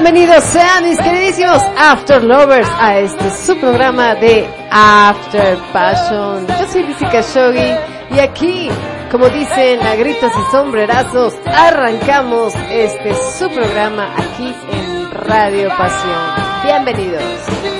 [0.00, 6.46] Bienvenidos sean mis queridísimos After Lovers a este su programa de After Passion.
[6.46, 7.74] Yo soy Lizzy Khashoggi
[8.14, 8.70] y aquí,
[9.10, 16.62] como dicen a gritos y sombrerazos, arrancamos este su programa aquí en Radio Pasión.
[16.62, 17.77] Bienvenidos.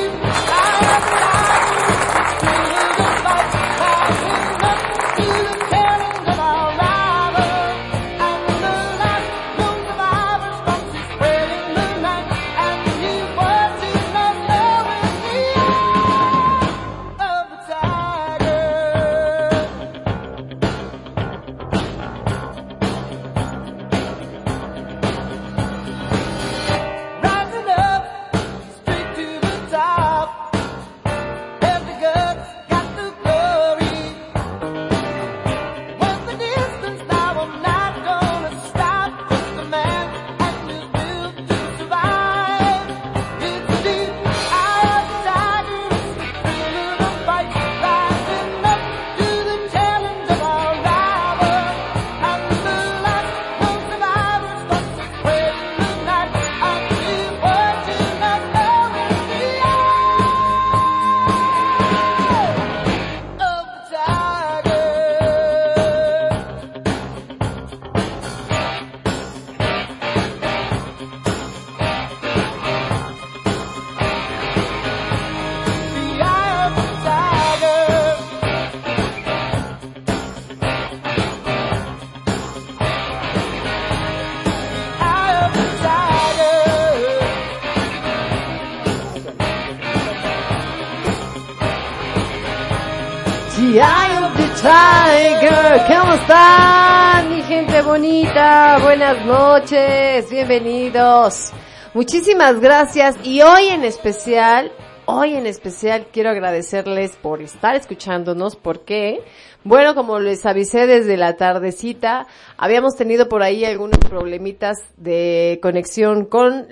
[96.28, 98.78] Están, mi gente bonita?
[98.82, 101.52] Buenas noches, bienvenidos.
[101.94, 104.70] Muchísimas gracias y hoy en especial,
[105.06, 109.22] hoy en especial quiero agradecerles por estar escuchándonos porque,
[109.64, 112.26] bueno, como les avisé desde la tardecita,
[112.58, 116.66] habíamos tenido por ahí algunos problemitas de conexión con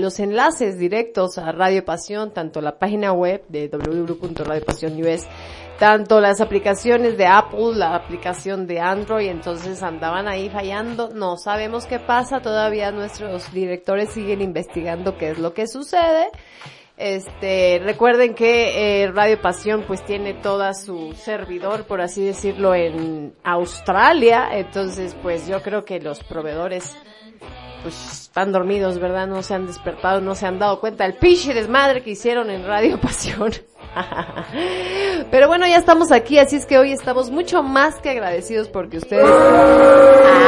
[0.00, 5.26] los enlaces directos a Radio Pasión, tanto la página web de www.radiopasion.us
[5.78, 11.10] tanto las aplicaciones de Apple, la aplicación de Android, entonces andaban ahí fallando.
[11.14, 16.28] No sabemos qué pasa, todavía nuestros directores siguen investigando qué es lo que sucede.
[16.96, 23.34] Este, recuerden que eh, Radio Pasión pues tiene toda su servidor, por así decirlo, en
[23.44, 26.96] Australia, entonces pues yo creo que los proveedores
[27.86, 29.28] pues están dormidos, ¿verdad?
[29.28, 32.66] No se han despertado, no se han dado cuenta del piche desmadre que hicieron en
[32.66, 33.52] Radio Pasión.
[35.30, 38.98] Pero bueno, ya estamos aquí, así es que hoy estamos mucho más que agradecidos porque
[38.98, 39.24] ustedes,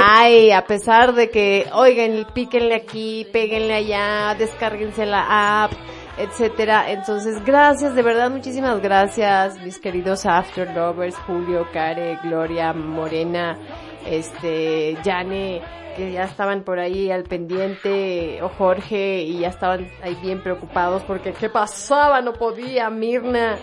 [0.05, 5.73] ay, a pesar de que, oigan, píquenle aquí, péguenle allá, descárguense la app,
[6.19, 6.91] etcétera.
[6.91, 13.57] Entonces, gracias, de verdad, muchísimas gracias, mis queridos After Lovers, Julio, Care, Gloria, Morena,
[14.05, 15.63] este, Jane,
[15.99, 21.03] que ya estaban por ahí al pendiente, o Jorge, y ya estaban ahí bien preocupados
[21.03, 23.59] porque qué pasaba, no podía, Mirna,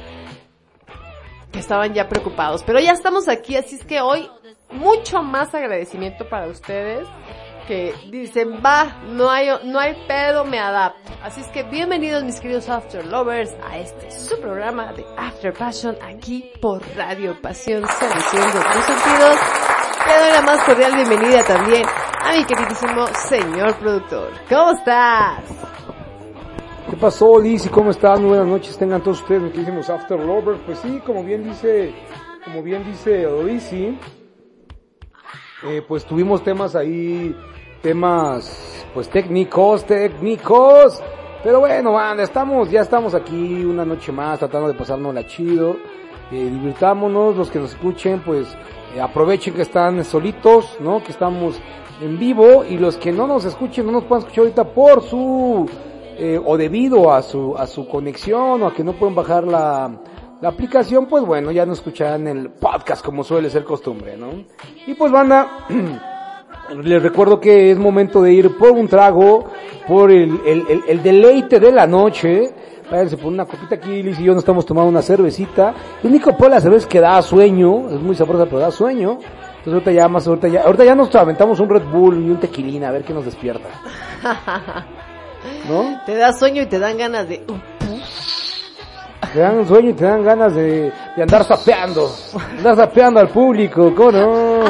[1.54, 2.62] que estaban ya preocupados.
[2.64, 4.30] Pero ya estamos aquí, así es que hoy
[4.70, 7.08] mucho más agradecimiento para ustedes
[7.70, 11.14] que dicen, va, no hay, no hay pedo, me adapto.
[11.24, 15.98] Así es que bienvenidos mis queridos After Lovers a este su programa de After Passion
[16.04, 19.75] aquí por Radio Pasión, seduciendo tus sentidos.
[20.04, 21.84] Le doy la más cordial bienvenida también
[22.22, 24.30] a mi queridísimo señor productor.
[24.50, 25.44] ¿Cómo estás?
[26.90, 27.66] ¿Qué pasó, Liz?
[27.66, 28.28] ¿Y cómo están?
[28.28, 30.60] Buenas noches, tengan todos ustedes, queridísimos After Lovers.
[30.66, 31.94] Pues sí, como bien dice,
[32.44, 33.98] como bien dice Lizzy,
[35.64, 37.36] eh, pues tuvimos temas ahí,
[37.82, 41.02] temas, pues técnicos, técnicos,
[41.44, 45.78] Pero bueno, banda, estamos, ya estamos aquí una noche más tratando de pasárnosla chido.
[46.32, 48.48] Eh, divirtámonos, los que nos escuchen, pues
[49.02, 51.04] aprovechen que están solitos, ¿no?
[51.04, 51.60] Que estamos
[52.02, 55.70] en vivo y los que no nos escuchen, no nos puedan escuchar ahorita por su
[56.18, 59.92] eh, o debido a su a su conexión o a que no pueden bajar la
[60.42, 64.44] la aplicación, pues bueno, ya nos escucharán el podcast como suele ser costumbre, ¿no?
[64.86, 65.66] Y pues banda,
[66.84, 69.46] les recuerdo que es momento de ir por un trago,
[69.88, 72.54] por el, el, el, el deleite de la noche.
[72.90, 75.74] Váyanse por una copita aquí, Liz y yo nos estamos tomando una cervecita.
[76.04, 79.20] El único por la cerveza que da sueño, es muy sabrosa pero da sueño.
[79.66, 82.40] Entonces ahorita ya más, ahorita ya, ahorita ya nos aventamos un Red Bull y un
[82.40, 83.70] tequilina a ver qué nos despierta.
[85.68, 86.02] ¿No?
[86.06, 87.44] Te da sueño y te dan ganas de...
[89.34, 92.10] Te dan sueño y te dan ganas de, de andar sapeando.
[92.58, 94.64] Andar sapeando al público, ¿cómo?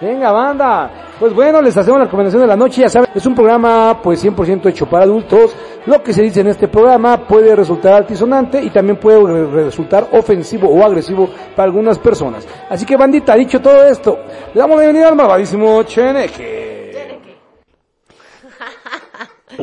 [0.00, 0.90] Venga, banda.
[1.18, 4.24] Pues bueno, les hacemos la recomendación de la noche, ya saben, es un programa pues
[4.24, 5.54] 100% hecho para adultos.
[5.86, 10.68] Lo que se dice en este programa puede resultar altisonante y también puede resultar ofensivo
[10.68, 12.46] o agresivo para algunas personas.
[12.68, 14.18] Así que bandita, dicho todo esto,
[14.52, 16.73] le damos la bienvenida al malvadísimo Cheneque.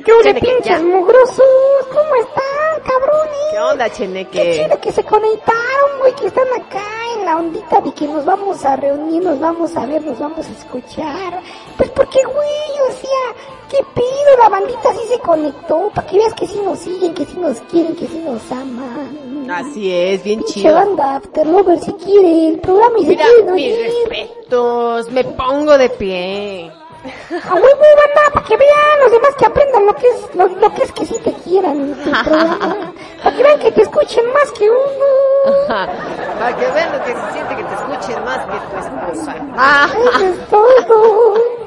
[0.05, 1.43] ¿Qué onda, pinches mugrosos?
[1.89, 3.37] ¿Cómo están, cabrones?
[3.51, 4.63] ¿Qué onda, Qué Cheneque?
[4.63, 6.83] chido que se conectaron, güey, que están acá
[7.17, 10.45] en la ondita de que nos vamos a reunir, nos vamos a ver, nos vamos
[10.47, 11.41] a escuchar.
[11.77, 13.35] Pues porque, güey, o sea,
[13.69, 14.37] ¿qué pido?
[14.41, 17.59] La bandita sí se conectó, para que veas que sí nos siguen, que sí nos
[17.61, 19.49] quieren, que sí nos aman.
[19.51, 20.73] Así es, bien Pinche chido.
[20.75, 23.85] banda After Lover si quiere el programa y se Mira, quieren mis oír.
[24.09, 26.71] respetos, me pongo de pie.
[27.03, 30.73] A huevo, banda, para que vean los demás que aprendan lo que es, lo, lo
[30.75, 31.95] que es que sí te quieran.
[33.23, 35.67] Para que vean que te escuchen más que uno.
[35.67, 39.35] Para que vean lo que se siente que te escuchen más que tu esposa.
[39.57, 41.60] Ah, Eso es todo.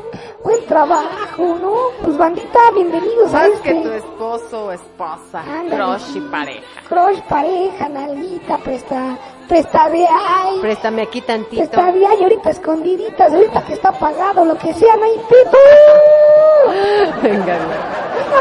[0.78, 1.74] Trabajo, ¿no?
[2.02, 5.76] Pues bandita, bienvenidos a más que tu este esposo o esposa, Ándale.
[5.76, 6.62] crush y pareja.
[6.88, 9.16] crush pareja, nalguita, presta,
[9.46, 11.62] presta de ay, Préstame aquí tantito.
[11.62, 15.58] presta de ay, ahorita escondiditas, ahorita que está apagado, lo que sea, no hay pito.
[17.22, 17.56] Venga,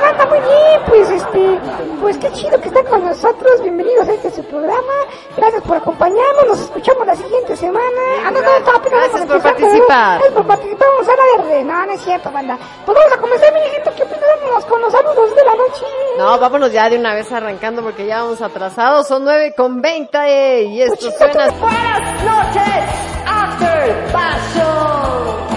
[0.01, 1.59] Banda, muy bien, pues este,
[2.01, 4.93] pues qué chido que están con nosotros, bienvenidos a este su programa,
[5.37, 8.01] gracias por acompañarnos, nos escuchamos la siguiente semana.
[8.25, 8.49] Ah, no, no,
[8.83, 10.19] Gracias por participar.
[10.19, 12.57] Gracias por participar, vamos a la verde, no, no es cierto, banda.
[12.85, 15.85] Pues vamos a comenzar, mi gente, que empezamos con los saludos de la noche.
[16.17, 19.07] No, vámonos ya de una vez arrancando porque ya vamos atrasados.
[19.07, 21.49] Son 9 con 20 y esto suena...
[21.59, 22.83] Buenas noches,
[23.25, 25.52] After Passion.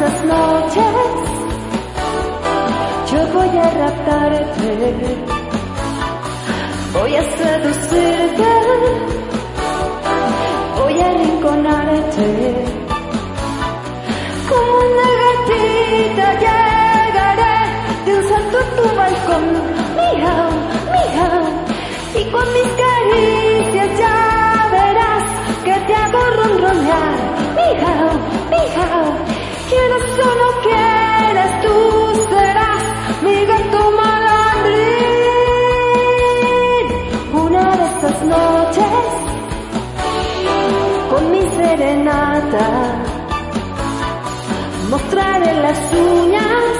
[0.00, 0.84] Esas noches
[3.12, 4.94] yo voy a raptarte,
[6.94, 8.52] voy a seducirte,
[10.78, 12.28] voy a arrinconarte.
[14.48, 17.58] Como una gatita llegaré
[18.28, 19.44] salto a tu balcón,
[19.96, 20.50] miau,
[20.94, 21.44] miau,
[22.14, 24.16] y con mis caricias ya
[24.72, 25.24] verás
[25.64, 27.18] que te hago ronronear,
[27.56, 28.29] miau,
[44.90, 46.74] mostraré las uñas,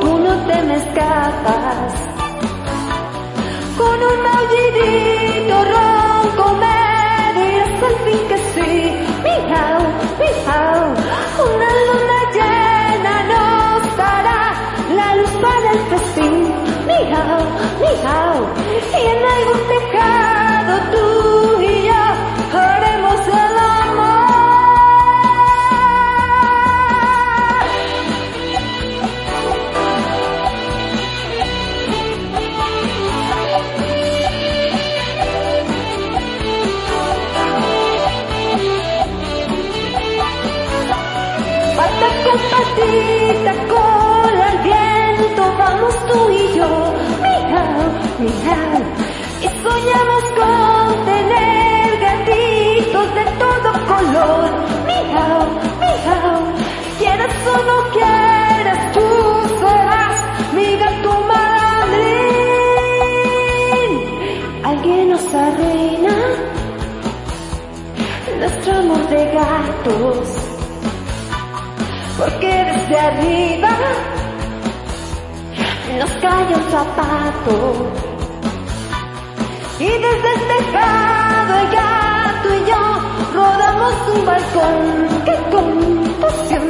[0.00, 0.78] tú no te me.
[3.78, 6.80] Con un aullidito ronco me
[7.38, 8.72] dirás al fin que sí,
[9.22, 9.77] miau,
[10.20, 14.40] Una luna llena nos dará
[14.96, 16.54] la luz para el festín,
[16.86, 17.40] miau,
[17.80, 18.36] miau.
[18.98, 21.47] Y en algún tejado tú
[46.08, 46.70] tú y yo,
[47.22, 47.82] miau,
[48.18, 48.82] miau.
[49.40, 54.50] Y soñamos con tener gatitos de todo color,
[54.86, 55.42] miau,
[55.80, 56.38] miau.
[56.98, 59.08] Quieras o no quieras, tú
[59.60, 60.16] serás
[60.54, 62.30] mi gato malandrín.
[64.64, 66.14] Alguien nos arruina
[68.40, 70.28] nuestro amor de gatos
[72.18, 73.70] porque desde arriba
[75.98, 77.56] nos cae un zapato.
[79.80, 82.82] Y desde este tejado el gato y yo
[83.34, 84.78] rodamos un balcón.
[85.24, 86.66] ¡Qué confusión!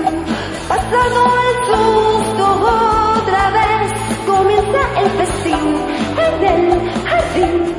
[0.69, 2.47] Pasado el susto
[3.19, 3.93] otra vez
[4.27, 5.67] comienza el festín
[6.27, 6.65] en el
[7.09, 7.75] jardín.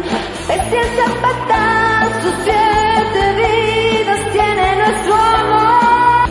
[0.48, 6.30] Pese al zapatazo, siete vidas tiene nuestro amor.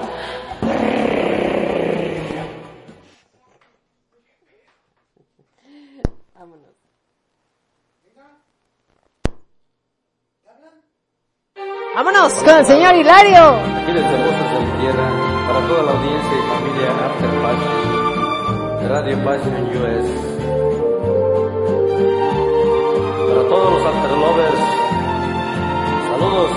[11.95, 14.52] Vámonos con el señor Hilario.
[14.91, 20.07] Para toda la audiencia y familia After Passion, Radio Passion US.
[23.29, 24.63] Para todos los After Lovers,
[26.09, 26.51] saludos.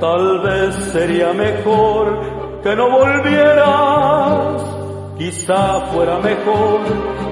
[0.00, 4.62] Tal vez sería mejor que no volvieras,
[5.18, 6.80] quizá fuera mejor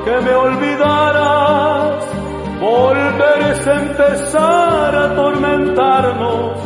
[0.04, 2.11] que me olvidaras.
[2.62, 6.58] Volver es empezar a atormentarnos,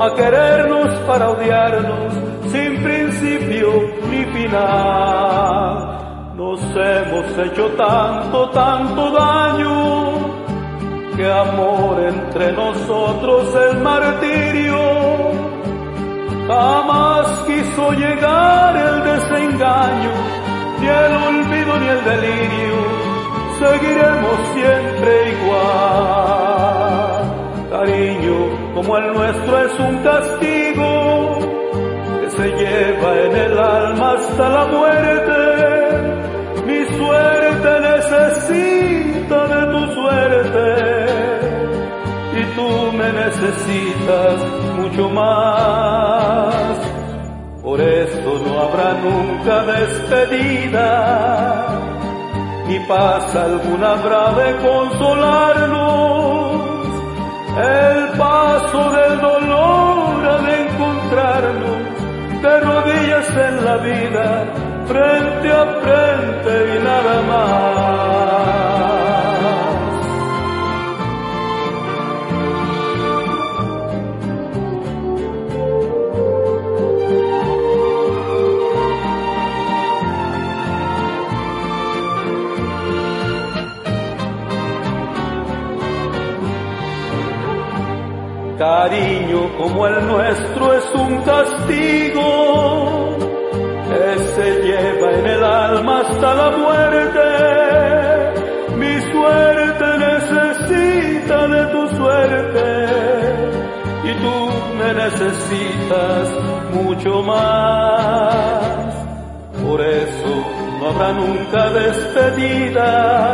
[0.00, 2.12] a querernos para odiarnos,
[2.50, 3.70] sin principio
[4.10, 6.34] ni final.
[6.34, 10.14] Nos hemos hecho tanto, tanto daño,
[11.16, 14.80] que amor entre nosotros es martirio.
[16.48, 20.10] Jamás quiso llegar el desengaño,
[20.80, 23.13] ni el olvido ni el delirio,
[23.64, 26.74] seguiremos siempre igual.
[27.70, 28.38] Cariño
[28.74, 31.38] como el nuestro es un castigo
[32.20, 35.40] que se lleva en el alma hasta la muerte.
[36.66, 40.66] Mi suerte necesita de tu suerte
[42.40, 42.68] y tú
[42.98, 44.36] me necesitas
[44.76, 46.54] mucho más.
[47.62, 50.86] Por eso no habrá nunca despedida,
[52.66, 55.94] ni pasa alguna habrá de consolarnos.
[57.56, 61.84] El paso del dolor ha de encontrarnos
[62.42, 64.44] de rodillas en la vida,
[64.86, 68.73] frente a frente y nada más.
[88.58, 93.16] Cariño como el nuestro es un castigo
[93.88, 97.20] que se lleva en el alma hasta la muerte.
[98.76, 102.86] Mi suerte necesita de tu suerte
[104.04, 104.36] y tú
[104.78, 106.28] me necesitas
[106.72, 108.94] mucho más.
[109.66, 110.44] Por eso
[110.78, 113.24] no habrá nunca despedida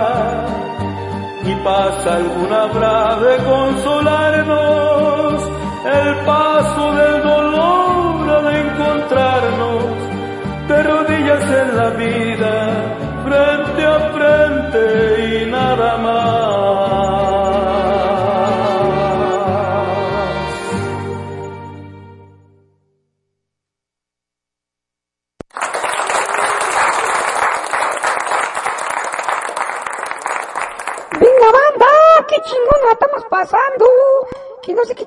[1.42, 4.89] ni pasa alguna habrá de consolarnos,
[5.84, 9.84] el paso del dolor de encontrarnos,
[10.68, 12.54] de rodillas en la vida,
[13.24, 17.29] frente a frente y nada más.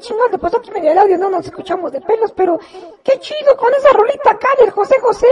[0.04, 2.60] Chingón le pasó aquí medio el audio, no nos escuchamos de pelos, pero
[3.04, 5.28] qué chido con esa rolita acá del José José.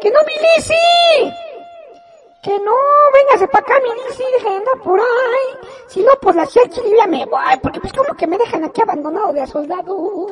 [0.00, 1.32] Que no, mi Lizzy.
[2.42, 2.72] Que no,
[3.14, 5.68] véngase pa' acá, mi Lizzy, deja de andar por ahí.
[5.88, 6.62] Si no, pues la yo
[6.96, 10.26] ya me voy, porque pues como que me dejan aquí abandonado de a soldado.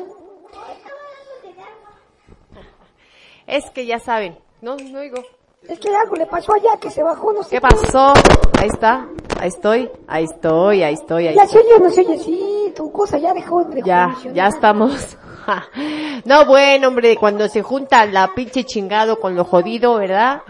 [3.47, 4.37] Es que ya saben.
[4.61, 5.21] No, no oigo.
[5.67, 7.51] Es que algo le pasó allá que se bajó, no sé.
[7.51, 8.13] ¿Qué pasó?
[8.59, 9.07] Ahí está.
[9.39, 9.89] Ahí estoy.
[10.07, 11.61] Ahí estoy, ahí estoy, ahí Ya estoy.
[11.63, 15.17] se oye, no se oye, sí, tu cosa ya dejó de Ya, ya estamos.
[16.25, 20.41] No, bueno, hombre, cuando se junta la pinche chingado con lo jodido, ¿verdad?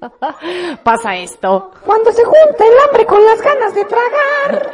[0.82, 1.72] Pasa esto.
[1.84, 4.72] Cuando se junta el hambre con las ganas de tragar.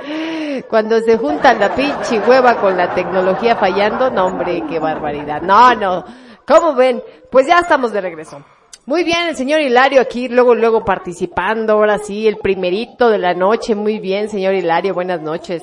[0.69, 5.43] Cuando se junta la pinche hueva con la tecnología fallando, no hombre, qué barbaridad.
[5.43, 6.05] No, no.
[6.47, 7.03] ¿Cómo ven?
[7.31, 8.43] Pues ya estamos de regreso.
[8.87, 13.35] Muy bien, el señor Hilario aquí, luego, luego participando, ahora sí, el primerito de la
[13.35, 13.75] noche.
[13.75, 15.63] Muy bien, señor Hilario, buenas noches.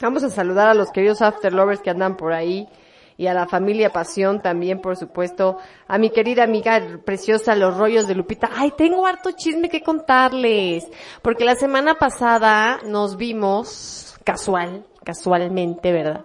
[0.00, 2.68] Vamos a saludar a los queridos After Lovers que andan por ahí.
[3.20, 8.06] y a la familia Pasión también, por supuesto, a mi querida amiga preciosa, los rollos
[8.06, 8.48] de Lupita.
[8.54, 10.86] Ay, tengo harto chisme que contarles,
[11.20, 16.24] porque la semana pasada nos vimos casual, casualmente, ¿verdad?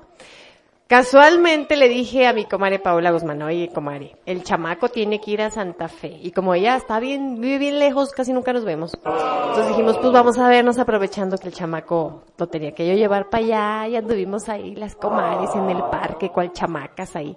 [0.93, 5.41] Casualmente le dije a mi comadre Paola Guzmán, oye comadre, el chamaco tiene que ir
[5.41, 6.19] a Santa Fe.
[6.21, 8.93] Y como ella está bien, vive bien lejos, casi nunca nos vemos.
[8.93, 13.31] Entonces dijimos, pues vamos a vernos aprovechando que el chamaco lo tenía que yo llevar
[13.31, 17.35] para allá y anduvimos ahí las comadres en el parque, cual chamacas ahí.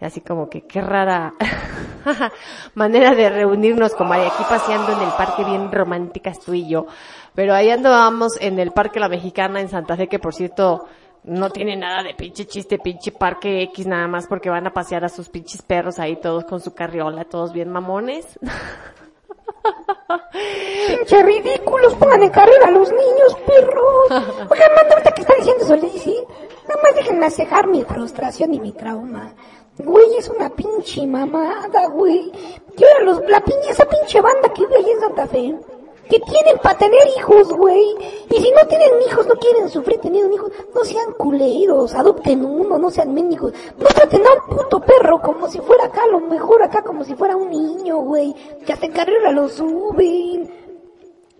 [0.00, 1.34] Así como que qué rara
[2.74, 6.86] manera de reunirnos, comadre, aquí paseando en el parque bien románticas tú y yo.
[7.32, 10.88] Pero ahí andábamos en el Parque La Mexicana en Santa Fe, que por cierto,
[11.24, 15.04] no tiene nada de pinche chiste, pinche parque X nada más porque van a pasear
[15.04, 18.38] a sus pinches perros ahí todos con su carriola, todos bien mamones.
[20.86, 24.10] Pinche ridículos, pongan en carrera a los niños, perros.
[24.50, 26.16] Oigan, manda ahorita que está diciendo eso, Lizzy.
[26.68, 29.34] Nada más déjenme acejar mi frustración y mi trauma.
[29.78, 32.32] Güey, es una pinche mamada, güey.
[32.76, 35.54] Que ahora los, la pinche, esa pinche banda que vive ahí en Santa Fe,
[36.08, 37.84] que tienen para tener hijos, güey.
[38.30, 42.78] Y si no tienen hijos, no quieren sufrir teniendo hijos, no sean culeros, adopten uno,
[42.78, 43.52] no sean médicos.
[43.76, 47.04] No traten a un puto perro como si fuera acá, a lo mejor acá como
[47.04, 48.34] si fuera un niño, güey.
[48.64, 50.50] Que hasta en carrera lo suben.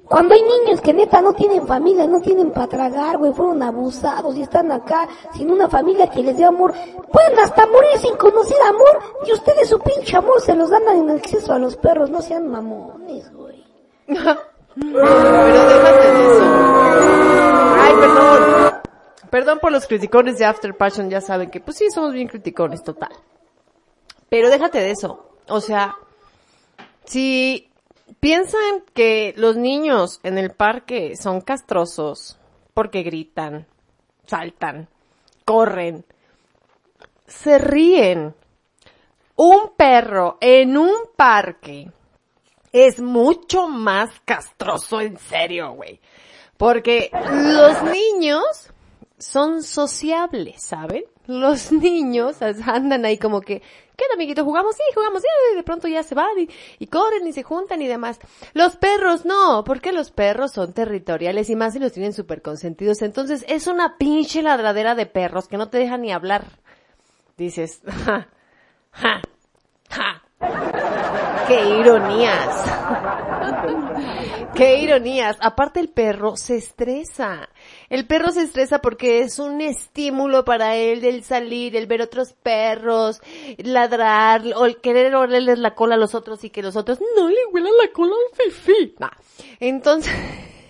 [0.08, 4.34] Cuando hay niños que neta no tienen familia, no tienen para tragar, güey, fueron abusados
[4.36, 6.72] y están acá sin una familia que les dé amor,
[7.12, 11.10] pueden hasta morir sin conocer amor y ustedes su pinche amor se los dan en
[11.10, 13.62] exceso a los perros, no sean mamones, güey.
[14.80, 16.44] Pero déjate de eso.
[17.78, 18.80] Ay, perdón.
[19.30, 22.82] Perdón por los criticones de After Passion, ya saben que pues sí, somos bien criticones,
[22.82, 23.12] total.
[24.28, 25.30] Pero déjate de eso.
[25.48, 25.96] O sea,
[27.04, 27.70] si
[28.20, 32.38] piensan que los niños en el parque son castrosos
[32.74, 33.66] porque gritan,
[34.26, 34.88] saltan,
[35.44, 36.04] corren,
[37.26, 38.34] se ríen.
[39.36, 41.92] Un perro en un parque
[42.72, 46.00] es mucho más castroso, en serio, güey.
[46.56, 48.70] Porque los niños
[49.18, 51.04] son sociables, ¿saben?
[51.26, 54.44] Los niños andan ahí como que, ¿qué onda, amiguito?
[54.44, 54.74] ¿Jugamos?
[54.74, 57.82] Sí, jugamos, sí, y de pronto ya se van y, y corren y se juntan
[57.82, 58.18] y demás.
[58.54, 63.02] Los perros no, porque los perros son territoriales y más si los tienen súper consentidos.
[63.02, 66.46] Entonces es una pinche ladradera de perros que no te dejan ni hablar.
[67.36, 68.28] Dices, ja,
[68.90, 69.20] ja,
[69.90, 70.27] ja.
[70.40, 72.64] ¡Qué ironías!
[74.54, 75.36] ¡Qué ironías!
[75.40, 77.48] Aparte el perro se estresa.
[77.88, 82.34] El perro se estresa porque es un estímulo para él el salir, el ver otros
[82.34, 83.20] perros,
[83.56, 87.28] ladrar, o el querer olerles la cola a los otros y que los otros no
[87.28, 88.94] le huelan la cola al fifi.
[89.58, 90.12] Entonces,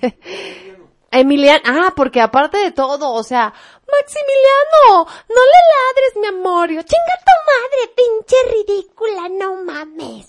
[1.11, 3.55] Emiliano, ah, porque aparte de todo, o sea,
[3.91, 6.71] Maximiliano, no le ladres, mi amor.
[6.71, 10.29] Yo, Chinga tu madre, pinche ridícula, no mames.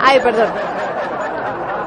[0.00, 0.48] Ay, perdón.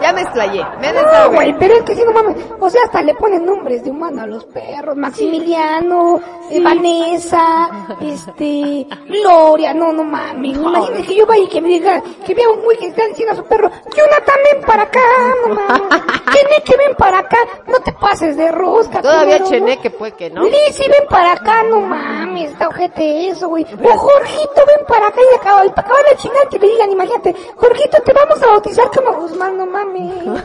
[0.01, 3.03] Ya me explayé, me No, güey, pero es que si no mames, o sea, hasta
[3.03, 7.69] le ponen nombres de humano a los perros, Maximiliano, eh, Vanessa,
[8.01, 12.49] este, Gloria, no, no mames, imagínate que yo vaya y que me diga, que vea
[12.49, 14.99] un güey que está diciendo a su perro, Jonathan, ven para acá,
[15.47, 20.31] no mames, Cheneque, ven para acá, no te pases de rosca, Todavía Cheneque puede que
[20.31, 20.45] no.
[20.45, 23.67] Lizzy, ven para acá, no mames, está ojete eso, güey.
[23.83, 27.20] O Jorgito, ven para acá y acaba, acabar de chingar que le digan, imagínate,
[27.55, 30.11] Jorgito, te vamos a bautizar como Guzmán, no mames.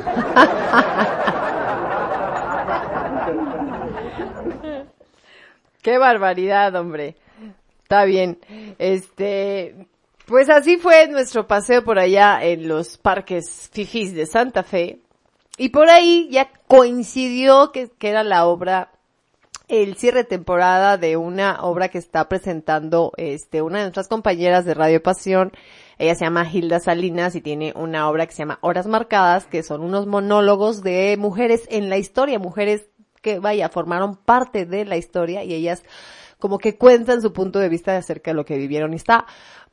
[5.83, 7.17] Qué barbaridad, hombre.
[7.85, 8.39] Está bien.
[8.79, 9.87] Este,
[10.27, 14.99] pues así fue nuestro paseo por allá en los parques fifis de Santa Fe.
[15.57, 18.91] Y por ahí ya coincidió que, que era la obra,
[19.69, 24.75] el cierre temporada de una obra que está presentando, este, una de nuestras compañeras de
[24.75, 25.53] Radio Pasión.
[25.99, 29.63] Ella se llama Hilda Salinas y tiene una obra que se llama Horas Marcadas, que
[29.63, 32.87] son unos monólogos de mujeres en la historia, mujeres
[33.23, 35.83] que, vaya, formaron parte de la historia y ellas
[36.39, 38.93] como que cuentan su punto de vista acerca de lo que vivieron.
[38.93, 39.27] Y está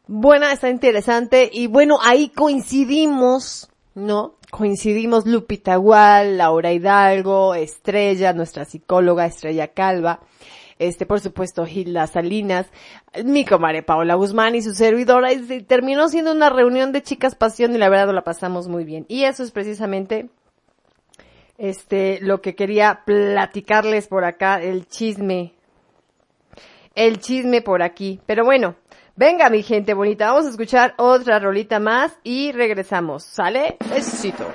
[0.08, 4.36] buena, está interesante y bueno, ahí coincidimos, ¿no?
[4.50, 10.22] Coincidimos Lupita Gual, Laura Hidalgo, Estrella, nuestra psicóloga Estrella Calva,
[10.84, 12.68] este, por supuesto, Hilda Salinas,
[13.24, 15.30] mi comadre Paola Guzmán y su servidora,
[15.68, 19.06] terminó siendo una reunión de chicas pasión y la verdad la pasamos muy bien.
[19.08, 20.30] Y eso es precisamente
[21.58, 25.54] este, lo que quería platicarles por acá, el chisme.
[26.96, 28.20] El chisme por aquí.
[28.26, 28.76] Pero bueno,
[29.16, 33.24] venga mi gente bonita, vamos a escuchar otra rolita más y regresamos.
[33.24, 33.78] ¿Sale?
[33.90, 34.48] Besitos.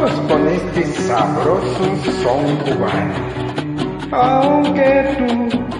[0.00, 1.84] Con este sabroso
[2.22, 3.14] son cubano.
[4.12, 5.26] Aunque tú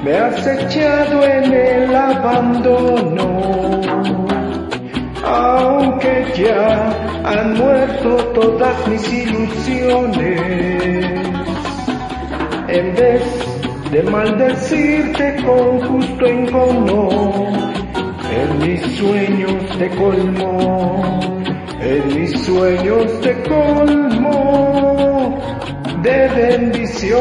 [0.04, 3.80] me has echado en el abandono,
[5.24, 6.92] aunque ya
[7.24, 10.40] han muerto todas mis ilusiones,
[12.68, 13.22] en vez
[13.90, 17.08] de maldecirte con justo encono,
[18.30, 21.39] en mis sueños te colmo,
[21.80, 25.38] en mis sueños te colmo
[26.02, 27.20] de bendiciones.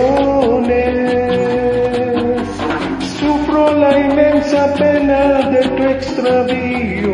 [3.19, 7.13] Sufro la inmensa pena de tu extravío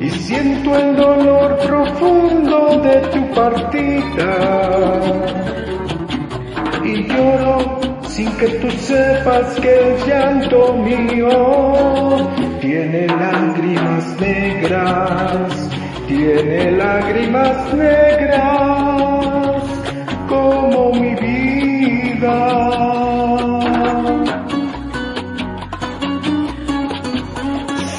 [0.00, 4.38] y siento el dolor profundo de tu partida
[6.84, 15.68] y lloro sin que tú sepas que el llanto mío tiene lágrimas negras,
[16.06, 19.62] tiene lágrimas negras
[20.28, 22.38] como mi vida.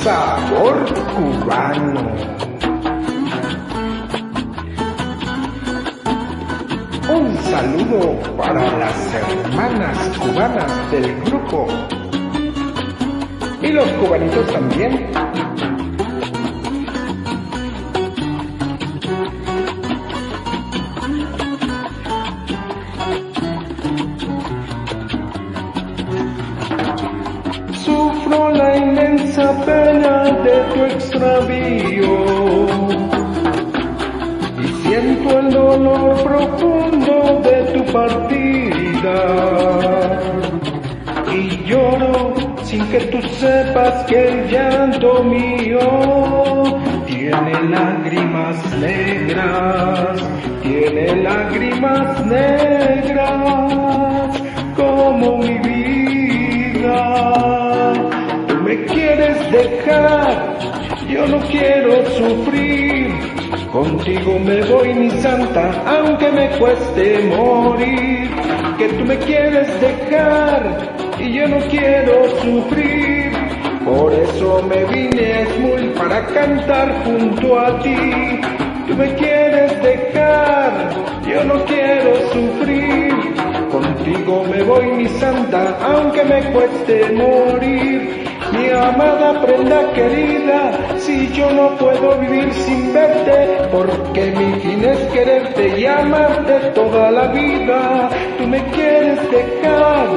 [0.02, 2.02] Sabor cubano.
[7.14, 11.68] Un saludo para las hermanas cubanas del grupo.
[13.64, 15.08] Y los cubanitos también.
[27.86, 32.16] Sufro la inmensa pena de tu extravío
[34.62, 39.18] y siento el dolor profundo de tu partida
[41.32, 42.33] y lloro
[42.74, 45.80] sin que tú sepas que el llanto mío
[47.06, 50.20] tiene lágrimas negras,
[50.64, 53.22] tiene lágrimas negras
[54.76, 56.98] como mi vida.
[58.48, 60.58] Tú me quieres dejar,
[61.08, 63.14] yo no quiero sufrir.
[63.72, 68.32] Contigo me voy mi santa, aunque me cueste morir.
[68.80, 73.32] Que tú me quieres dejar y yo no quiero sufrir.
[73.86, 78.42] Por eso me vine a Esmul para cantar junto a ti.
[78.88, 80.72] Tú me quieres dejar,
[81.28, 83.14] yo no quiero sufrir.
[83.72, 88.24] Contigo me voy mi santa, aunque me cueste morir.
[88.52, 95.00] Mi amada prenda querida, si yo no puedo vivir sin verte, porque mi fin es
[95.12, 98.10] quererte y amarte toda la vida.
[98.38, 100.08] Tú me quieres dejar,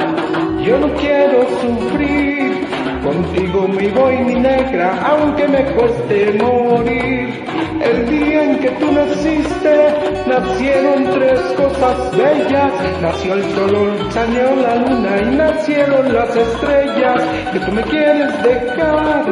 [0.67, 2.67] yo no quiero sufrir.
[3.03, 7.45] Contigo me voy mi negra, aunque me cueste morir.
[7.81, 9.75] El día en que tú naciste,
[10.27, 12.71] nacieron tres cosas bellas.
[13.01, 17.21] Nació el sol, salió la luna y nacieron las estrellas.
[17.53, 19.25] Que tú me quieres dejar,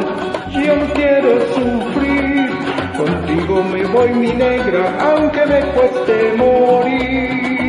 [0.50, 2.50] yo no quiero sufrir.
[2.96, 7.65] Contigo me voy mi negra, aunque me cueste morir.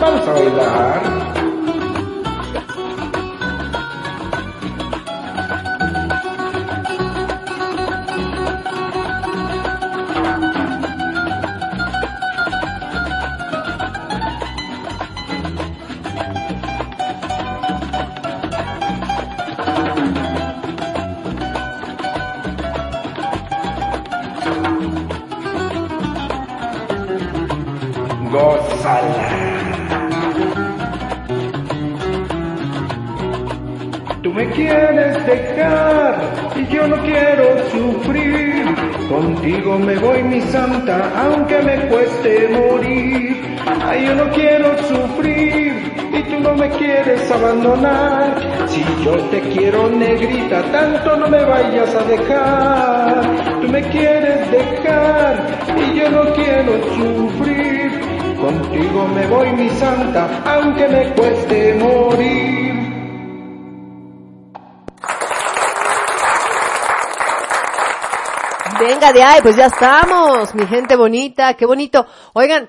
[0.00, 1.19] Vamos
[39.80, 43.56] me voy mi santa, aunque me cueste morir.
[43.84, 48.68] Ay, yo no quiero sufrir y tú no me quieres abandonar.
[48.68, 53.60] Si yo te quiero negrita, tanto no me vayas a dejar.
[53.60, 55.36] Tú me quieres dejar
[55.76, 58.00] y yo no quiero sufrir.
[58.40, 62.59] Contigo me voy mi santa, aunque me cueste morir.
[69.00, 72.06] De ahí, pues ya estamos, mi gente bonita, qué bonito.
[72.34, 72.68] Oigan,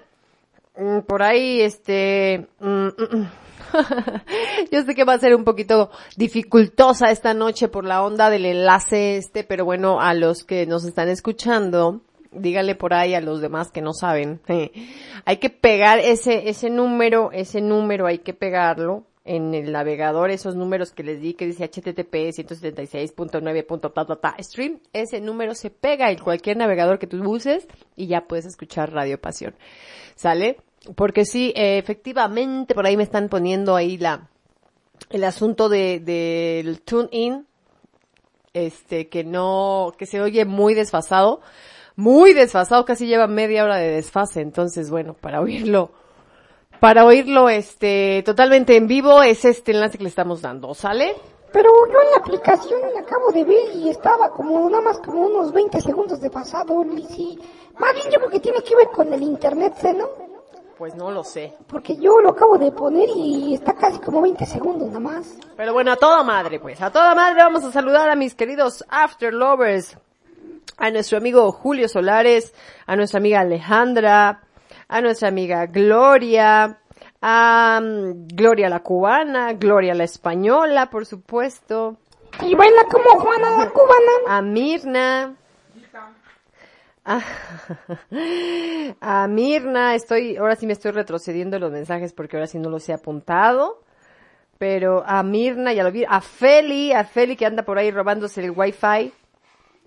[0.77, 3.31] mm, por ahí, este, mm, mm.
[4.71, 8.45] yo sé que va a ser un poquito dificultosa esta noche por la onda del
[8.45, 11.99] enlace este, pero bueno, a los que nos están escuchando,
[12.31, 14.39] dígale por ahí a los demás que no saben,
[15.25, 20.55] hay que pegar ese, ese número, ese número hay que pegarlo en el navegador esos
[20.55, 24.43] números que les di que dice http 176.9.
[24.43, 28.91] stream, ese número se pega en cualquier navegador que tú uses y ya puedes escuchar
[28.91, 29.55] Radio Pasión.
[30.15, 30.57] ¿Sale?
[30.95, 34.29] Porque sí, efectivamente, por ahí me están poniendo ahí la,
[35.11, 37.45] el asunto de, del tune in,
[38.53, 41.41] este, que no, que se oye muy desfasado,
[41.95, 45.91] muy desfasado, casi lleva media hora de desfase, entonces bueno, para oírlo,
[46.81, 51.13] para oírlo, este, totalmente en vivo es este enlace que le estamos dando, ¿sale?
[51.53, 55.27] Pero yo en la aplicación la acabo de ver y estaba como nada más como
[55.27, 57.37] unos 20 segundos de pasado, Lizzy.
[57.77, 60.07] Más bien yo creo que tiene que ver con el internet, ¿sí, ¿no?
[60.75, 61.53] Pues no lo sé.
[61.67, 65.35] Porque yo lo acabo de poner y está casi como 20 segundos nada más.
[65.55, 68.83] Pero bueno, a toda madre, pues, a toda madre vamos a saludar a mis queridos
[68.89, 69.99] After Lovers,
[70.77, 72.55] a nuestro amigo Julio Solares,
[72.87, 74.47] a nuestra amiga Alejandra,
[74.91, 76.77] a nuestra amiga Gloria,
[77.21, 81.97] a mm, Gloria la cubana, Gloria la española, por supuesto,
[82.41, 84.11] Y baila como Juana la cubana.
[84.27, 85.35] a Mirna,
[87.05, 87.21] a,
[89.23, 92.69] a Mirna, estoy, ahora sí me estoy retrocediendo en los mensajes porque ahora sí no
[92.69, 93.81] los he apuntado.
[94.57, 98.43] Pero a Mirna, ya lo vi, a Feli, a Feli que anda por ahí robándose
[98.43, 99.11] el wifi.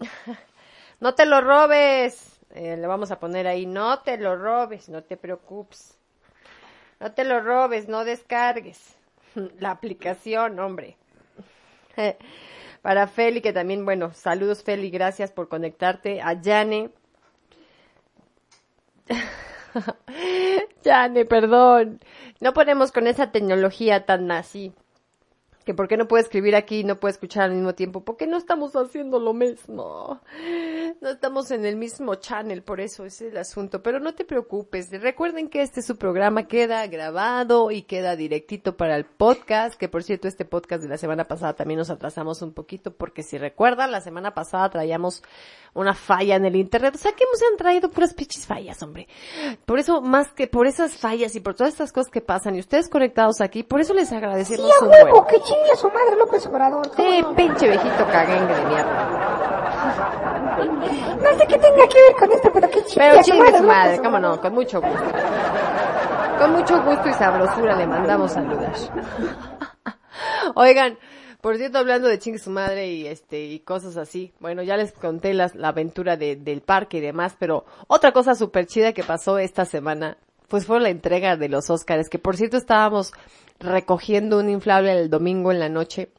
[1.01, 2.34] no te lo robes.
[2.55, 5.99] Eh, le vamos a poner ahí, no te lo robes, no te preocupes.
[7.01, 8.97] No te lo robes, no descargues.
[9.59, 10.97] La aplicación, hombre.
[12.83, 16.23] Para Feli, que también, bueno, saludos Feli, gracias por conectarte.
[16.23, 16.91] A Yane.
[20.85, 22.01] Yane, perdón.
[22.41, 24.73] No ponemos con esa tecnología tan así.
[25.65, 28.05] Que por qué no puede escribir aquí y no puede escuchar al mismo tiempo.
[28.05, 30.21] Porque no estamos haciendo lo mismo.
[31.01, 33.83] No estamos en el mismo channel, por eso ese es el asunto.
[33.83, 34.91] Pero no te preocupes.
[34.91, 39.75] Recuerden que este su programa queda grabado y queda directito para el podcast.
[39.75, 42.93] Que por cierto, este podcast de la semana pasada también nos atrasamos un poquito.
[42.93, 45.23] Porque si recuerdan, la semana pasada traíamos
[45.75, 46.95] una falla en el internet.
[46.95, 49.09] O sea que hemos traído puras pichis fallas, hombre.
[49.65, 52.61] Por eso, más que por esas fallas y por todas estas cosas que pasan y
[52.61, 55.25] ustedes conectados aquí, por eso les agradecemos Sí, un buen.
[55.55, 56.91] Chingue su madre López Obrador.
[56.91, 57.35] ¿cómo Sí, no?
[57.35, 59.11] pinche viejito caguengue de mierda.
[61.23, 63.59] No sé qué tenga que ver con esto, pero que chingue Pero su chingue madre
[63.59, 65.05] su madre, López cómo no, con mucho gusto.
[66.39, 68.73] Con mucho gusto y sabrosura le mandamos saludar.
[70.57, 70.99] Oigan,
[71.41, 74.93] por cierto, hablando de chingue su madre y este, y cosas así, bueno, ya les
[74.93, 79.05] conté las, la aventura de- del parque y demás, pero otra cosa súper chida que
[79.05, 80.17] pasó esta semana,
[80.49, 83.13] pues fue la entrega de los Óscares, que por cierto estábamos
[83.61, 86.11] recogiendo un inflable el domingo en la noche,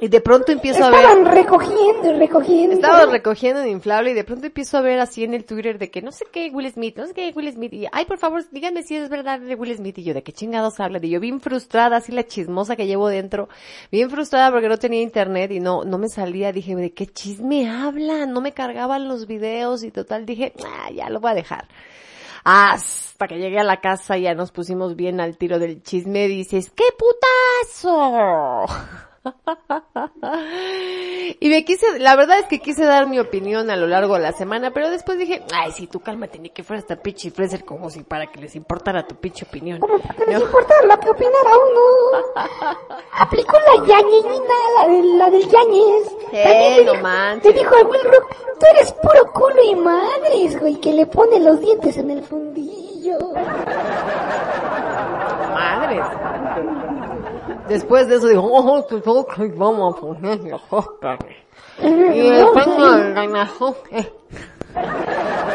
[0.00, 1.00] y de pronto empiezo a ver...
[1.00, 2.74] Estaban recogiendo y recogiendo.
[2.74, 5.90] Estaba recogiendo un inflable y de pronto empiezo a ver así en el Twitter de
[5.90, 7.72] que no sé qué Will Smith, no sé qué Will Smith.
[7.72, 9.98] Y, ay, por favor, díganme si es verdad de Will Smith.
[9.98, 11.04] Y yo, ¿de qué chingados hablan?
[11.04, 13.48] Y yo bien frustrada, así la chismosa que llevo dentro.
[13.90, 16.52] Bien frustrada porque no tenía internet y no, no me salía.
[16.52, 18.32] Dije, ¿de qué chisme hablan?
[18.32, 21.66] No me cargaban los videos y total dije, ah, ya lo voy a dejar.
[22.44, 26.28] Hasta que llegué a la casa y ya nos pusimos bien al tiro del chisme
[26.28, 28.66] dices, ¡qué putazo!
[31.40, 34.20] y me quise, la verdad es que quise dar mi opinión a lo largo de
[34.20, 37.64] la semana, pero después dije, ay, sí, tú cálmate, ni que fuera esta pinche influencer
[37.64, 39.80] como si para que les importara tu pinche opinión.
[39.80, 40.44] Como para que les No.
[40.46, 41.80] importa lo que opinara uno.
[43.18, 46.86] Aplicó la yañeñina, la, de, la del yañez.
[46.86, 47.54] No manches.
[47.54, 51.40] Le dijo a Will Rock, tú eres puro culo y madres, güey, que le pone
[51.40, 53.18] los dientes en el fundillo.
[55.54, 56.04] Madres.
[57.68, 61.36] Después de eso dijo, oh, pues, ok, vamos a poner los Óscares.
[61.82, 63.14] Y después no,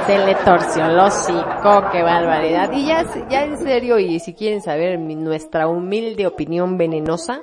[0.05, 2.71] se le torció el hocico, qué barbaridad.
[2.73, 7.41] Y ya, ya en serio, y si quieren saber mi- nuestra humilde opinión venenosa,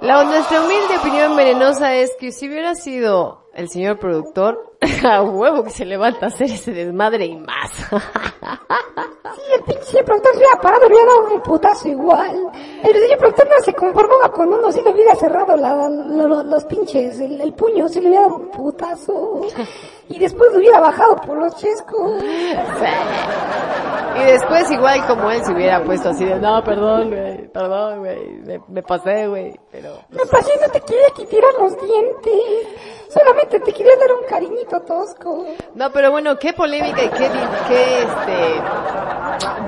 [0.00, 4.74] la, nuestra humilde opinión venenosa es que si hubiera sido el señor productor,
[5.04, 7.70] a huevo que se levanta a hacer ese desmadre y más.
[9.34, 12.50] Sí, el pinche productor se hubiera parado, le hubiera dado un putazo igual.
[12.82, 16.42] El señor productor no se conformaba con uno, si le hubiera cerrado la, lo- lo-
[16.42, 19.42] los pinches, el, el puño, se le hubiera dado un putazo.
[20.08, 22.22] Y después le hubiera bajado por los chescos.
[24.16, 28.30] Y después igual como él se hubiera puesto así de, no, perdón, güey, perdón, güey,
[28.40, 29.90] me, me pasé, güey, pero...
[30.10, 32.68] Me pasé, no te quería que tirar los dientes.
[33.10, 34.67] Solamente te quería dar un cariñito
[35.74, 37.30] No, pero bueno, qué polémica y qué,
[37.68, 38.62] qué este,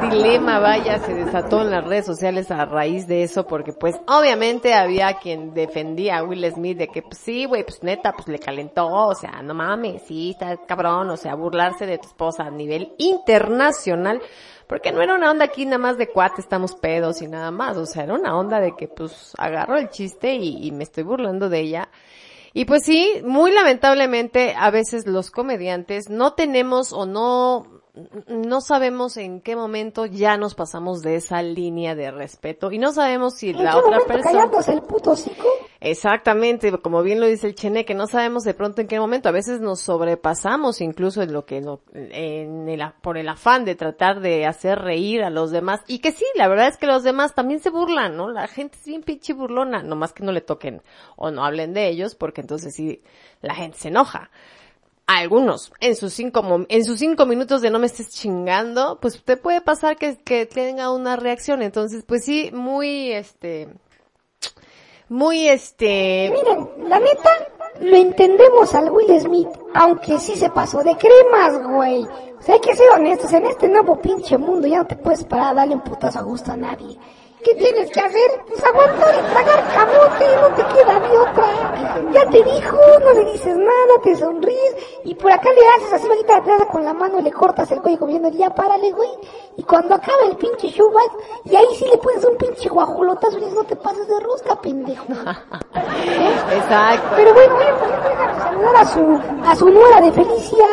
[0.01, 4.75] dilema, vaya, se desató en las redes sociales a raíz de eso, porque pues obviamente
[4.75, 8.39] había quien defendía a Will Smith de que pues sí, güey, pues neta, pues le
[8.39, 12.51] calentó, o sea, no mames, sí, está cabrón, o sea, burlarse de tu esposa a
[12.51, 14.21] nivel internacional,
[14.67, 17.77] porque no era una onda aquí nada más de cuate, estamos pedos y nada más,
[17.77, 21.49] o sea, era una onda de que pues agarro el chiste y me estoy burlando
[21.49, 21.89] de ella.
[22.53, 27.81] Y pues sí, muy lamentablemente a veces los comediantes no tenemos o no
[28.29, 32.93] no sabemos en qué momento ya nos pasamos de esa línea de respeto y no
[32.93, 35.47] sabemos si ¿En la otra persona el puto hocico?
[35.83, 39.31] Exactamente, como bien lo dice el Chene, que no sabemos de pronto en qué momento,
[39.31, 43.77] a veces nos sobrepasamos incluso en lo que no, en el, por el afán de
[43.77, 47.03] tratar de hacer reír a los demás, y que sí, la verdad es que los
[47.03, 48.29] demás también se burlan, ¿no?
[48.29, 50.83] La gente es bien pinche burlona, nomás que no le toquen
[51.17, 53.03] o no hablen de ellos, porque entonces sí,
[53.41, 54.31] la gente se enoja.
[55.07, 59.39] Algunos, en sus cinco, en sus cinco minutos de no me estés chingando, pues te
[59.39, 63.69] puede pasar que, que tenga una reacción, entonces pues sí, muy este,
[65.11, 67.31] muy este, Miren, la neta,
[67.81, 72.05] lo entendemos al Will Smith, aunque sí se pasó de cremas, güey.
[72.39, 75.25] O sea, hay que ser honestos, en este nuevo pinche mundo ya no te puedes
[75.25, 76.97] parar a darle un putazo a gusto a nadie.
[77.45, 78.31] ¿Qué tienes que hacer?
[78.47, 82.11] Pues aguantar y tragar camote, no te queda de otra.
[82.13, 86.09] Ya te dijo, no le dices nada, te sonríes, y por acá le haces así,
[86.09, 88.93] bajita de atrás con la mano y le cortas el cuello como diciendo, ya párale,
[88.93, 89.11] güey.
[89.57, 91.09] Y cuando acaba el pinche show, vas,
[91.45, 94.61] y ahí sí le pones un pinche guajolotazo y dices, no te pases de rosca,
[94.61, 95.05] pendejo.
[95.75, 97.09] exacto.
[97.17, 100.67] Pero bueno, voy a poner- déjame saludar a su, a su nuera de Felicia,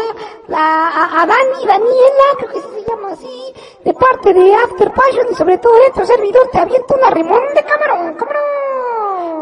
[0.48, 3.54] la, a, a Dani, Daniela, creo que sí se llama así,
[3.84, 7.42] de parte de After Passion y sobre todo de tu servidor, te aviento una rimón
[7.54, 8.18] de camarón.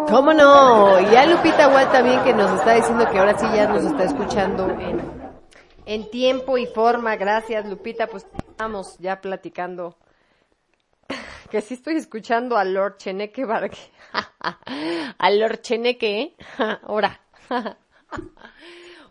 [0.10, 1.00] ¿Cómo no?
[1.00, 4.04] Y a Lupita Wall también que nos está diciendo que ahora sí ya nos está
[4.04, 5.02] escuchando en,
[5.86, 7.16] en tiempo y forma.
[7.16, 8.08] Gracias, Lupita.
[8.08, 9.96] Pues estamos ya platicando.
[11.50, 13.80] Que sí estoy escuchando a Lord Cheneque Vargas.
[15.18, 16.36] a Lord Cheneque, ¿eh?
[16.84, 17.22] Ahora.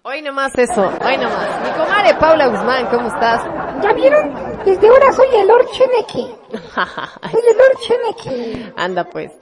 [0.07, 1.49] Hoy nomás eso, hoy nomás.
[1.63, 3.43] Mi comadre Paula Guzmán, ¿cómo estás?
[3.83, 4.35] ¿Ya vieron?
[4.63, 6.37] Desde ahora soy el Lord Cheneque.
[7.33, 8.73] Soy el Lord Cheneque.
[8.77, 9.33] Anda pues.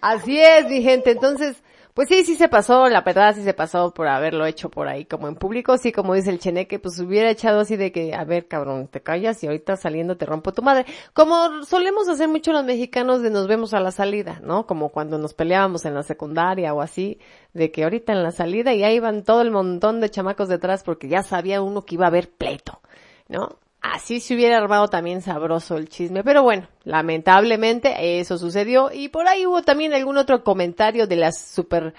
[0.00, 1.12] Así es, mi gente.
[1.12, 1.62] Entonces,
[2.00, 5.04] pues sí, sí se pasó, la verdad sí se pasó por haberlo hecho por ahí
[5.04, 5.76] como en público.
[5.76, 9.02] Sí, como dice el cheneque, pues hubiera echado así de que, a ver, cabrón, te
[9.02, 10.86] callas y ahorita saliendo te rompo tu madre.
[11.12, 14.66] Como solemos hacer mucho los mexicanos de nos vemos a la salida, ¿no?
[14.66, 17.18] Como cuando nos peleábamos en la secundaria o así,
[17.52, 20.82] de que ahorita en la salida y ahí van todo el montón de chamacos detrás
[20.82, 22.80] porque ya sabía uno que iba a haber pleito,
[23.28, 23.58] ¿no?
[23.80, 29.26] Así se hubiera armado también sabroso el chisme, pero bueno, lamentablemente eso sucedió y por
[29.26, 31.94] ahí hubo también algún otro comentario de las super,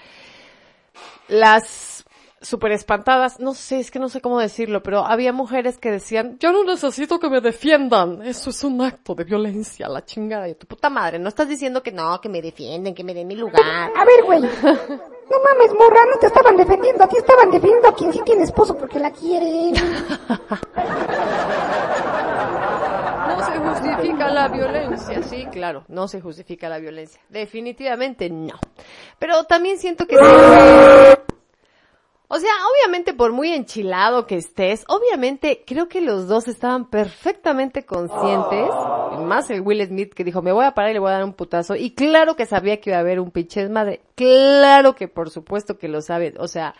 [1.26, 1.91] las
[2.42, 6.36] super espantadas, no sé, es que no sé cómo decirlo, pero había mujeres que decían,
[6.38, 10.54] yo no necesito que me defiendan, eso es un acto de violencia, la chingada de
[10.54, 13.36] tu puta madre, no estás diciendo que no, que me defienden, que me den mi
[13.36, 13.92] lugar.
[13.96, 14.40] A ver, güey.
[14.42, 18.42] No mames, morra, no te estaban defendiendo, a ti estaban defendiendo a quien sí tiene
[18.42, 19.72] esposo porque la quiere.
[23.28, 27.20] No se justifica la violencia, sí, claro, no se justifica la violencia.
[27.28, 28.58] Definitivamente no.
[29.18, 30.16] Pero también siento que...
[32.34, 37.84] O sea, obviamente por muy enchilado que estés, obviamente creo que los dos estaban perfectamente
[37.84, 38.70] conscientes,
[39.20, 41.24] más el Will Smith que dijo, me voy a parar y le voy a dar
[41.24, 45.08] un putazo, y claro que sabía que iba a haber un pinche desmadre, claro que
[45.08, 46.74] por supuesto que lo sabe, o sea,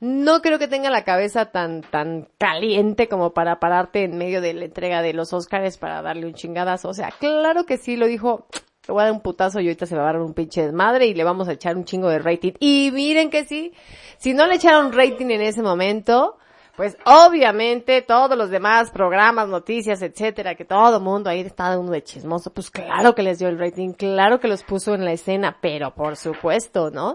[0.00, 4.52] no creo que tenga la cabeza tan, tan caliente como para pararte en medio de
[4.52, 8.06] la entrega de los Oscars para darle un chingadazo, o sea, claro que sí lo
[8.06, 8.48] dijo,
[8.90, 11.06] le voy a dar un putazo y ahorita se va a dar un pinche desmadre
[11.06, 12.54] y le vamos a echar un chingo de rating.
[12.58, 13.72] Y miren que sí,
[14.18, 16.38] si no le echaron rating en ese momento,
[16.74, 22.02] pues obviamente todos los demás programas, noticias, etcétera, que todo mundo ahí está uno de
[22.02, 25.56] chismoso, pues claro que les dio el rating, claro que los puso en la escena,
[25.60, 27.14] pero por supuesto, ¿no?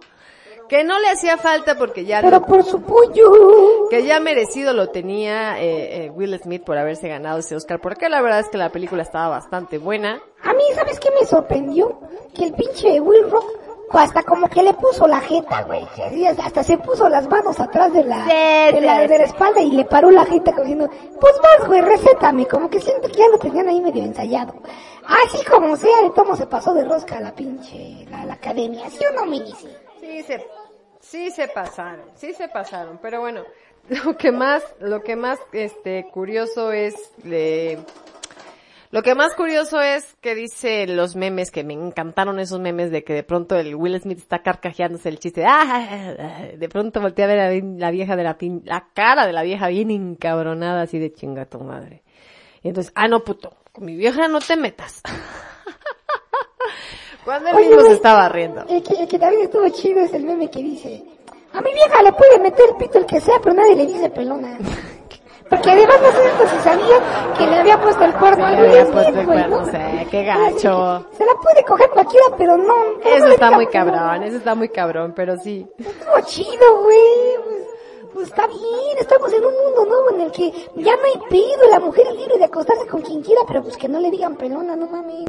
[0.68, 3.88] Que no le hacía falta porque ya Pero lo- por su pollo.
[3.90, 8.10] que ya merecido lo tenía eh, eh, Will Smith por haberse ganado ese Oscar, porque
[8.10, 10.20] la verdad es que la película estaba bastante buena.
[10.44, 12.00] A mí, ¿sabes qué me sorprendió?
[12.34, 13.46] Que el pinche Will Rock
[13.92, 15.88] hasta como que le puso la jeta, güey.
[16.44, 19.62] Hasta se puso las manos atrás de la, Sí, de la, sí, de la espalda
[19.62, 20.90] y le paró la jeta como diciendo,
[21.22, 22.46] pues vas, güey, recétame.
[22.48, 24.56] Como que siento que ya lo tenían ahí medio ensayado.
[25.06, 28.90] Así como sea, de tomo se pasó de rosca a la pinche, la, la academia.
[28.90, 29.68] ¿Sí o no, me dice?
[30.06, 30.48] Sí se,
[31.00, 33.42] sí se pasaron, sí se pasaron, pero bueno,
[34.06, 36.94] lo que más, lo que más, este, curioso es,
[37.24, 37.80] de,
[38.92, 43.04] lo que más curioso es que dice los memes, que me encantaron esos memes de
[43.04, 47.28] que de pronto el Will Smith está carcajeándose el chiste, ah, de pronto voltea a
[47.28, 51.00] ver a la vieja de la pin, la cara de la vieja bien encabronada así
[51.00, 52.04] de chinga tu madre.
[52.62, 55.02] Y entonces, ah no puto, mi vieja no te metas.
[57.26, 58.62] Cuando él Oye, mismo se güey, estaba riendo.
[58.70, 61.04] El que, el que también estuvo chido es el meme que dice,
[61.54, 64.10] a mi vieja le puede meter el pito el que sea, pero nadie le dice
[64.10, 64.58] pelona.
[65.50, 68.86] Porque además no sé esto si sabía que le había puesto el cuerno al había
[68.86, 69.64] puesto el güey, cuerno, ¿no?
[69.64, 71.06] o sea, qué gacho.
[71.16, 72.74] Se la puede coger cualquiera, pero no.
[73.04, 75.68] Eso está muy cabrón, eso está muy cabrón, pero sí.
[75.78, 77.65] Estuvo chido, güey.
[78.16, 81.30] Pues, pues está bien, estamos en un mundo nuevo en el que ya no hay
[81.30, 84.38] pedo, la mujer libre de acostarse con quien quiera, pero pues que no le digan
[84.38, 85.26] pelona, no mames.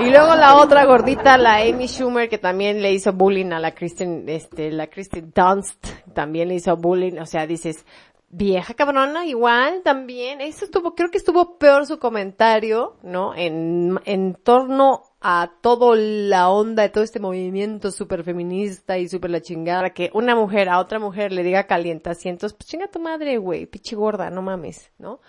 [0.00, 3.72] Y luego la otra gordita, la Amy Schumer, que también le hizo bullying a la
[3.76, 7.84] Kristen, este, la Kristen Dunst, también le hizo bullying, o sea, dices,
[8.28, 13.36] vieja cabrona, igual, también, eso estuvo, creo que estuvo peor su comentario, ¿no?
[13.36, 19.30] En, en torno a todo la onda de todo este movimiento súper feminista y súper
[19.30, 23.38] la chingada, que una mujer a otra mujer le diga calientacientos, pues chinga tu madre,
[23.38, 25.20] güey, pichi gorda, no mames, ¿no?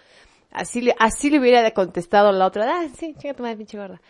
[0.51, 4.01] Así le, así le hubiera contestado la otra, ah, sí, chinga tu madre, pinche gorda.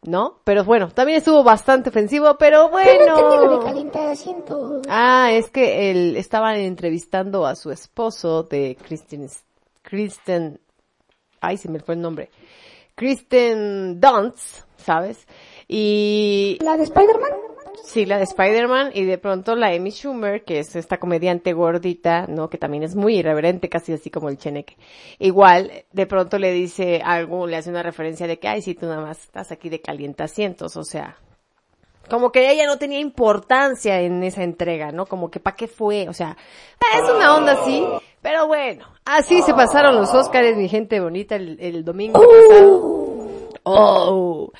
[0.00, 0.40] ¿No?
[0.44, 3.16] Pero bueno, también estuvo bastante ofensivo, pero bueno.
[4.88, 9.28] Ah, es que él estaban entrevistando a su esposo de Kristen,
[9.82, 10.60] Kristen,
[11.40, 12.30] ay, se me fue el nombre.
[12.94, 15.26] Kristen Dunst, ¿sabes?
[15.68, 17.30] Y ¿La de Spider-Man?
[17.84, 22.26] Sí, la de Spider-Man y de pronto la Amy Schumer, que es esta comediante gordita,
[22.26, 22.48] ¿no?
[22.48, 24.78] Que también es muy irreverente, casi así como el Cheneque.
[25.18, 28.86] Igual, de pronto le dice algo, le hace una referencia de que, ay, sí, tú
[28.86, 31.18] nada más estás aquí de calientacientos, o sea,
[32.08, 35.04] como que ella no tenía importancia en esa entrega, ¿no?
[35.04, 36.34] Como que pa' qué fue, o sea,
[36.94, 37.84] es una onda así,
[38.22, 43.17] pero bueno, así se pasaron los Óscares, mi gente bonita, el, el domingo pasado.
[43.70, 44.52] Oh.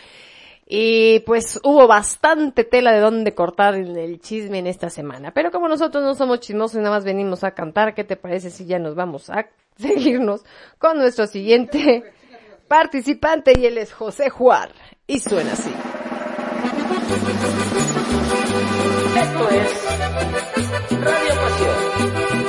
[0.71, 5.33] Y pues hubo bastante tela de dónde cortar el, el chisme en esta semana.
[5.33, 8.51] Pero como nosotros no somos chismosos y nada más venimos a cantar, ¿qué te parece
[8.51, 9.47] si ya nos vamos a
[9.79, 10.45] seguirnos
[10.79, 12.05] con nuestro siguiente
[12.69, 13.53] participante?
[13.59, 14.73] Y él es José Juar.
[15.07, 15.73] Y suena así.
[19.17, 19.85] Esto es
[20.91, 22.48] Radio Pasión.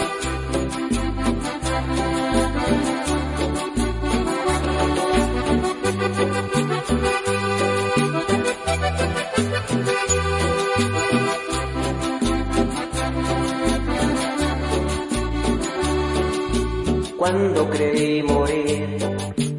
[17.20, 18.98] Cuando creí morir,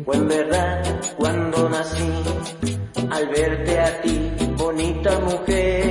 [0.06, 0.82] o en verdad
[1.18, 2.10] cuando nací,
[3.10, 5.89] al verte a ti, bonita mujer,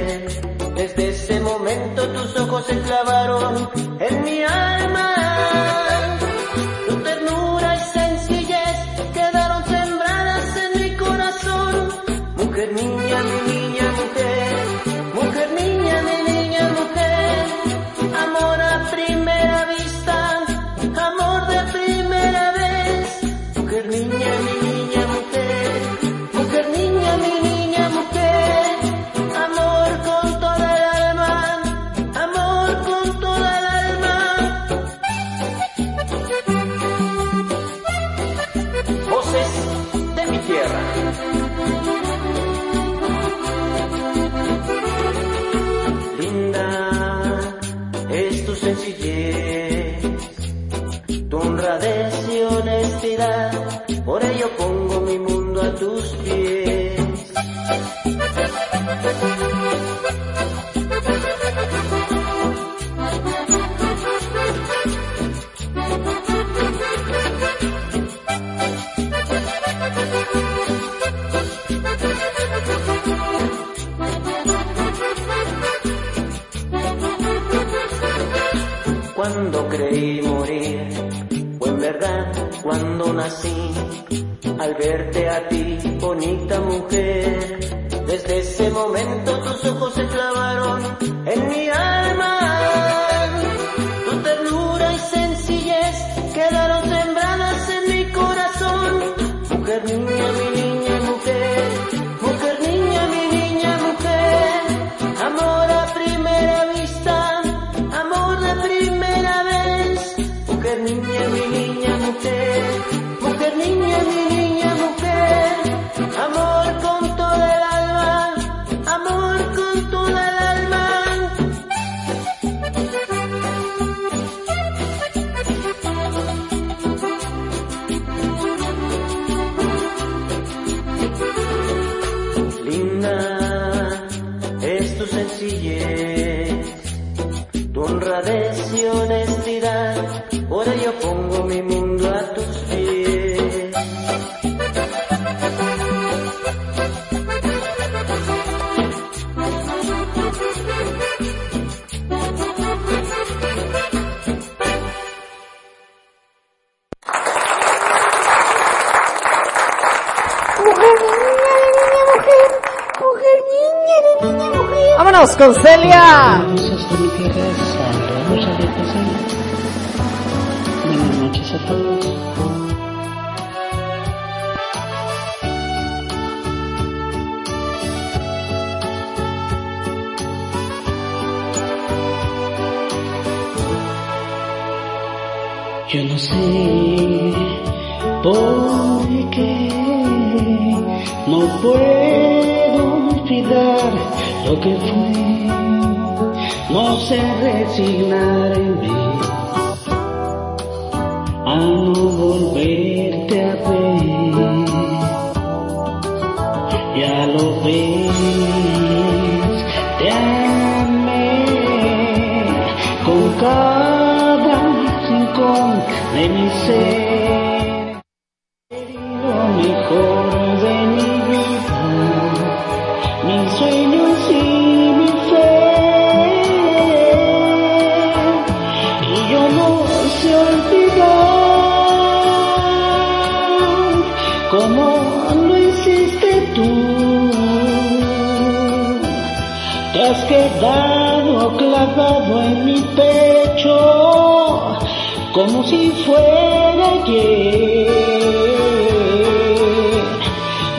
[245.39, 247.87] como si fuera ayer.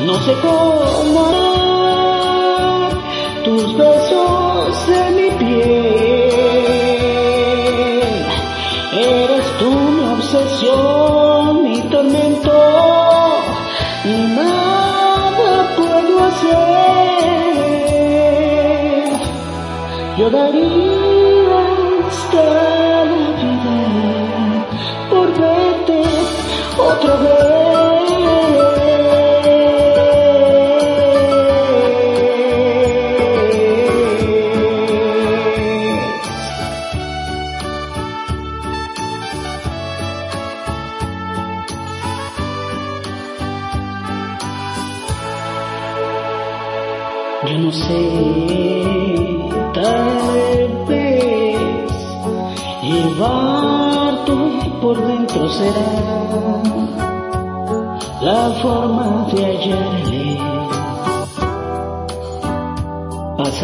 [0.04, 1.30] No sé cómo
[3.44, 4.88] tus besos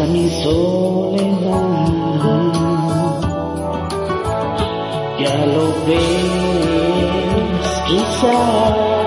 [0.09, 1.97] mi soledad.
[5.19, 8.97] Ya lo ves, quizás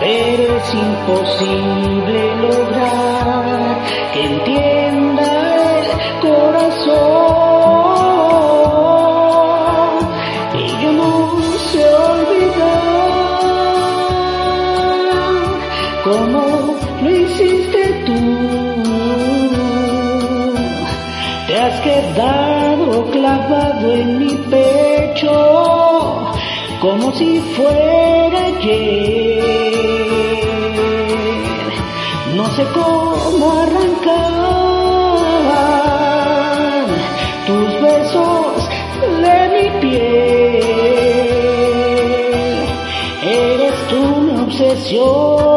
[0.00, 3.78] pero es imposible lograr
[4.12, 5.28] que entienda
[5.78, 5.86] el
[6.20, 7.11] corazón.
[16.22, 18.20] Cómo lo hiciste tú.
[21.46, 25.34] Te has quedado clavado en mi pecho
[26.80, 29.72] como si fuera ayer.
[32.36, 34.12] No sé cómo arrancar
[37.46, 38.68] tus besos
[39.24, 40.62] de mi piel.
[43.22, 45.51] Eres tú mi obsesión,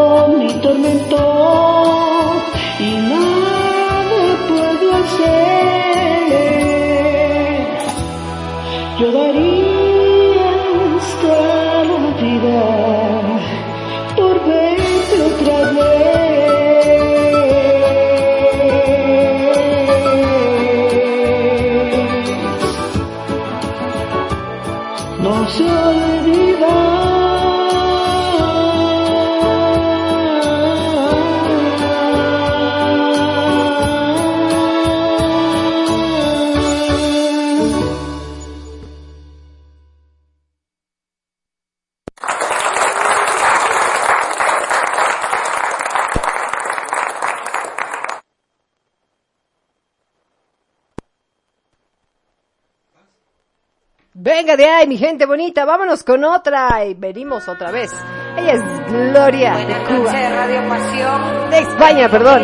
[55.16, 57.90] gente bonita, vámonos con otra y venimos otra vez.
[58.36, 58.62] Ella es
[58.92, 60.12] Gloria de Cuba.
[60.12, 61.50] noches, Radio Pasión.
[61.52, 62.44] De España, perdón.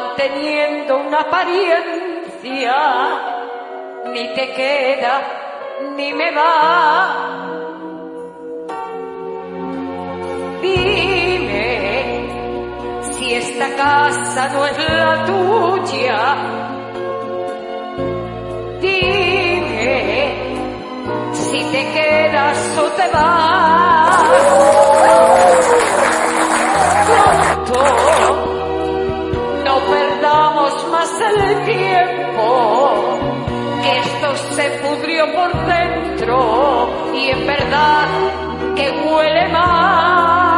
[0.00, 2.76] Manteniendo una apariencia,
[4.12, 5.22] ni te queda
[5.96, 7.16] ni me va.
[10.62, 11.68] Dime
[13.12, 16.36] si esta casa no es la tuya.
[18.80, 19.98] Dime
[21.32, 24.20] si te quedas o te vas.
[31.40, 33.18] El tiempo,
[33.82, 38.08] que esto se pudrió por dentro y en verdad
[38.76, 40.49] que huele mal.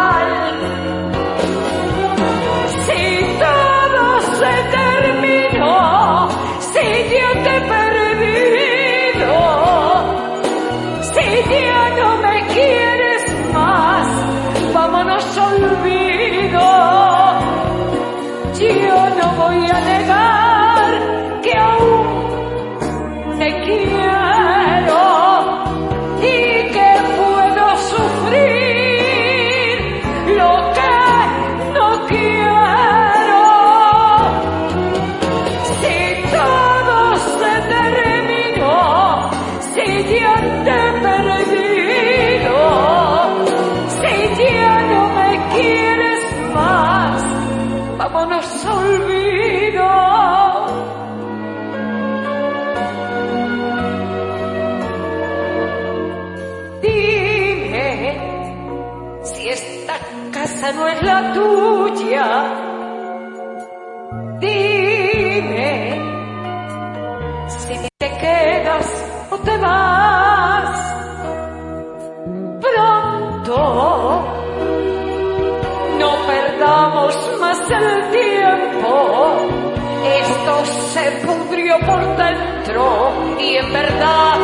[80.65, 84.39] Se pudrió por dentro y en verdad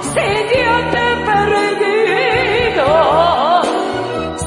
[0.02, 2.88] si ya te he perdido,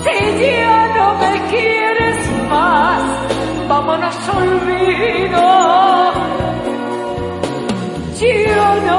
[0.03, 0.17] si
[0.61, 2.19] ya no me quieres
[2.49, 3.03] más,
[3.69, 5.45] vámonos olvido.
[8.21, 8.97] Yo no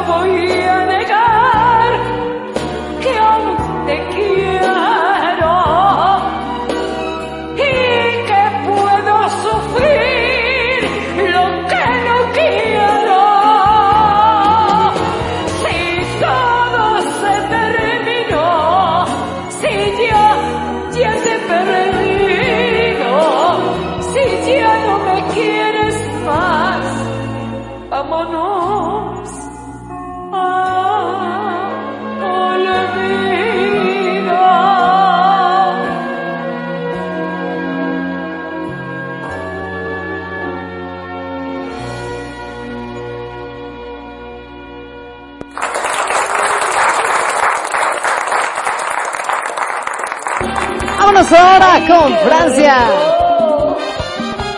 [51.32, 52.76] Ahora con Francia.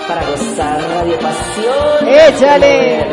[0.07, 2.07] Para gozar Radio Pasión.
[2.07, 3.05] Échale.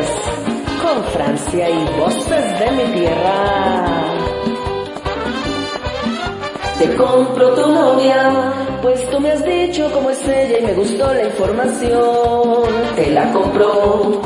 [0.81, 4.05] Con Francia y voces de mi tierra.
[6.79, 11.13] Te compro tu novia, pues tú me has dicho cómo es ella y me gustó
[11.13, 12.63] la información.
[12.95, 14.23] Te la compro,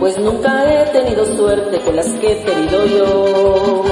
[0.00, 3.84] pues nunca he tenido suerte con las que he tenido yo.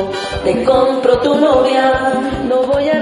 [0.43, 2.15] Te compro tu novia,
[2.49, 3.00] no voy a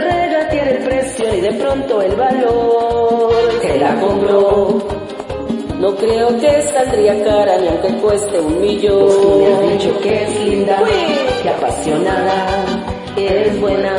[1.39, 3.31] ni de pronto el valor.
[3.61, 4.79] Te la compro,
[5.79, 9.05] no creo que saldría cara ni aunque cueste un millón.
[9.05, 10.83] Pues tú me has dicho que es linda,
[11.43, 12.47] que apasionada,
[13.15, 13.93] que es buena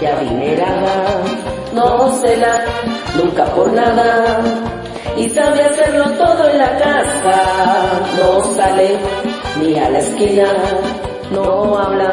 [0.00, 1.22] y adinerada.
[1.74, 2.64] No cela,
[3.16, 4.40] nunca por nada.
[5.16, 8.02] Y sabe hacerlo todo en la casa.
[8.16, 8.96] No sale
[9.60, 10.48] ni a la esquina.
[11.32, 12.12] No habla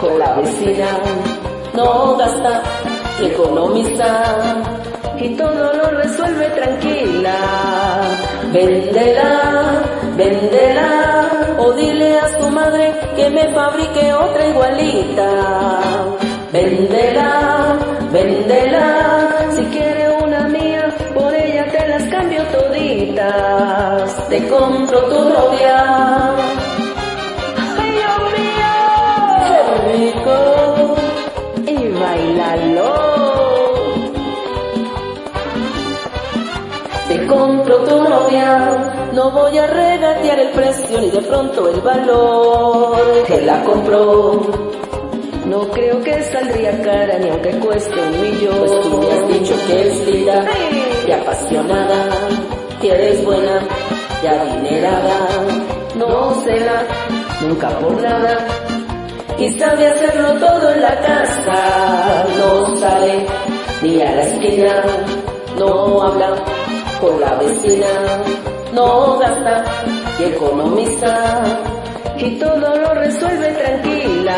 [0.00, 0.88] con la vecina.
[1.74, 2.62] No gasta
[3.20, 4.10] ni economiza.
[5.18, 7.36] Y todo lo resuelve tranquila.
[8.52, 9.82] Véndela,
[10.16, 11.26] véndela.
[11.58, 15.30] O dile a su madre que me fabrique otra igualita.
[16.52, 17.78] Véndela,
[18.10, 24.28] véndela, si quiere una mía, por ella te las cambio toditas.
[24.28, 26.34] Te compro tu novia.
[27.78, 27.90] ¡Ay,
[28.36, 28.72] mío!
[29.46, 30.99] ¡Qué rico!
[32.00, 32.94] Bailalo.
[37.08, 38.92] Te compro tu novia.
[39.12, 42.96] No voy a regatear el precio ni de pronto el valor.
[43.26, 44.40] Te la compro.
[45.44, 48.58] No creo que saldría cara ni aunque cueste un millón.
[48.60, 50.44] Pues tú me has dicho que es linda
[51.06, 52.08] y apasionada,
[52.80, 53.60] que eres buena
[54.22, 55.18] y adinerada.
[55.96, 56.86] No será
[57.42, 58.69] nunca por nada
[59.40, 62.26] y sabe hacerlo todo en la casa.
[62.36, 63.26] No sale
[63.82, 64.82] ni a la esquina,
[65.58, 66.30] no habla
[67.00, 67.86] con la vecina,
[68.74, 69.64] no gasta
[70.18, 71.42] y economiza
[72.18, 74.36] y todo lo resuelve tranquila.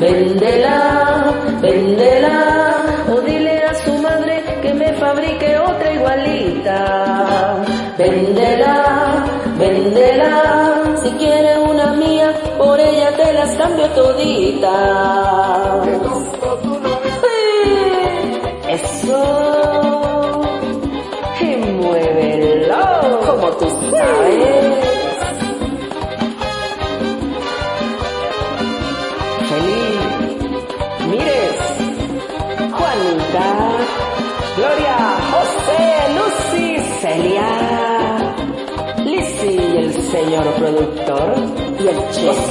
[0.00, 2.76] Véndela, véndela,
[3.12, 7.64] o dile a su madre que me fabrique otra igualita.
[7.98, 9.24] Véndela,
[9.58, 15.82] véndela, si quiere una mía, por ella te las cambio todita.
[18.68, 20.40] Eso,
[21.40, 24.53] y muévelo, como tú sabes.
[40.24, 41.34] Señor productor
[41.78, 42.48] y el chef.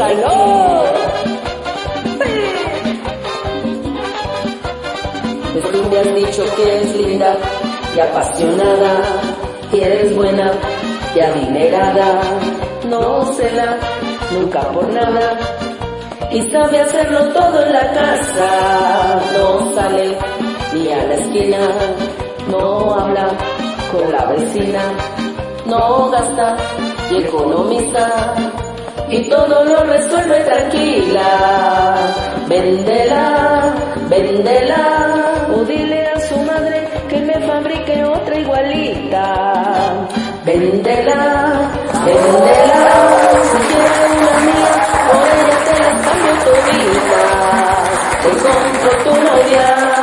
[5.54, 7.36] Pues tú me has dicho que es linda
[7.96, 8.94] y apasionada,
[9.72, 10.52] que eres buena
[11.16, 12.22] y adinerada,
[12.90, 13.78] no cela
[14.32, 15.38] nunca por nada
[16.32, 19.22] y sabe hacerlo todo en la casa.
[19.34, 20.18] No sale
[20.74, 21.58] ni a la esquina,
[22.50, 23.30] no habla
[23.92, 24.82] con la vecina,
[25.66, 26.58] no gasta
[27.18, 28.34] economiza
[29.10, 31.98] y todo lo resuelve tranquila.
[32.48, 33.74] Véndela,
[34.10, 40.08] véndela, o dile a su madre que me fabrique otra igualita.
[40.46, 41.72] Véndela,
[42.06, 42.86] véndela,
[43.50, 44.74] si quiere una mía,
[45.10, 47.24] por ella te la cambio todita.
[48.24, 50.03] Te compro tu novia.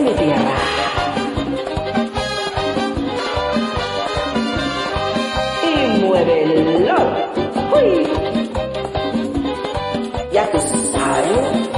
[0.00, 0.54] Mi tierra.
[5.62, 6.96] Y muévelo.
[7.74, 8.08] Uy.
[10.32, 11.68] Ya tú sabes.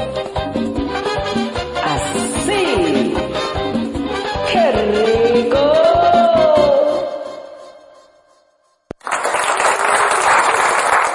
[1.85, 3.15] Así.
[4.53, 5.65] ¡Qué rico!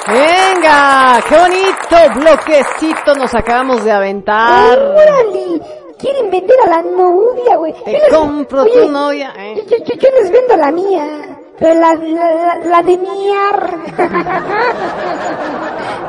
[0.08, 4.78] Venga, qué bonito bloquecito nos acabamos de aventar.
[4.78, 5.62] ¡Órale!
[6.00, 7.74] Quieren vender a la novia, güey.
[7.84, 9.34] Te les- compro Oye, tu novia.
[9.38, 9.64] ¿eh?
[9.70, 11.38] yo- yo- yo les vendo la mía.
[11.60, 13.80] Pero la, la, la, de miar.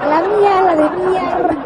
[0.09, 1.57] la mía, la de miar.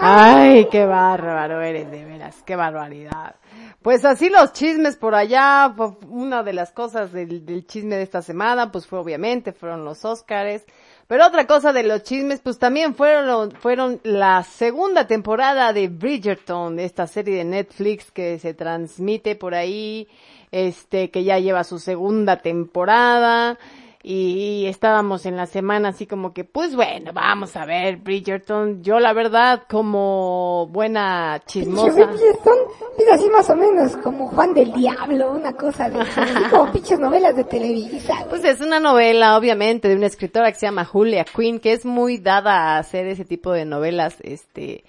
[0.00, 3.36] Ay, qué bárbaro eres, de veras, qué barbaridad.
[3.82, 8.02] Pues así los chismes por allá, fue una de las cosas del, del chisme de
[8.02, 10.66] esta semana, pues fue obviamente, fueron los Óscares.
[11.10, 16.78] Pero otra cosa de los chismes, pues también fueron, fueron la segunda temporada de Bridgerton,
[16.78, 20.06] esta serie de Netflix que se transmite por ahí,
[20.52, 23.58] este, que ya lleva su segunda temporada.
[24.02, 28.82] Y estábamos en la semana así como que, pues bueno, vamos a ver Bridgerton.
[28.82, 32.06] Yo la verdad, como buena chismosa.
[32.06, 32.56] Bridgerton,
[32.98, 35.98] es así más o menos como Juan del Diablo, una cosa de
[36.50, 38.24] como pinches novelas de Televisa.
[38.30, 41.84] Pues es una novela, obviamente, de una escritora que se llama Julia Quinn, que es
[41.84, 44.82] muy dada a hacer ese tipo de novelas, este,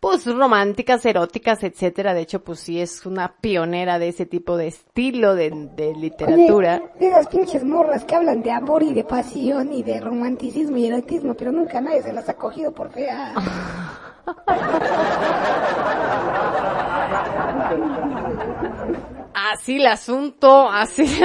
[0.00, 2.14] pues románticas, eróticas, etcétera.
[2.14, 6.82] De hecho, pues sí es una pionera de ese tipo de estilo de, de literatura.
[6.82, 10.78] Oye, de esas pinches morras que hablan de amor y de pasión y de romanticismo
[10.78, 13.34] y erotismo, pero nunca nadie se las ha cogido por fea.
[19.34, 21.04] Así el asunto, así.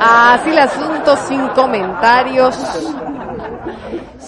[0.00, 2.56] Así el asunto sin comentarios.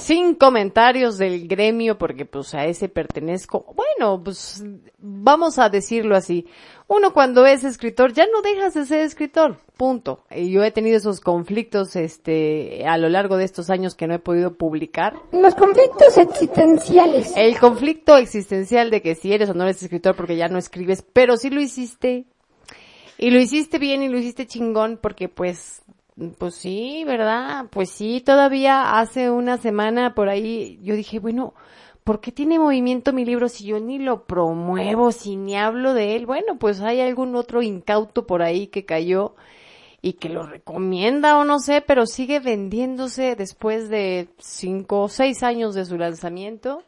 [0.09, 3.75] Sin comentarios del gremio porque pues a ese pertenezco.
[3.77, 4.65] Bueno, pues
[4.97, 6.47] vamos a decirlo así.
[6.87, 9.59] Uno cuando es escritor ya no dejas de ser escritor.
[9.77, 10.25] Punto.
[10.35, 14.15] Y yo he tenido esos conflictos este a lo largo de estos años que no
[14.15, 15.13] he podido publicar.
[15.31, 17.35] Los conflictos existenciales.
[17.37, 21.03] El conflicto existencial de que si eres o no eres escritor porque ya no escribes,
[21.03, 22.25] pero sí lo hiciste.
[23.19, 25.83] Y lo hiciste bien y lo hiciste chingón porque pues,
[26.39, 27.67] pues sí, ¿verdad?
[27.71, 31.55] Pues sí, todavía hace una semana por ahí yo dije, bueno,
[32.05, 36.17] ¿por qué tiene movimiento mi libro si yo ni lo promuevo, si ni hablo de
[36.17, 36.27] él?
[36.27, 39.35] Bueno, pues hay algún otro incauto por ahí que cayó
[40.01, 45.43] y que lo recomienda o no sé, pero sigue vendiéndose después de cinco o seis
[45.43, 46.83] años de su lanzamiento.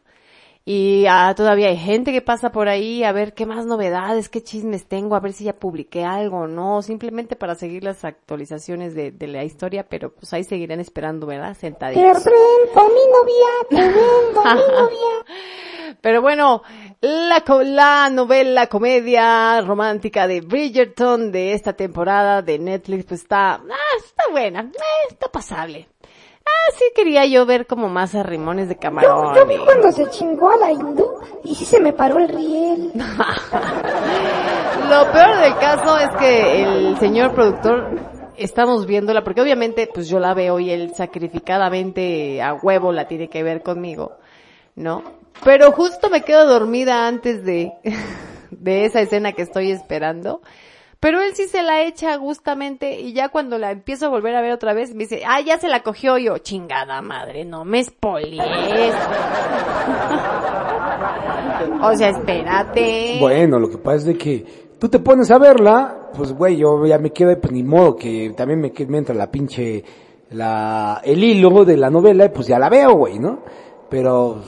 [0.65, 4.43] Y ah, todavía hay gente que pasa por ahí a ver qué más novedades, qué
[4.43, 8.95] chismes tengo, a ver si ya publiqué algo o no, simplemente para seguir las actualizaciones
[8.95, 11.57] de, de la historia, pero pues ahí seguirán esperando, ¿verdad?
[11.57, 12.23] Sentaditos.
[12.23, 15.25] Te vendo mi novia, mi novia.
[16.01, 16.63] Pero bueno,
[17.01, 23.97] la, la novela comedia romántica de Bridgerton de esta temporada de Netflix pues está, ah,
[23.99, 25.89] está buena, eh, está pasable.
[26.51, 29.34] Ah, sí quería yo ver como más arrimones de camarón.
[29.34, 31.07] Yo vi y- cuando se chingó a la hindú
[31.44, 32.92] y sí se me paró el riel.
[34.90, 37.90] Lo peor del caso es que el señor productor
[38.36, 43.28] estamos viéndola porque obviamente pues yo la veo y él sacrificadamente a huevo la tiene
[43.28, 44.16] que ver conmigo,
[44.74, 45.03] ¿no?
[45.44, 47.72] Pero justo me quedo dormida antes de
[48.51, 50.40] de esa escena que estoy esperando.
[51.01, 54.42] Pero él sí se la echa justamente y ya cuando la empiezo a volver a
[54.42, 57.82] ver otra vez me dice, ah, ya se la cogió yo, chingada madre, no me
[57.82, 58.44] spoilees.
[61.82, 63.16] o sea, espérate.
[63.18, 64.44] Bueno, lo que pasa es de que
[64.78, 68.34] tú te pones a verla, pues güey, yo ya me quedo, pues ni modo que
[68.36, 69.82] también me, me entra la pinche,
[70.30, 73.42] la, el hilo de la novela, pues ya la veo, güey, ¿no?
[73.88, 74.42] Pero,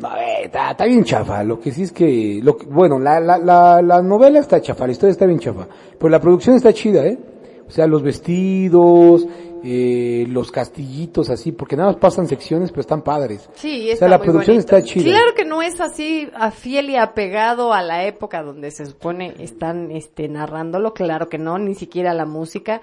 [0.00, 3.38] ver, está, está bien chafa, lo que sí es que, lo que- bueno, la, la,
[3.38, 5.66] la, la novela está chafa, la historia está bien chafa,
[5.98, 7.18] pero la producción está chida, ¿eh?
[7.66, 9.26] O sea, los vestidos,
[9.64, 13.48] eh, los castillitos así, porque nada más pasan secciones, pero están padres.
[13.54, 14.76] Sí, O está sea, la muy producción bonito.
[14.76, 15.04] está chida.
[15.04, 19.34] Claro que no es así a fiel y apegado a la época donde se supone
[19.40, 22.80] están este narrándolo, claro que no, ni siquiera la música,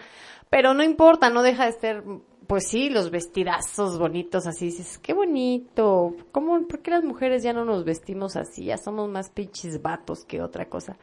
[0.49, 2.03] pero no importa, no deja de ser
[2.53, 6.13] pues sí, los vestidazos bonitos así, dices, qué bonito.
[6.31, 8.65] ¿Cómo por qué las mujeres ya no nos vestimos así?
[8.65, 10.95] Ya somos más pinches vatos que otra cosa.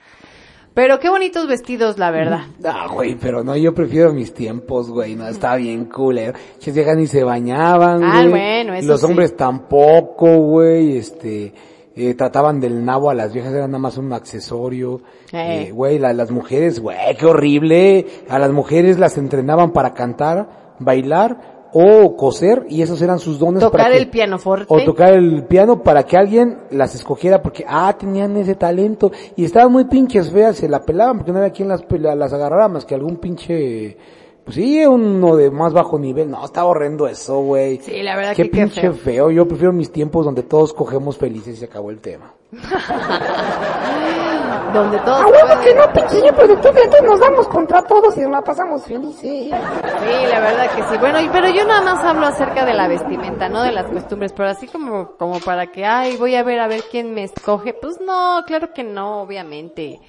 [0.74, 2.42] Pero qué bonitos vestidos, la verdad.
[2.64, 6.38] Ah, güey, pero no, yo prefiero mis tiempos, güey, no, está bien culero.
[6.60, 8.28] Che, viejas ni se bañaban, Ah, güey.
[8.30, 9.06] bueno, eso Los sí.
[9.06, 11.52] hombres tampoco, güey, este,
[11.96, 15.00] eh, trataban del nabo a las viejas, era nada más un accesorio.
[15.32, 15.66] Eh.
[15.66, 18.06] Eh, Güey, la- las mujeres, güey, qué horrible.
[18.28, 23.64] A las mujeres las entrenaban para cantar, bailar o coser, y esos eran sus dones
[23.66, 24.66] para que- el pianoforte.
[24.68, 29.44] o tocar el piano para que alguien las escogiera porque, ah, tenían ese talento y
[29.44, 32.84] estaban muy pinches feas, se la pelaban porque no había quien las, las agarrara más
[32.84, 33.96] que algún pinche,
[34.44, 36.28] pues sí, uno de más bajo nivel.
[36.28, 37.76] No, está horrendo eso, güey.
[37.78, 38.92] Sí, la verdad Qué que qué pinche feo.
[38.94, 39.30] feo.
[39.30, 42.34] Yo prefiero mis tiempos donde todos cogemos felices y se acabó el tema.
[44.72, 48.16] Donde todos A huevo que no, pinche señor productor, que entonces nos damos contra todos
[48.16, 49.20] y nos la pasamos felices.
[49.20, 50.98] Sí, la verdad que sí.
[51.00, 54.32] Bueno, y- pero yo nada más hablo acerca de la vestimenta, no de las costumbres,
[54.32, 57.74] pero así como, como para que, ay, voy a ver a ver quién me escoge.
[57.74, 60.00] Pues no, claro que no, obviamente.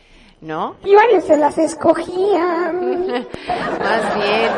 [0.42, 0.76] ¿No?
[0.84, 3.08] Y varios se las escogían.
[3.08, 4.52] Más bien,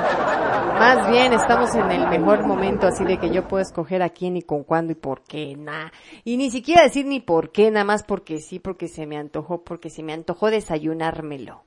[0.80, 4.38] más bien estamos en el mejor momento así de que yo puedo escoger a quién
[4.38, 5.92] y con cuándo y por qué, nada.
[6.24, 9.64] Y ni siquiera decir ni por qué, nada más porque sí, porque se me antojó,
[9.64, 11.64] porque se me antojó desayunármelo.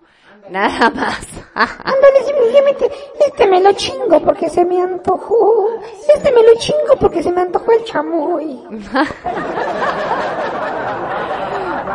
[0.51, 1.27] Nada más.
[1.55, 2.91] Ándale, simplemente,
[3.27, 5.69] este me lo chingo porque se me antojó.
[6.15, 8.63] Este me lo chingo porque se me antojó el chamoy.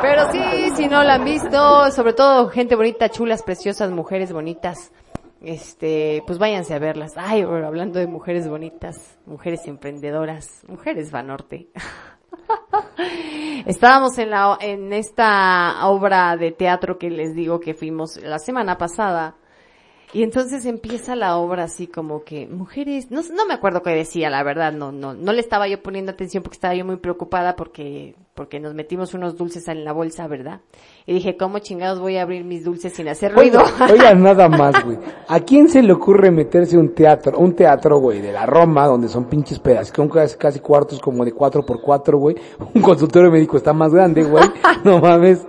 [0.02, 0.42] Pero sí,
[0.76, 4.92] si no la han visto, sobre todo gente bonita, chulas, preciosas, mujeres bonitas,
[5.42, 7.14] este, pues váyanse a verlas.
[7.18, 11.70] Ay, hablando de mujeres bonitas, mujeres emprendedoras, mujeres Vanorte.
[13.68, 18.80] Estábamos en la, en esta obra de teatro que les digo que fuimos la semana
[18.80, 19.36] pasada.
[20.14, 24.30] Y entonces empieza la obra así como que mujeres, no, no me acuerdo qué decía,
[24.30, 27.56] la verdad, no, no, no le estaba yo poniendo atención porque estaba yo muy preocupada
[27.56, 30.60] porque, porque nos metimos unos dulces en la bolsa, ¿verdad?
[31.06, 33.62] Y dije, ¿cómo chingados voy a abrir mis dulces sin hacer ruido?
[33.80, 34.98] Oiga, oiga, nada más, güey.
[35.30, 39.08] ¿A quién se le ocurre meterse un teatro, un teatro, güey, de la Roma, donde
[39.08, 42.36] son pinches pedazos, con casi, casi cuartos como de cuatro por cuatro, güey?
[42.74, 44.44] Un consultorio médico está más grande, güey.
[44.84, 45.46] No mames.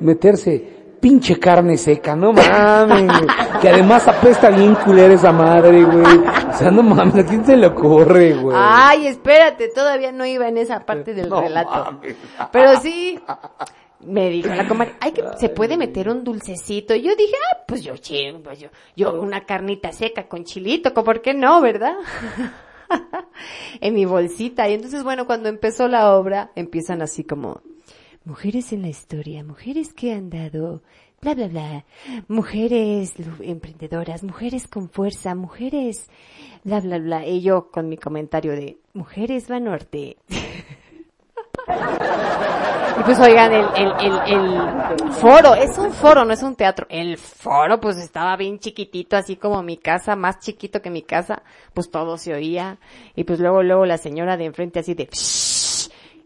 [0.00, 3.06] Meterse pinche carne seca, no mames.
[3.06, 3.60] güey.
[3.60, 6.18] Que además apesta bien culera esa madre, güey.
[6.50, 8.56] O sea, no mames, ¿a quién se le ocurre, güey?
[8.60, 11.70] Ay, espérate, todavía no iba en esa parte del No relato.
[11.70, 12.16] mames.
[12.52, 13.18] Pero sí,
[14.00, 16.94] me dijo la comadre, ay, que se puede meter un dulcecito.
[16.94, 17.92] Y yo dije, ah, pues yo,
[18.42, 21.94] pues yo, yo una carnita seca con chilito, ¿co- ¿por qué no, verdad?
[23.80, 24.68] en mi bolsita.
[24.68, 27.60] Y entonces, bueno, cuando empezó la obra, empiezan así como,
[28.24, 30.82] mujeres en la historia, mujeres que han dado,
[31.20, 31.84] bla, bla, bla,
[32.28, 36.08] mujeres emprendedoras, mujeres con fuerza, mujeres,
[36.64, 37.26] bla, bla, bla.
[37.26, 40.16] Y yo con mi comentario de, mujeres va norte.
[42.98, 46.86] Y pues oigan, el, el, el, el foro, es un foro, no es un teatro.
[46.90, 51.42] El foro pues estaba bien chiquitito, así como mi casa, más chiquito que mi casa,
[51.72, 52.78] pues todo se oía.
[53.14, 55.08] Y pues luego, luego la señora de enfrente así de...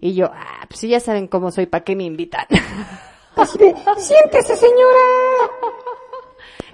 [0.05, 2.45] Y yo, ah, pues sí ya saben cómo soy, ¿para qué me invitan?
[3.37, 5.01] Así de, siéntese señora.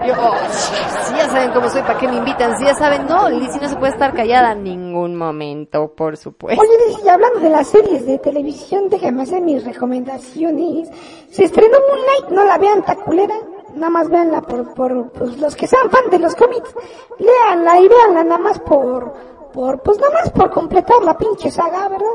[0.05, 2.59] Yo, oh, sí, ya saben cómo soy, ¿para qué me invitan?
[2.59, 6.61] Sí, ya saben, no, Lizzy no se puede estar callada en ningún momento, por supuesto.
[6.61, 10.91] Oye, Liz, y hablando de las series de televisión, déjame hacer mis recomendaciones.
[11.31, 13.37] Se estrenó Moonlight, no la vean, taculera.
[13.77, 16.75] Nada más véanla por, por pues, los que sean fan de los cómics.
[17.21, 19.15] Léanla y véanla nada más por,
[19.53, 22.07] por, pues nada más por completar la pinche saga, ¿verdad?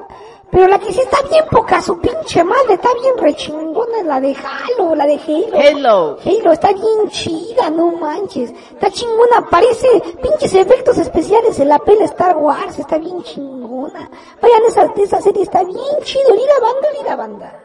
[0.52, 4.36] Pero la que sí está bien poca su pinche madre, está bien rechingona, la de
[4.36, 5.60] Halo, la de Halo.
[5.60, 6.18] Halo.
[6.24, 8.52] Halo, está bien chida, no manches.
[8.52, 9.88] Está chingona, parece
[10.22, 14.10] pinches efectos especiales en la pela Star Wars, está bien chingona.
[14.42, 17.64] Vayan, esa, esa serie está bien chido, y la banda, y la banda.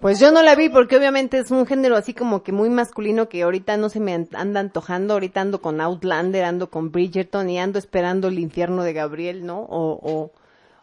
[0.00, 3.28] Pues yo no la vi porque obviamente es un género así como que muy masculino
[3.28, 5.12] que ahorita no se me an- anda antojando.
[5.14, 9.58] Ahorita ando con Outlander, ando con Bridgerton y ando esperando el infierno de Gabriel, ¿no?
[9.60, 10.32] O, o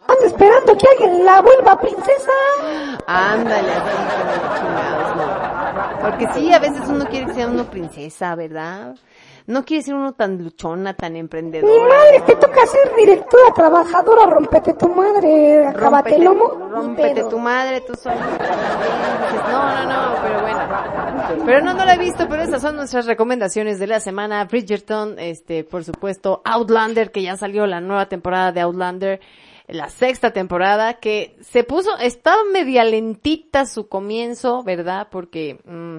[0.07, 2.31] Ando esperando que alguien la vuelva princesa.
[3.07, 5.99] ándale así chingados, no.
[5.99, 8.95] Porque sí, a veces uno quiere que sea uno princesa, ¿verdad?
[9.47, 11.87] No quiere ser uno tan luchona, tan Mi emprendedora.
[11.87, 16.95] madre, te toca ser directora, trabajadora, rompete tu madre, acabate el lomo.
[16.97, 17.29] pedo.
[17.29, 18.15] tu madre, tú solo.
[18.17, 21.45] No, no, no, pero bueno.
[21.45, 24.43] Pero no, no la he visto, pero esas son nuestras recomendaciones de la semana.
[24.45, 29.21] Bridgerton, este, por supuesto, Outlander, que ya salió la nueva temporada de Outlander,
[29.67, 35.07] la sexta temporada, que se puso, estaba media lentita su comienzo, ¿verdad?
[35.09, 35.97] Porque, mm,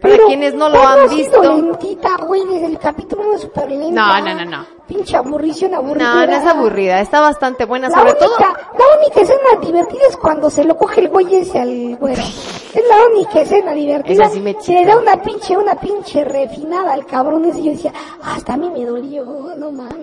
[0.00, 1.42] para Pero, quienes no lo ¿cómo han visto.
[1.42, 4.20] lentita, güey, desde el capítulo uno súper lenta.
[4.20, 4.66] No, no, no, no.
[4.86, 6.14] Pinche aburrición, aburrida.
[6.14, 8.78] No, no es aburrida, está bastante buena, La sobre única, todo.
[8.78, 12.22] la única escena divertida es cuando se lo coge el güey ese al güero.
[12.22, 14.28] Es la única escena divertida.
[14.30, 17.70] Sí me se le da una pinche, una pinche refinada al cabrón ese y yo
[17.72, 19.24] decía, hasta a mí me dolió,
[19.56, 19.96] no mames.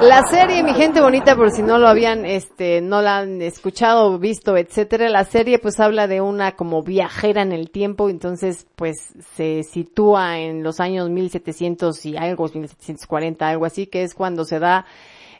[0.00, 4.18] La serie, mi gente bonita, por si no lo habían, este, no la han escuchado,
[4.18, 8.96] visto, etcétera, la serie pues habla de una como viajera en el tiempo, entonces pues
[9.36, 14.58] se sitúa en los años 1700 y algo, 1740, algo así, que es cuando se
[14.58, 14.86] da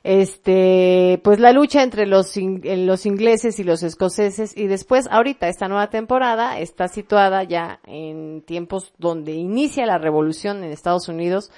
[0.05, 4.57] este, pues la lucha entre los, in- eh, los ingleses y los escoceses.
[4.57, 10.65] Y después ahorita esta nueva temporada está situada ya en tiempos donde inicia la revolución
[10.65, 11.51] en Estados Unidos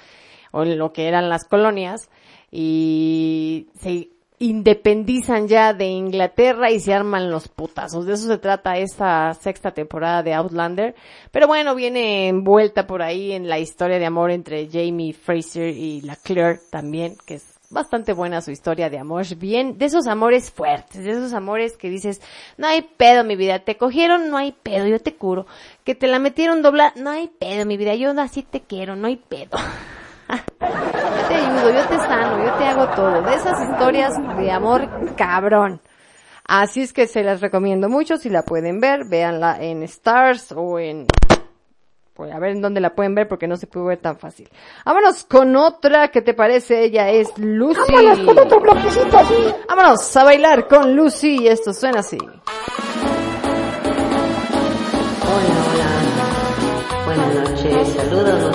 [0.51, 2.09] o en lo que eran las colonias
[2.51, 4.09] y se
[4.39, 8.05] independizan ya de Inglaterra y se arman los putazos.
[8.05, 10.95] De eso se trata esta sexta temporada de Outlander.
[11.31, 16.01] Pero bueno, viene envuelta por ahí en la historia de amor entre Jamie Fraser y
[16.01, 19.25] la Claire también, que es bastante buena su historia de amor.
[19.37, 22.21] Bien, de esos amores fuertes, de esos amores que dices,
[22.57, 25.45] no hay pedo mi vida, te cogieron, no hay pedo, yo te curo.
[25.83, 29.07] Que te la metieron doblar, no hay pedo mi vida, yo así te quiero, no
[29.07, 29.57] hay pedo.
[30.29, 33.21] Yo te ayudo, yo te sano, yo te hago todo.
[33.21, 35.81] De esas historias de amor cabrón.
[36.47, 38.17] Así es que se las recomiendo mucho.
[38.17, 41.07] Si la pueden ver, véanla en Stars o en...
[42.13, 44.49] Pues a ver en dónde la pueden ver porque no se puede ver tan fácil.
[44.85, 46.85] Vámonos con otra que te parece.
[46.85, 47.91] Ella es Lucy.
[47.91, 49.53] Vámonos con otro bloquecito así.
[49.67, 52.17] Vámonos a bailar con Lucy y esto suena así.
[52.17, 52.35] Hola,
[55.73, 57.05] hola.
[57.05, 57.89] Buenas noches.
[57.89, 58.54] Saludos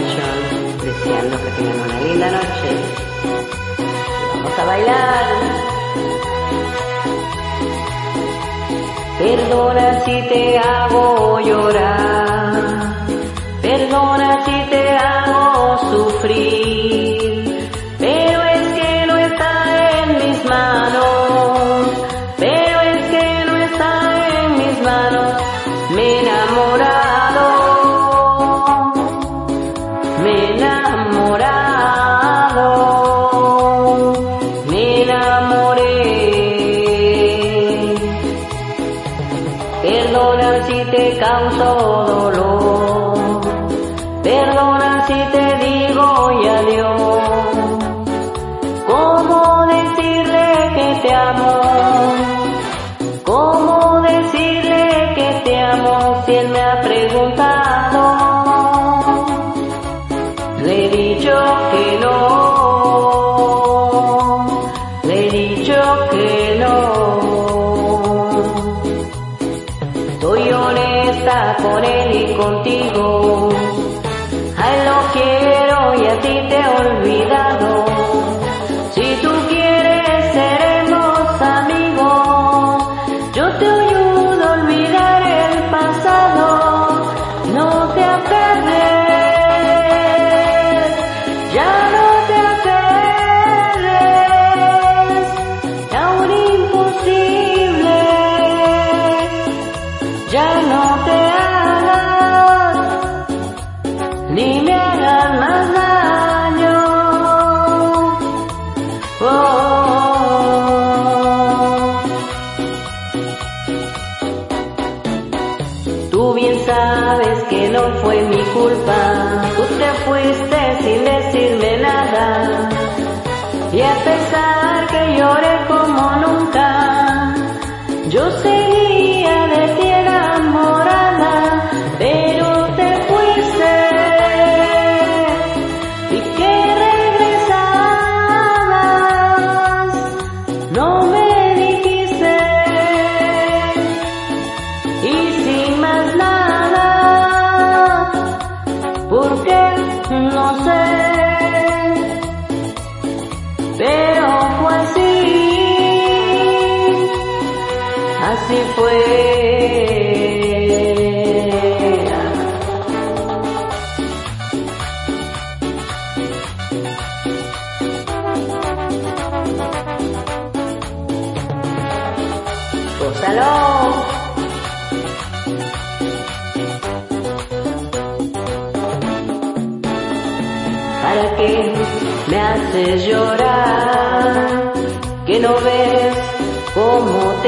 [0.00, 2.70] deseando que tengan una linda noche.
[4.34, 5.26] Vamos a bailar.
[9.18, 12.01] Perdona si te hago llorar.
[51.02, 52.21] Te amo?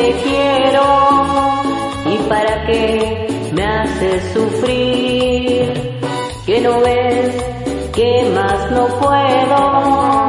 [0.05, 0.85] Te quiero
[2.13, 5.73] y para qué me haces sufrir.
[6.45, 7.35] Que no ves
[7.95, 10.24] que más no puedo.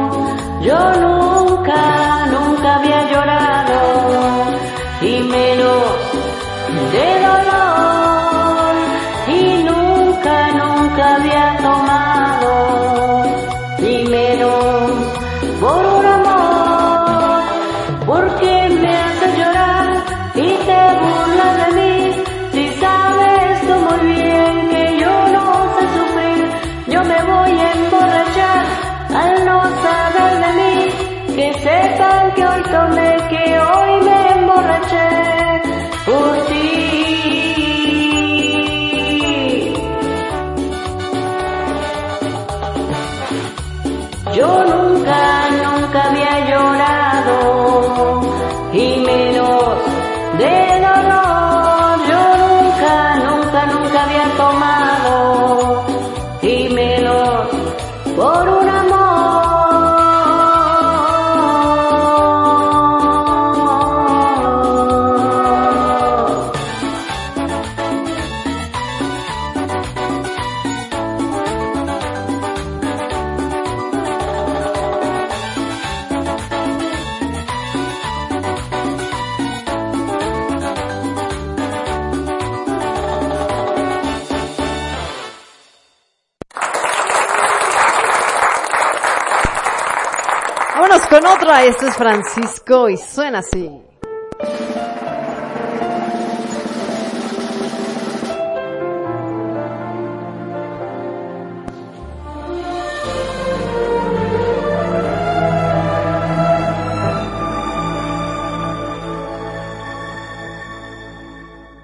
[91.08, 91.64] Con otra.
[91.64, 93.70] Esto es Francisco y suena así.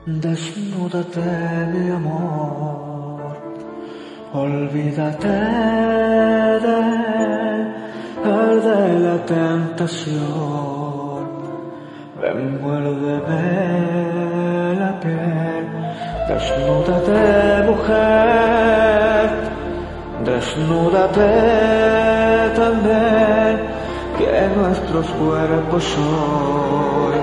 [0.05, 1.21] Desnúdate,
[1.73, 3.37] mi amor,
[4.33, 5.92] olvídate
[9.83, 11.27] tentación.
[12.21, 13.47] Ven, muérdeme
[14.79, 15.67] la piel,
[16.29, 19.31] desnúdate, mujer,
[20.25, 21.31] desnúdate
[22.55, 23.55] también,
[24.19, 27.19] que nuestros cuerpos hoy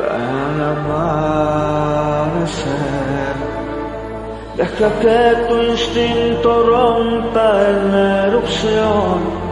[0.00, 0.62] van a
[2.32, 3.34] amanecer.
[4.56, 7.94] Deja que tu instinto rompa en
[8.28, 9.43] erupción.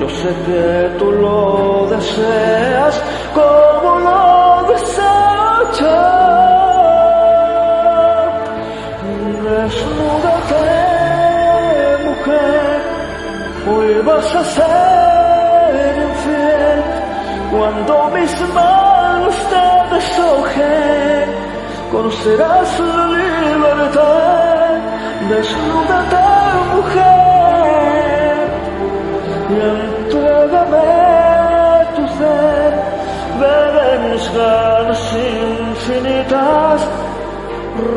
[0.00, 3.02] Yo sé que tú lo deseas
[3.34, 6.00] como lo deseo yo.
[9.44, 10.64] Desnúdate,
[12.06, 12.80] mujer,
[13.70, 16.80] hoy vas a ser infiel
[17.50, 21.26] cuando mis manos te deshojen.
[21.92, 24.78] Conocerás la libertad,
[25.28, 26.24] desnúdate,
[26.74, 27.20] mujer
[34.20, 36.80] bebe mis ganas infinitas,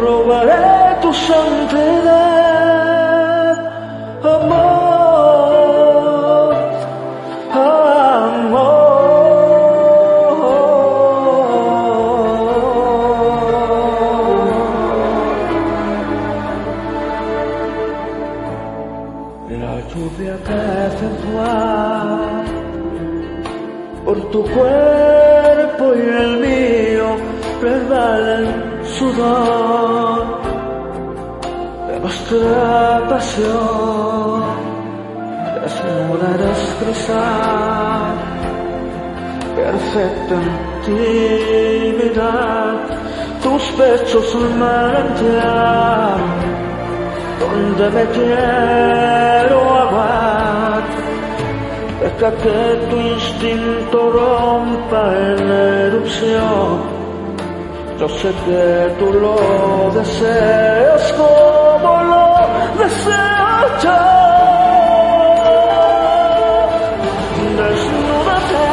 [0.01, 2.27] robaré tu santidad,
[4.23, 4.95] amor,
[7.51, 8.63] amor.
[19.49, 22.43] La lluvia cae sensual
[24.05, 24.92] por tu cuerpo
[29.03, 30.25] sudor
[31.87, 34.43] de nuestra pasión
[35.61, 38.13] desnuda de expresar
[39.55, 40.35] perfecta
[40.85, 42.73] intimidad
[43.43, 44.27] tus pechos
[44.57, 46.19] manantial
[47.41, 50.83] donde me quiero aguar
[52.01, 52.59] deja que
[52.89, 55.51] tu instinto rompa en
[55.87, 56.92] erupción.
[58.03, 59.35] Yo sé que tú lo
[59.95, 62.25] deseas como lo
[62.77, 63.99] deseo yo.
[67.61, 68.65] Desnúdate,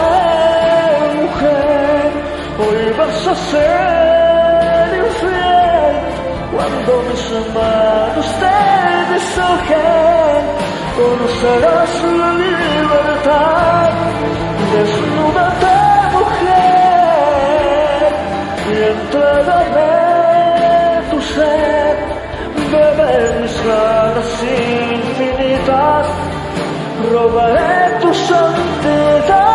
[1.20, 2.10] mujer,
[2.58, 5.94] hoy vas a ser infiel
[6.52, 8.58] cuando mis hermanos te
[9.12, 10.42] deshojen.
[10.98, 13.90] Conocerás la libertad.
[14.74, 15.09] Desnúdate,
[19.12, 21.96] puedo ver tu sed
[22.72, 24.12] de pensar
[24.42, 26.06] infinitas,
[27.12, 29.50] robaré tu santidad.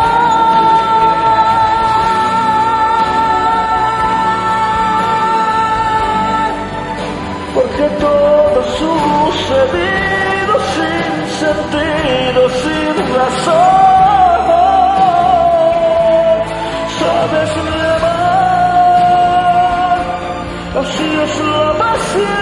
[7.56, 11.10] Porque todo sucedido sin
[11.42, 13.66] sentido, sin razón,
[17.00, 17.85] sabes mi
[20.76, 22.35] 啊是啊是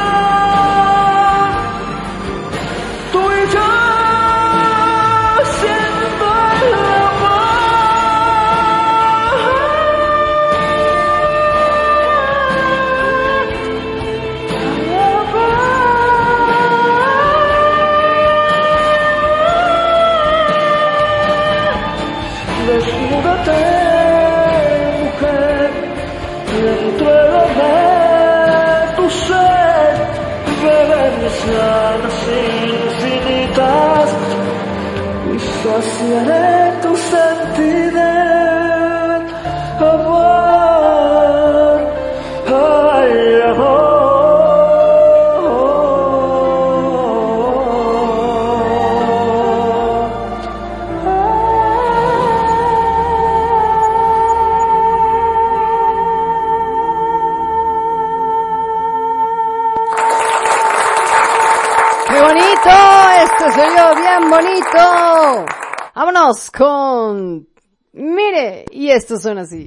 [69.23, 69.62] zonas I.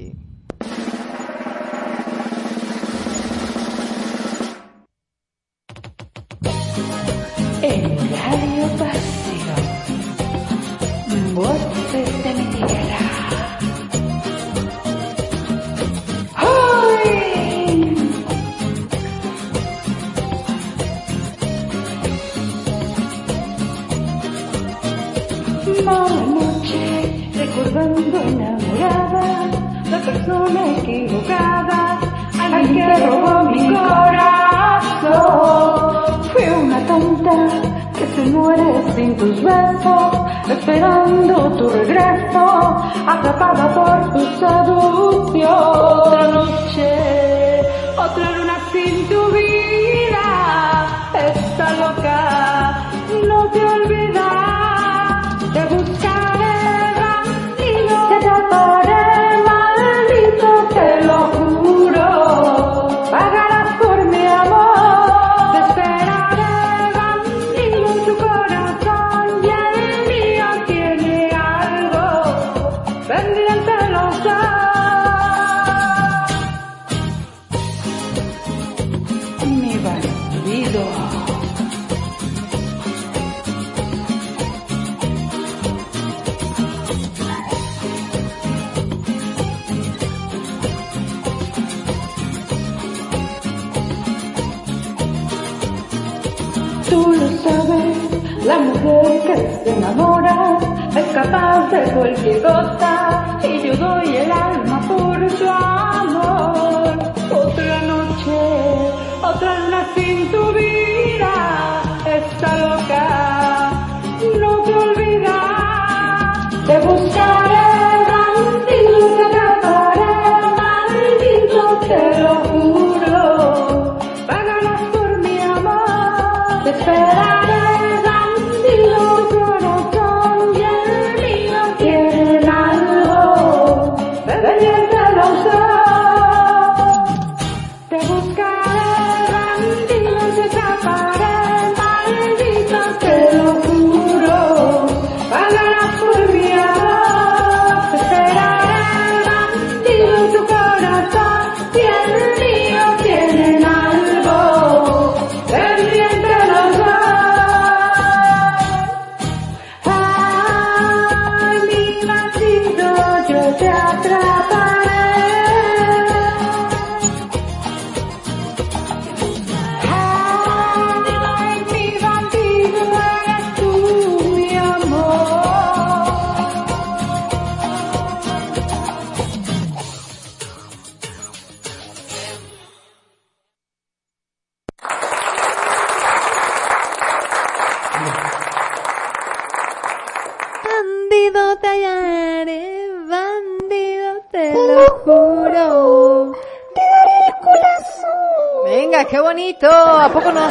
[163.29, 164.76] Yatra Yatra Yatra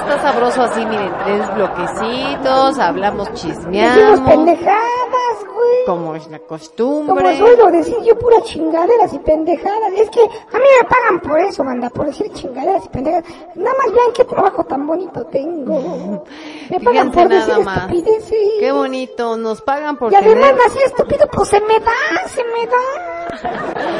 [0.08, 0.86] está sabroso así?
[0.86, 5.86] Miren, tres bloquecitos, hablamos, chismeamos, pendejadas, güey.
[5.86, 7.38] como es la Como costumbre.
[7.38, 9.92] suelo decir yo puras chingaderas y pendejadas.
[9.98, 13.26] Es que a mí me pagan por eso, banda, por decir chingaderas y pendejadas.
[13.56, 16.24] Nada más vean qué trabajo tan bonito tengo.
[16.70, 17.78] Me pagan Fíjense por decir más.
[17.78, 18.50] estupideces.
[18.60, 22.44] Qué bonito, nos pagan por Y además tener, nací estúpido, pues se me da, se
[22.44, 23.86] me da.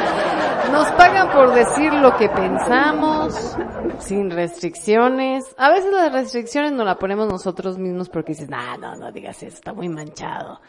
[0.70, 3.56] nos pagan por decir lo que pensamos,
[4.00, 5.44] sin restricciones.
[5.56, 9.42] A veces las restricciones nos las ponemos nosotros mismos porque dices, no, no, no digas
[9.42, 10.60] eso, está muy manchado.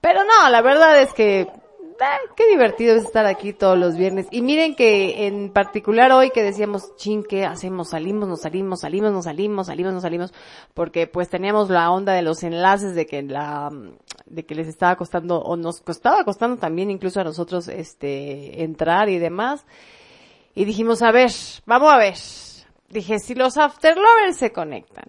[0.00, 1.48] Pero no, la verdad es que,
[2.00, 4.26] ah, qué divertido es estar aquí todos los viernes.
[4.30, 7.90] Y miren que en particular hoy que decíamos, chin, ¿qué hacemos?
[7.90, 10.34] Salimos, nos salimos, salimos, nos salimos, salimos, nos salimos,
[10.74, 13.70] porque pues teníamos la onda de los enlaces de que la,
[14.26, 19.08] de que les estaba costando, o nos costaba costando también incluso a nosotros, este, entrar
[19.08, 19.64] y demás.
[20.54, 21.30] Y dijimos, a ver,
[21.66, 22.14] vamos a ver.
[22.88, 25.06] Dije, si los after lovers se conectan.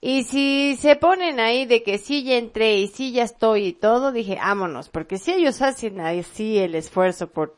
[0.00, 3.72] Y si se ponen ahí de que sí ya entré y sí ya estoy y
[3.74, 7.54] todo, dije, vámonos, porque si ellos hacen así el esfuerzo por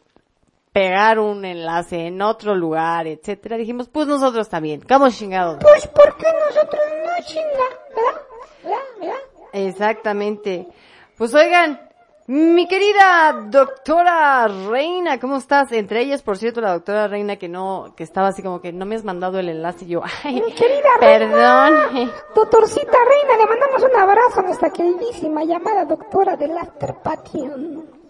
[0.72, 5.58] pegar un enlace en otro lugar, etcétera, dijimos, pues nosotros también, ¿cómo chingados?
[5.60, 7.12] Pues, ¿por qué nosotros no?
[7.34, 8.20] ¿Verdad?
[8.64, 8.80] ¿Verdad?
[8.98, 9.31] ¿Verdad?
[9.52, 10.68] Exactamente.
[11.16, 11.80] Pues oigan,
[12.28, 15.72] mi querida doctora Reina, ¿cómo estás?
[15.72, 18.86] Entre ellas, por cierto, la doctora Reina que no, que estaba así como que no
[18.86, 22.10] me has mandado el enlace y yo, ay, Mi querida perdón.
[22.34, 28.01] Doctorcita Reina, le mandamos un abrazo a nuestra queridísima llamada doctora del After Passion.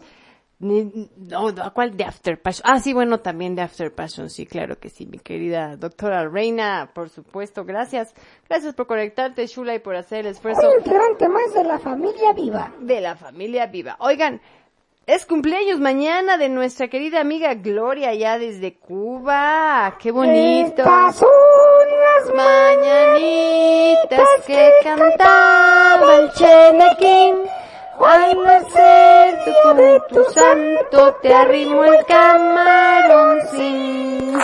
[0.62, 2.62] Ni- No, no, ¿cuál de After Passion?
[2.66, 6.90] Ah, sí, bueno, también de After Passion, sí, claro que sí, mi querida doctora Reina,
[6.94, 8.14] por supuesto, gracias.
[8.48, 12.32] Gracias por conectarte, Shula, y por hacer el esfuerzo Un integrante más de la familia
[12.32, 12.72] viva.
[12.78, 13.96] de la familia viva.
[13.98, 14.40] Oigan,
[15.04, 19.96] es cumpleaños mañana de nuestra querida amiga Gloria, ya desde Cuba.
[20.00, 20.82] ¡Qué bonito!
[20.82, 21.28] Estas son
[22.28, 27.34] las Mañanitas que cantaba el Chenequín.
[28.00, 34.38] Al nacer tu, de tu santo te arrimo el camarón sin.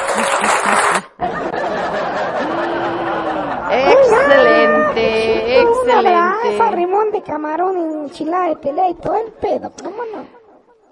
[3.71, 6.71] excelente, excelente.
[6.73, 9.73] Rimón de camarón enchilada de pelea y todo el pedo.
[9.83, 10.38] ¿Cómo no?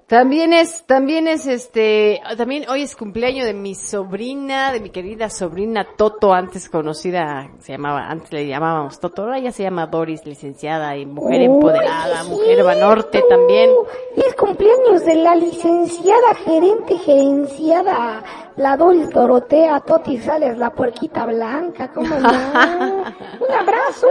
[0.07, 5.29] También es, también es este, también hoy es cumpleaños de mi sobrina, de mi querida
[5.29, 10.25] sobrina Toto, antes conocida, se llamaba, antes le llamábamos Toto, ahora ya se llama Doris,
[10.25, 13.29] licenciada y mujer empoderada, mujer vanorte cierto.
[13.31, 13.71] también.
[14.17, 18.23] Y es cumpleaños de la licenciada gerente gerenciada,
[18.55, 21.91] la Doris Dorotea Toti Sales, la puerquita blanca.
[21.93, 22.29] ¿Cómo no?
[23.41, 24.07] Un abrazo.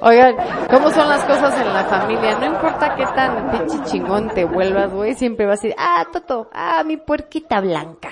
[0.00, 0.34] Oigan,
[0.68, 2.38] ¿cómo son las cosas en la familia?
[2.38, 6.48] No importa qué tan pinche chingón te vuelvas, güey, siempre vas a decir, ah, Toto,
[6.52, 8.10] ah, mi puerquita blanca.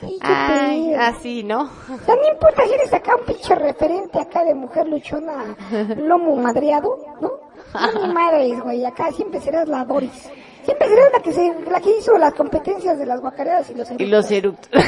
[0.00, 1.64] Sí, Ay, así, ¿no?
[1.88, 5.56] No importa si eres acá un pinche referente acá de mujer luchona,
[5.96, 7.32] lomo madreado, ¿no?
[7.74, 10.30] No mi madre es, güey, acá siempre serás la Doris.
[10.64, 13.90] Siempre serás la que se, la que hizo las competencias de las guacareadas y los
[13.98, 14.70] Y los eructos.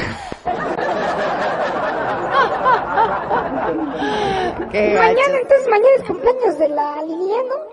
[4.73, 7.55] Mañana, entonces mañana es cumpleaños de la Liliana.
[7.55, 7.70] No,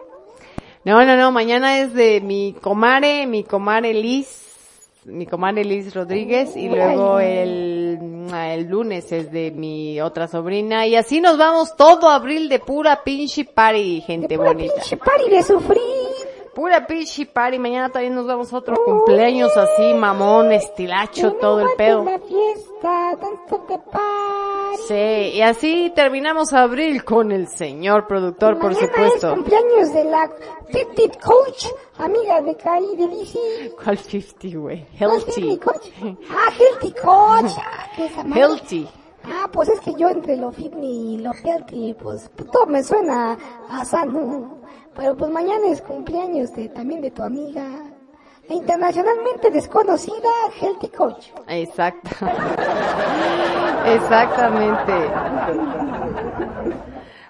[1.04, 4.44] no, no, mañana es de mi comare, mi comare Liz,
[5.04, 7.98] mi comare Liz Rodríguez y luego el,
[8.32, 13.02] el lunes es de mi otra sobrina y así nos vamos todo abril de pura
[13.02, 14.74] pinche party, gente Pura bonita.
[14.74, 15.82] pinche party de sufrir.
[16.58, 21.68] Pura pinche party, mañana también nos vamos a otro cumpleaños así, mamón, estilacho, todo el
[21.76, 22.02] pedo.
[22.02, 24.82] La fiesta, tanto que party.
[24.88, 29.28] Sí, y así terminamos abril con el señor productor, por supuesto.
[29.28, 30.28] es cumpleaños de la
[30.66, 31.66] Fit Coach,
[31.96, 33.38] amiga de Cari de Lizzy.
[33.80, 34.84] ¿Cuál 50, güey?
[34.98, 35.58] ¿Cuál es mi Healthy.
[35.58, 35.86] coach?
[36.28, 37.52] Ah, Healthy Coach.
[37.56, 38.34] Ah.
[38.34, 38.88] Healthy.
[39.22, 43.38] Ah, pues es que yo entre lo fitness y lo healthy, pues todo me suena
[43.70, 44.58] a sano.
[44.98, 47.64] Pero pues mañana es cumpleaños de, también de tu amiga,
[48.48, 50.28] la internacionalmente desconocida
[50.60, 51.28] Healthy Coach.
[51.46, 52.10] Exacto.
[53.86, 54.92] Exactamente.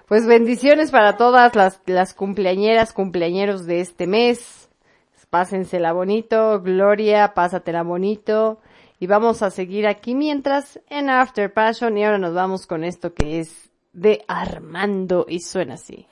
[0.07, 4.67] Pues bendiciones para todas las, las cumpleañeras, cumpleañeros de este mes.
[5.29, 8.61] Pásensela bonito, Gloria, pásatela bonito.
[8.99, 13.13] Y vamos a seguir aquí mientras en After Passion y ahora nos vamos con esto
[13.13, 16.07] que es de Armando y suena así.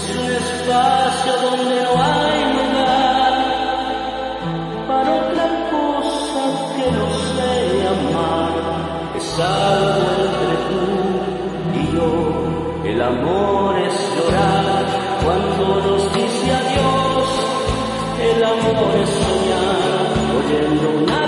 [0.00, 3.34] es un espacio donde no hay lugar
[4.88, 6.42] para otra cosa
[6.74, 8.54] que no sea amar.
[9.18, 10.84] Es algo entre tú
[11.80, 12.10] y yo.
[12.90, 14.84] El amor es llorar
[15.22, 17.28] cuando nos dice adiós.
[18.30, 20.06] El amor es soñar
[20.38, 21.19] oyendo una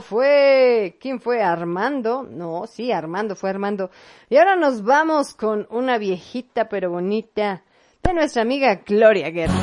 [0.00, 1.42] fue, ¿quién fue?
[1.42, 2.22] Armando.
[2.22, 3.90] No, sí, Armando, fue Armando.
[4.28, 7.62] Y ahora nos vamos con una viejita pero bonita
[8.02, 9.54] de nuestra amiga Gloria Guerra.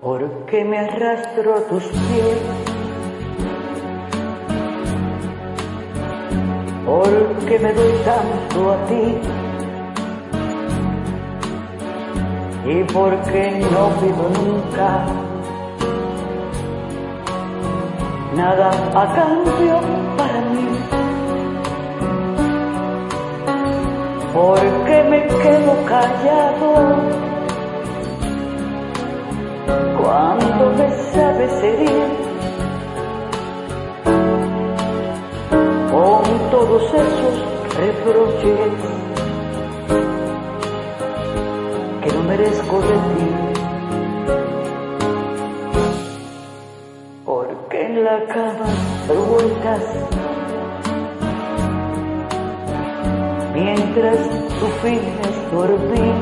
[0.00, 2.79] Porque me arrastro tus pies
[6.90, 9.04] porque me doy tanto a ti
[12.66, 14.90] y porque no pido nunca
[18.34, 18.70] nada
[19.02, 19.80] a cambio
[20.16, 20.68] para mí,
[24.34, 26.70] porque me quedo callado
[30.02, 32.29] cuando me sabes herir.
[36.00, 38.72] Con todos esos reproches
[42.02, 43.28] que no merezco de ti.
[47.26, 48.66] Porque en la cama
[49.08, 49.82] revueltas
[53.52, 56.14] mientras tú finges dormir.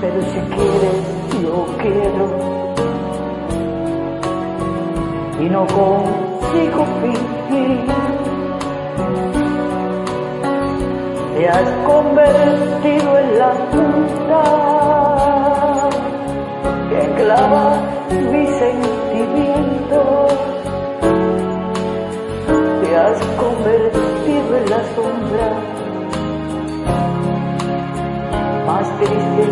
[0.00, 2.63] Pero si quieres, yo quiero.
[5.40, 7.84] Y no consigo fingir.
[11.36, 14.42] Te has convertido en la punta
[16.90, 17.64] que clava
[18.30, 19.04] mis sentimientos
[22.84, 25.48] te has convertido en la sombra
[28.66, 29.44] más triste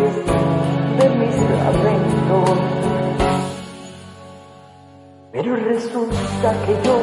[0.99, 2.72] de mis lamentos.
[5.43, 6.97] Pero resulta que yo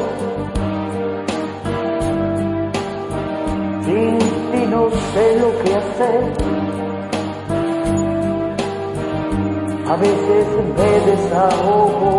[3.85, 6.21] sin ti no sé lo que hacer.
[9.87, 12.13] A veces me desahogo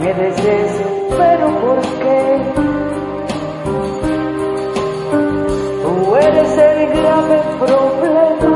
[0.00, 2.16] me desespero porque
[5.82, 8.49] tú eres el grave problema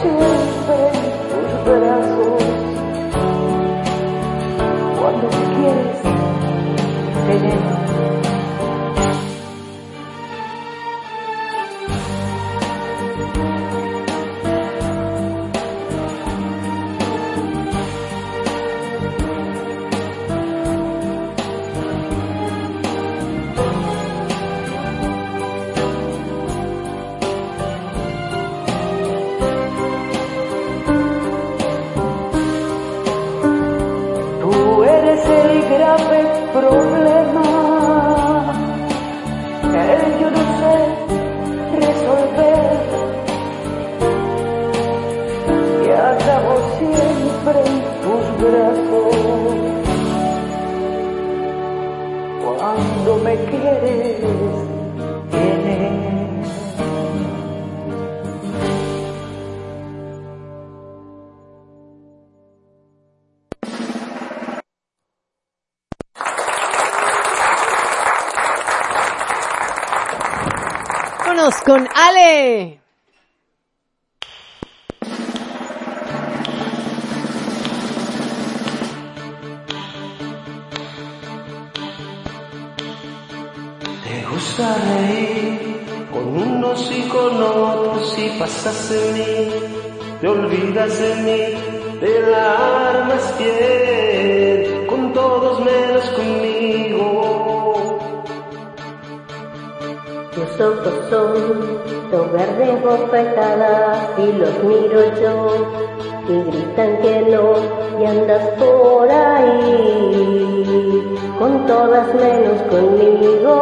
[0.00, 0.90] siempre
[1.30, 2.42] tus brazos
[5.00, 6.02] cuando quieres
[7.26, 7.77] tener
[36.60, 37.46] problema.
[39.72, 39.86] Que
[40.20, 40.74] yo no sé
[41.84, 42.72] resolver.
[45.84, 47.60] Y acabo siempre
[48.02, 49.14] tus brazos.
[52.44, 54.47] Cuando me quieres
[71.68, 72.80] con Ale.
[84.02, 89.50] Te gusta reír con unos y con otros pasas en mí,
[90.22, 96.47] te olvidas de mí, te la armas bien, con todos menos conmigo.
[100.58, 101.34] Tus ojos son.
[102.10, 105.34] Tu verde bofetada y los miro yo.
[106.28, 107.46] Y gritan que no
[108.00, 110.64] y andas por ahí.
[111.38, 113.54] Con todas menos conmigo.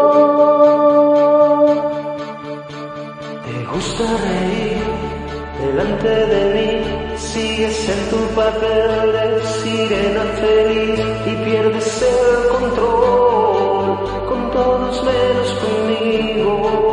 [3.44, 4.86] Te gusta reír
[5.60, 6.70] delante de mí,
[7.18, 9.24] sigues en tu papel de
[9.60, 13.98] sirena feliz y pierdes el control.
[14.28, 16.85] Con todos menos conmigo.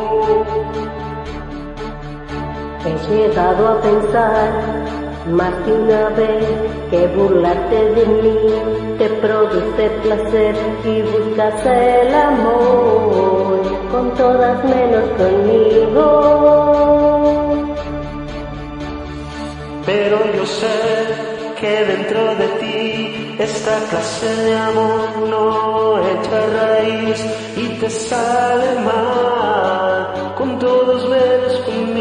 [2.86, 4.52] He llegado a pensar
[5.32, 6.46] más que una vez
[6.90, 8.38] que burlarte de mí
[8.98, 16.06] te produce placer y buscas el amor con todas menos conmigo.
[19.86, 21.24] Pero yo sé
[21.60, 30.34] que dentro de ti esta clase de amor no echa raíz y te sale mal
[30.38, 31.93] con todos menos conmigo.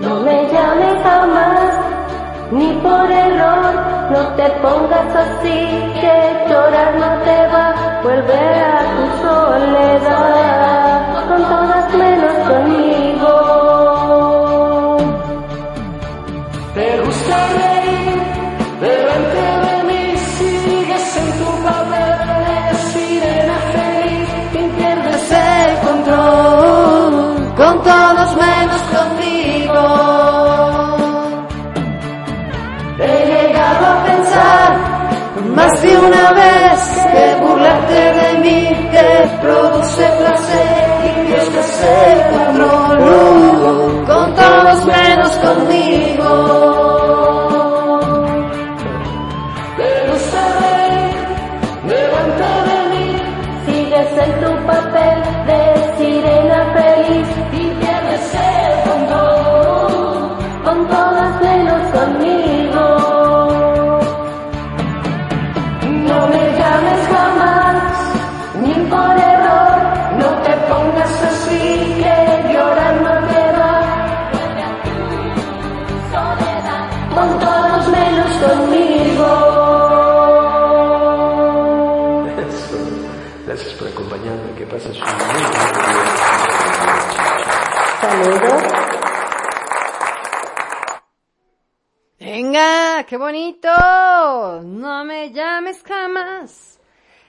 [0.00, 1.72] No me llames jamás,
[2.50, 3.74] ni por error,
[4.10, 5.58] no te pongas así,
[6.00, 7.66] que llorar no te va,
[8.02, 10.61] vuelve a tu soledad,
[39.42, 41.48] produce placer y Dios
[42.06, 42.98] el amor.
[43.00, 44.51] Uh,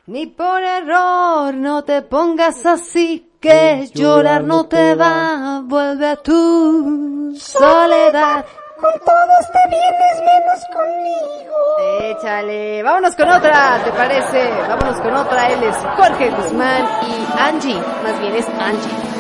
[0.06, 3.30] Ni por error no te pongas así.
[3.40, 5.62] Que llorar no te va.
[5.64, 8.46] Vuelve a tu soledad.
[8.80, 11.56] Con todos te vienes menos conmigo.
[12.02, 12.84] Échale.
[12.84, 14.50] Vámonos con otra, ¿te parece?
[14.68, 15.52] Vámonos con otra.
[15.52, 17.82] Él es Jorge Guzmán y Angie.
[18.04, 19.14] Más bien es Angie.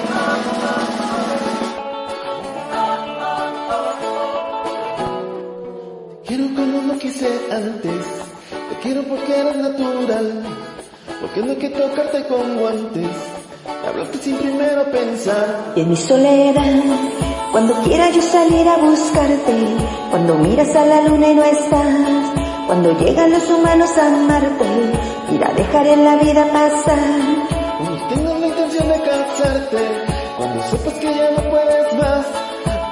[6.26, 8.06] Quiero como no quise antes,
[8.70, 10.44] te quiero porque eres natural,
[11.24, 13.08] porque no hay que tocarte con guantes,
[13.88, 15.72] hablaste sin primero pensar.
[15.74, 16.84] Y en mi soledad,
[17.54, 19.56] cuando quiera yo salir a buscarte,
[20.12, 22.34] cuando miras a la luna y no estás,
[22.68, 24.66] cuando llegan los humanos a amarte,
[25.32, 27.00] ir a dejar en la vida pasar.
[27.78, 29.78] Cuando tengas la intención de casarte,
[30.38, 32.26] cuando sepas que ya no puedes más,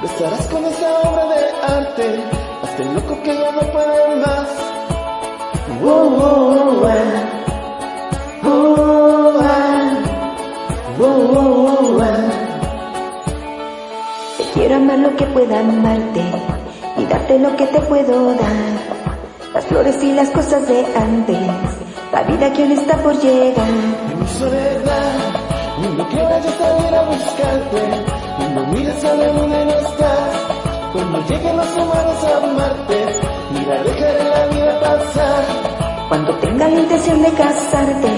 [0.00, 2.24] besarás con esa obra de arte,
[2.62, 4.48] hasta el loco que ya no puede más.
[5.84, 7.41] Oh, oh, oh,
[14.36, 16.22] Te quiero amar lo que pueda amarte
[16.98, 18.72] y darte lo que te puedo dar.
[19.54, 21.38] Las flores y las cosas de antes,
[22.12, 23.68] la vida que aún está por llegar.
[23.68, 25.18] En mi soledad,
[25.78, 27.80] cuando quiera yo salir a buscarte,
[28.36, 30.32] cuando mires a la luna no estás,
[30.92, 33.06] cuando lleguen los humanos a amarte,
[33.52, 35.91] mira, dejaré la vida pasar.
[36.12, 38.10] Cuando tenga la intención de casarte,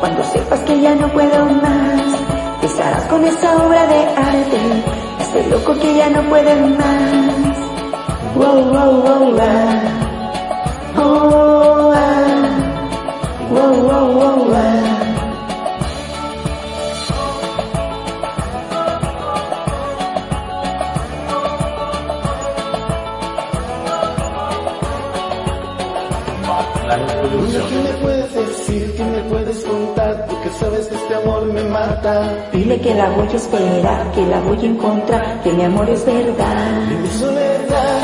[0.00, 2.02] cuando sepas que ya no puedo más,
[2.60, 4.58] te estarás con esa obra de arte,
[5.20, 7.56] este loco que ya no puede más.
[8.34, 9.82] Wow, wow, wow, ah.
[10.96, 12.26] Oh, ah.
[13.48, 14.95] Wow, wow, wow.
[26.86, 31.62] Dime qué me puedes decir, qué me puedes contar, porque sabes que este amor me
[31.64, 32.48] mata.
[32.52, 36.06] Dile que la voy a esperar, que la voy a encontrar, que mi amor es
[36.06, 36.82] verdad.
[36.92, 37.98] En mi soledad,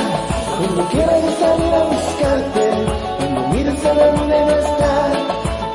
[0.58, 2.70] cuando quiera yo salir a buscarte,
[3.18, 5.12] cuando mires a la luna y no está,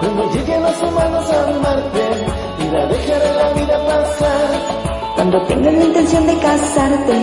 [0.02, 2.04] cuando lleguen los humanos a amarte,
[2.60, 4.48] mira, dejaré la vida pasar.
[5.16, 7.18] Cuando tengas la intención de casarte,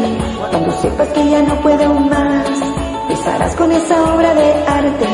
[0.51, 2.48] cuando sepas que ya no puedo más,
[3.11, 5.06] estarás con esa obra de arte,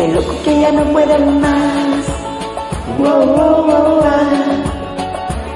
[0.00, 2.04] el loco que ya no puede más.
[2.98, 4.30] Wow, wow, wow, ah.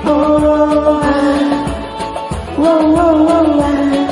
[0.06, 1.64] Oh, ah.
[2.58, 4.04] Wow, wow, wow, ah.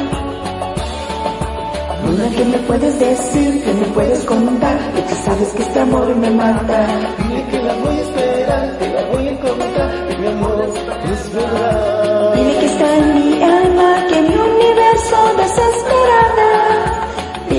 [2.37, 3.63] ¿qué me puedes decir?
[3.63, 4.79] ¿Qué me puedes contar?
[4.95, 6.87] Que tú sabes que este amor me mata.
[7.19, 10.65] Dile que la voy a esperar, que la voy a encontrar, que mi amor
[11.13, 12.35] es verdad.
[12.35, 16.72] Dile que está en mi alma, que mi universo desesperada.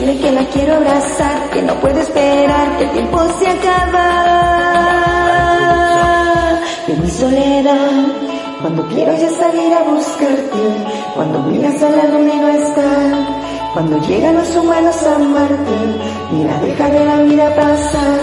[0.03, 4.09] Dile que la quiero abrazar, que no puedo esperar, que el tiempo se acaba.
[6.89, 8.03] En mi soledad,
[8.61, 10.59] cuando quiero ya salir a buscarte,
[11.15, 12.83] cuando miras a la luna y no está,
[13.71, 15.71] cuando llegan los humanos a amarte,
[16.33, 18.19] mira, dejaré la vida pasar.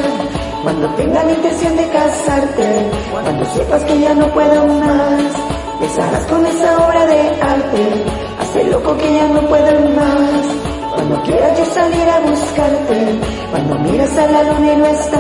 [0.63, 5.33] Cuando tenga la intención de casarte, cuando sepas que ya no puedo más,
[5.81, 8.05] besarás con esa obra de arte,
[8.61, 10.60] el loco que ya no puedo más.
[11.11, 13.19] Cuando quieras yo salir a buscarte,
[13.51, 15.19] cuando miras a la luna y no está,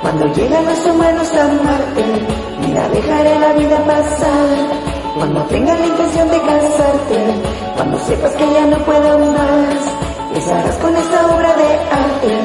[0.00, 2.04] cuando llegan los humanos a amarte,
[2.60, 4.78] mira, dejaré la vida pasar.
[5.16, 7.18] Cuando tengas la intención de casarte,
[7.74, 9.74] cuando sepas que ya no puedo más,
[10.34, 12.38] besarás con esa obra de arte,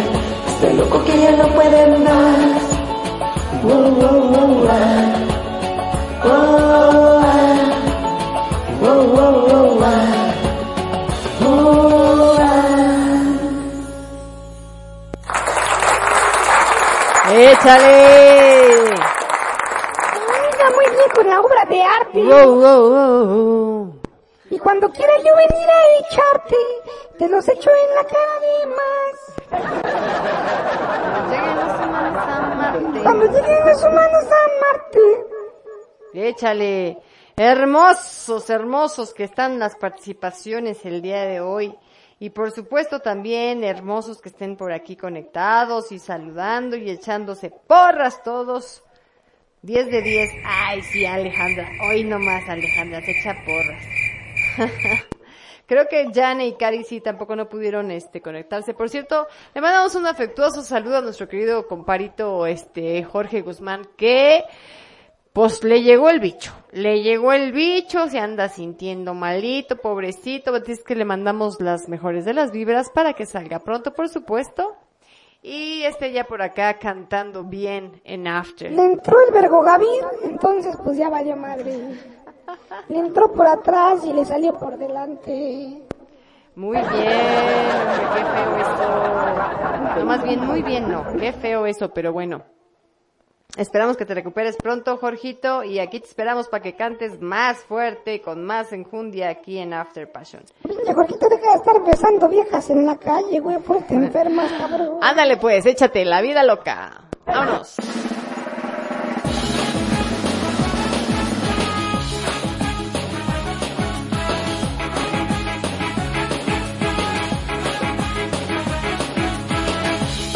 [0.47, 2.63] este loco que ya no puede más.
[3.61, 5.13] Wow, ah.
[6.25, 7.67] Oh, ah.
[11.49, 12.06] Oh,
[17.39, 18.95] ¡Échale!
[20.57, 22.23] lleva muy bien con la obra de arte.
[22.23, 24.01] Wow, wow, wow, wow.
[24.49, 26.55] Y cuando quiera yo venir a echarte,
[27.19, 29.15] te los echo en la cara de más.
[31.29, 32.99] Lleguen los humanos a Marte.
[33.03, 34.99] Cuando lleguen los humanos a Marte.
[36.13, 36.97] Échale.
[37.35, 41.77] Hermosos, hermosos que están las participaciones el día de hoy.
[42.19, 48.23] Y por supuesto también hermosos que estén por aquí conectados y saludando y echándose porras
[48.23, 48.83] todos.
[49.61, 50.29] 10 de 10.
[50.45, 51.69] Ay, sí, Alejandra.
[51.89, 53.83] Hoy nomás Alejandra, se echa porras.
[55.67, 58.73] Creo que Jane y Cari sí tampoco no pudieron este conectarse.
[58.73, 64.45] Por cierto, le mandamos un afectuoso saludo a nuestro querido comparito este Jorge Guzmán que
[65.37, 70.83] pues le llegó el bicho, le llegó el bicho, se anda sintiendo malito, pobrecito, es
[70.83, 74.75] que le mandamos las mejores de las vibras para que salga pronto, por supuesto.
[75.43, 78.71] Y esté ya por acá cantando bien en After.
[78.71, 79.63] Le entró el vergo
[80.23, 81.71] entonces pues ya valió madre.
[82.89, 85.83] Le entró por atrás y le salió por delante.
[86.55, 89.99] Muy bien, qué feo eso.
[89.99, 92.56] No, más bien, muy bien no, qué feo eso, pero bueno.
[93.57, 98.21] Esperamos que te recuperes pronto, Jorgito, y aquí te esperamos para que cantes más fuerte,
[98.21, 100.43] con más enjundia aquí en After Passion.
[100.61, 104.99] Pinche Jorgito, deja de estar besando viejas en la calle, güey, fuerte enfermas, cabrón.
[105.01, 107.01] Ándale pues, échate la vida loca.
[107.25, 107.77] Vámonos.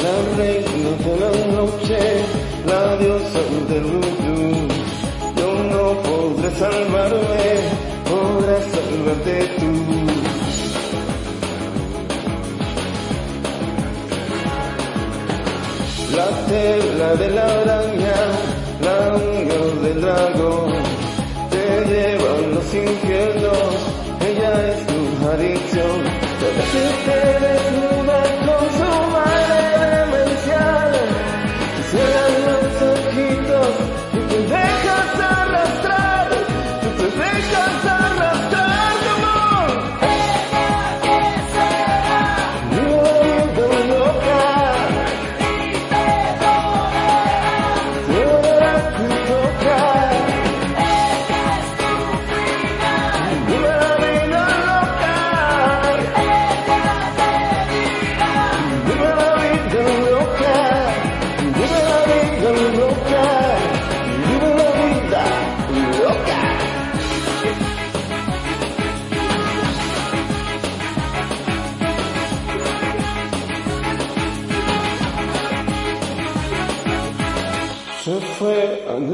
[0.02, 4.40] La reina de la noche, la diosa del vudú.
[5.40, 7.48] Yo no podré salvarme,
[8.10, 9.72] podrás salvarte tú.
[16.18, 18.20] La tela de la araña,
[18.88, 20.72] la uña del dragón,
[21.52, 23.74] te llevan los infiernos,
[24.30, 25.00] ella es tu
[25.34, 25.98] adicción.
[26.42, 26.50] Te
[28.46, 28.91] con su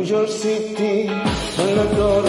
[0.07, 2.26] York City, a la torre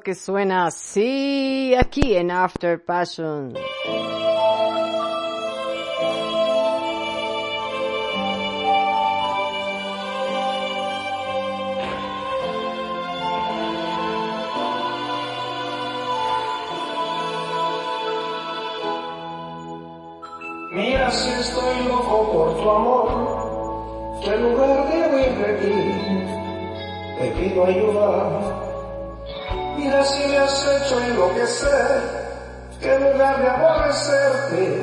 [0.00, 3.54] que suena así aquí en After Passion.
[20.72, 25.74] Mira si estoy loco por tu amor, que en lugar de huir de ti,
[27.18, 28.41] te pido ayuda.
[29.92, 32.00] Mira si me has hecho enloquecer,
[32.80, 34.81] que en lugar de aborrecerte,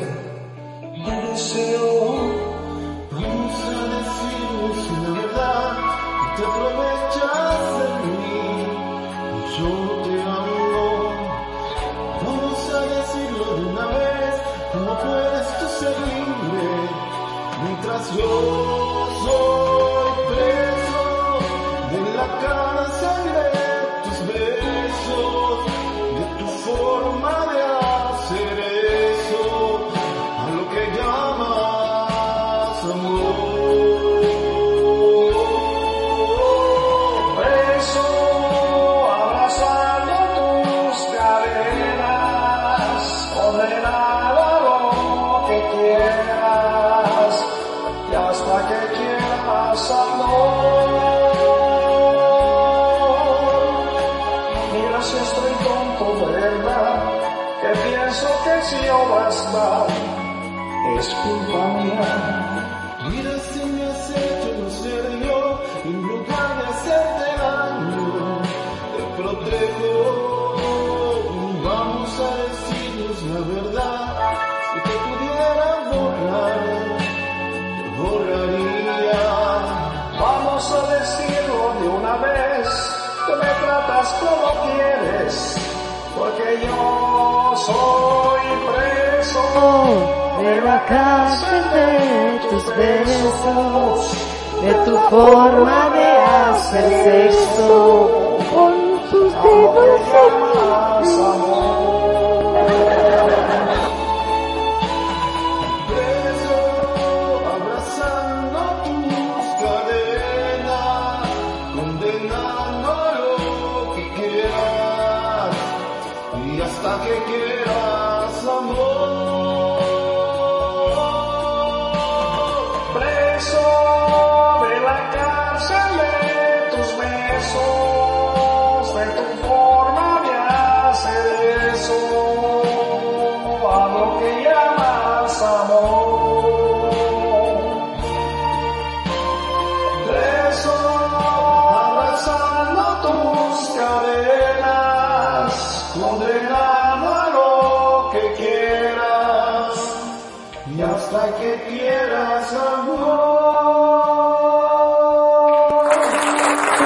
[94.62, 98.10] de tu forma de hacer sexo.
[98.54, 98.74] Con
[99.10, 99.99] tus dedos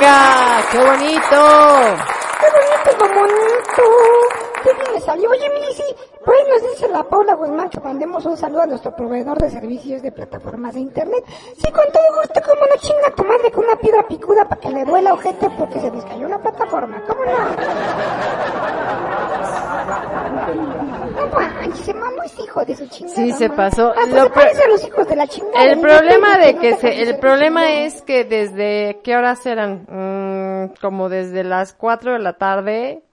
[0.04, 1.40] ¡Qué bonito!
[2.42, 3.84] ¡Qué bonito, bonito!
[4.62, 5.30] ¡Qué bien le salió!
[5.30, 9.38] Oye, Milici, pues nos dice la Paula Guzmán que mandemos un saludo a nuestro proveedor
[9.38, 11.24] de servicios de plataformas de internet.
[11.56, 14.72] Sí, con todo gusto, como no chinga tu madre con una piedra picuda para que
[14.72, 17.02] le duela ojete porque se les cayó la plataforma.
[17.08, 17.32] ¿Cómo no?
[21.16, 21.94] No manches, se
[22.66, 23.16] mamó hijo de su chingada.
[23.16, 23.90] Sí, se pasó.
[23.92, 25.64] Hasta Lo se pre- parece a los hijos de la chingada.
[25.66, 29.86] El problema de que se, el problema es que desde, ¿qué horas eran?
[29.88, 33.04] Mm, como desde las 4 de la tarde,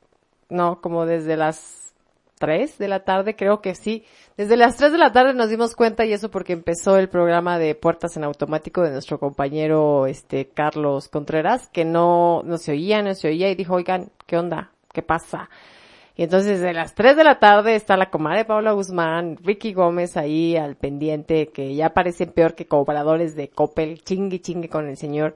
[0.49, 1.95] no, como desde las
[2.39, 4.05] 3 de la tarde, creo que sí.
[4.37, 7.59] Desde las 3 de la tarde nos dimos cuenta y eso porque empezó el programa
[7.59, 13.03] de Puertas en Automático de nuestro compañero, este, Carlos Contreras, que no, no se oía,
[13.03, 14.71] no se oía y dijo, oigan, ¿qué onda?
[14.93, 15.51] ¿Qué pasa?
[16.21, 20.19] Y entonces de las 3 de la tarde está la comadre Paula Guzmán, Ricky Gómez
[20.19, 24.99] ahí al pendiente, que ya parecen peor que cobradores de Coppel, chingue chingue con el
[24.99, 25.35] señor,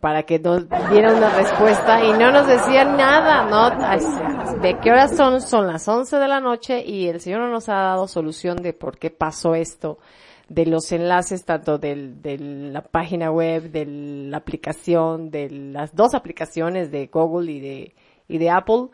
[0.00, 4.62] para que nos diera una respuesta y no nos decían nada, ¿no?
[4.62, 5.42] ¿De qué horas son?
[5.42, 8.72] Son las 11 de la noche y el señor no nos ha dado solución de
[8.72, 9.98] por qué pasó esto,
[10.48, 12.38] de los enlaces tanto de
[12.72, 17.94] la página web, de la aplicación, de las dos aplicaciones de Google y de,
[18.28, 18.88] y de Apple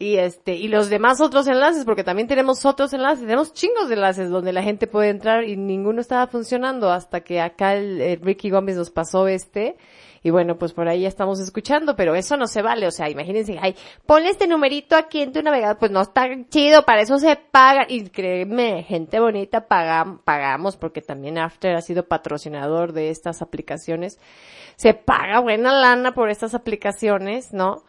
[0.00, 3.96] Y este, y los demás otros enlaces, porque también tenemos otros enlaces, tenemos chingos de
[3.96, 8.48] enlaces donde la gente puede entrar y ninguno estaba funcionando hasta que acá el, Ricky
[8.48, 9.76] Gómez nos pasó este.
[10.22, 12.86] Y bueno, pues por ahí ya estamos escuchando, pero eso no se vale.
[12.86, 13.74] O sea, imagínense, ay,
[14.06, 17.84] ponle este numerito aquí en tu navegador, pues no está chido, para eso se paga.
[17.88, 24.20] Y créeme, gente bonita, pagam- pagamos, porque también After ha sido patrocinador de estas aplicaciones.
[24.76, 27.82] Se paga buena lana por estas aplicaciones, ¿no?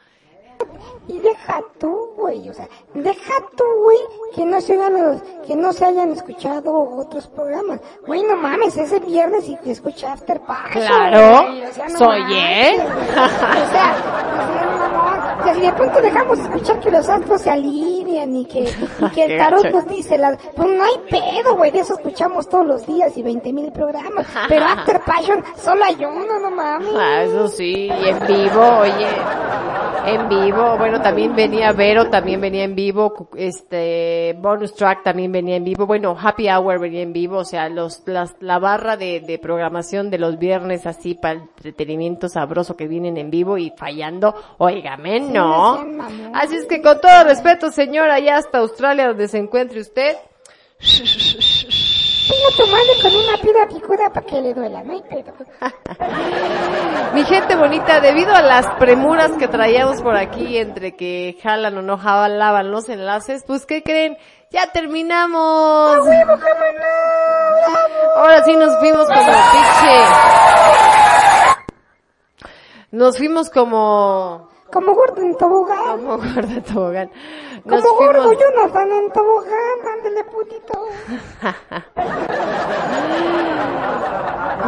[1.08, 3.98] Y deja tú, güey, o sea, deja tú, güey,
[4.36, 7.80] que no se los- que no se hayan escuchado otros programas.
[8.06, 10.70] Güey, no mames, ese viernes y que escucha After Paso.
[10.74, 12.82] Claro, o sea, no soy mames, él.
[12.82, 13.16] O sea,
[13.66, 17.50] o sea, mamón, o sea, si de pronto dejamos escuchar que los astros se
[18.10, 21.72] alinean y que, y que el tarot nos dice la, pues no hay pedo, güey,
[21.72, 24.28] de eso escuchamos todos los días y 20 mil programas.
[24.48, 26.90] Pero After Passion solo hay uno, no mames.
[26.96, 29.08] Ah, eso sí, y en vivo, oye,
[30.06, 35.56] en vivo, bueno, también venía Vero, también venía en vivo, este, Bonus Track también venía
[35.56, 39.20] en vivo, bueno, Happy Hour venía en vivo, o sea, los, las, la barra de,
[39.20, 43.72] de programación de los viernes así para el entretenimiento sabroso que vienen en vivo y
[43.76, 45.86] fallando, óigame, no.
[46.34, 50.16] Así es que con todo respeto, señora, allá hasta Australia donde se encuentre usted,
[52.30, 55.34] Venga tu madre con una piedra picuda para que le duela, no hay pedo.
[57.14, 61.82] Mi gente bonita, debido a las premuras que traíamos por aquí entre que jalan o
[61.82, 64.16] no jalaban los enlaces, pues ¿qué creen?
[64.52, 66.08] Ya terminamos.
[68.16, 70.04] Ahora sí nos fuimos como pinche.
[72.92, 75.78] Nos fuimos como Como gordo en tobogán.
[75.86, 77.12] como gorda tobogán.
[77.66, 80.88] Nos Como gordo fuimos Jonathan en tobogán, ándale putito.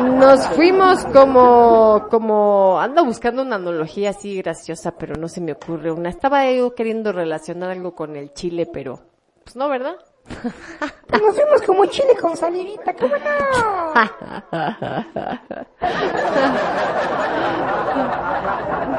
[0.02, 5.92] Nos fuimos como, como, ando buscando una analogía así graciosa, pero no se me ocurre
[5.92, 6.10] una.
[6.10, 9.02] Estaba yo queriendo relacionar algo con el chile, pero,
[9.44, 9.98] pues no, ¿verdad?
[11.12, 13.94] Nos fuimos como chile con salivita, ¿cómo no?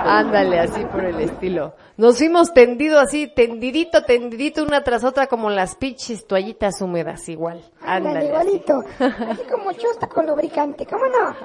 [0.04, 1.74] Ándale, así por el estilo.
[2.02, 7.62] Nos fuimos tendido así, tendidito, tendidito una tras otra como las pinches toallitas húmedas igual.
[7.80, 8.26] Ándale, Ándale.
[8.26, 8.82] igualito.
[8.98, 11.36] Así como chosta con lubricante, ¿cómo no?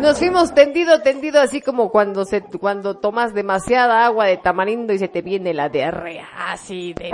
[0.00, 4.98] Nos fuimos tendido, tendido así como cuando se, cuando tomas demasiada agua de tamarindo y
[4.98, 6.28] se te viene la diarrea.
[6.48, 7.08] Así de.
[7.08, 7.12] Y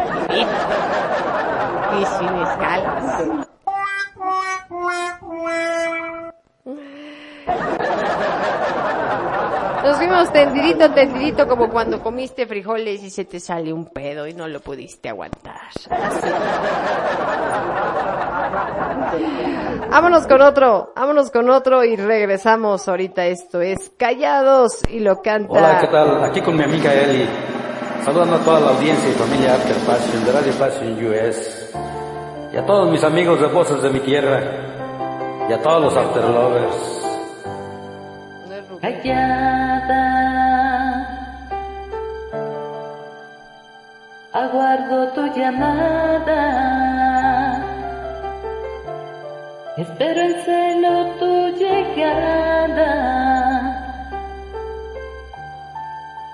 [2.05, 3.48] sin escalas.
[9.85, 14.35] Nos fuimos tendidito, tendidito como cuando comiste frijoles y se te sale un pedo y
[14.35, 15.69] no lo pudiste aguantar.
[15.91, 16.29] Así.
[19.91, 23.25] Vámonos con otro, vámonos con otro y regresamos ahorita.
[23.27, 25.53] Esto es Callados y lo canta.
[25.53, 26.25] Hola, ¿qué tal?
[26.25, 27.27] Aquí con mi amiga Eli.
[28.05, 31.75] Saludando a toda la audiencia y familia After Passion de Radio Passion US.
[32.53, 34.43] Y a todos mis amigos de Voces de mi Tierra.
[35.49, 36.98] Y a todos los After Lovers.
[38.81, 40.05] Callada,
[44.33, 46.43] aguardo tu llamada.
[49.77, 52.93] Espero en celo tu llegada.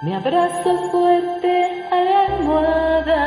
[0.02, 3.24] Me abrazo fuerte a la almohada.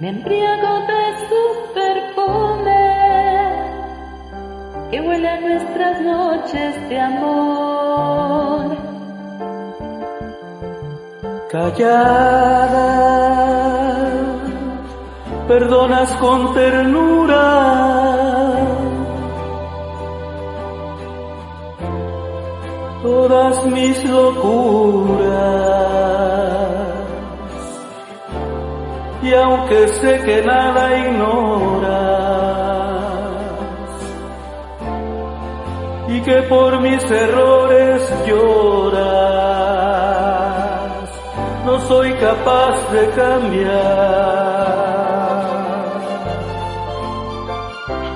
[0.00, 1.40] Me embriago de su
[1.74, 2.71] perfume
[5.20, 8.76] nuestras noches de amor.
[11.50, 12.72] Callada,
[15.46, 17.92] perdonas con ternura
[23.02, 25.32] todas mis locuras.
[29.22, 32.91] Y aunque sé que nada ignoras,
[36.24, 39.02] que por mis errores lloras,
[41.64, 44.52] no soy capaz de cambiar.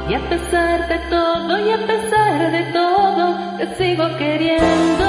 [0.09, 5.07] Y a pesar de todo, y a pesar de todo, te sigo queriendo.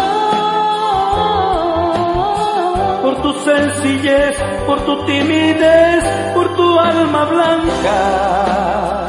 [3.03, 6.03] Por tu sencillez, por tu timidez,
[6.33, 9.06] por tu alma blanca.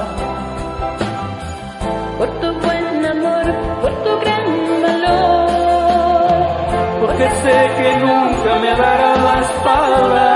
[7.50, 10.28] que nunca me dará la espalda.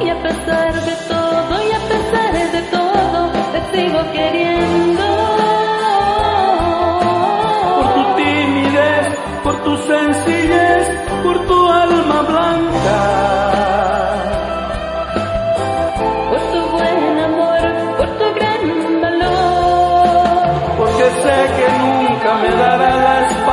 [0.00, 3.18] Y a pesar de todo, y a pesar de todo,
[3.52, 5.06] te sigo queriendo.
[7.76, 9.06] Por tu timidez,
[9.44, 10.84] por tu sencillez,
[11.22, 13.24] por tu alma blanca.
[16.30, 17.62] por tu buen amor
[17.98, 18.64] por tu gran
[19.02, 20.48] valor
[20.78, 23.43] porque sé que nunca me dará las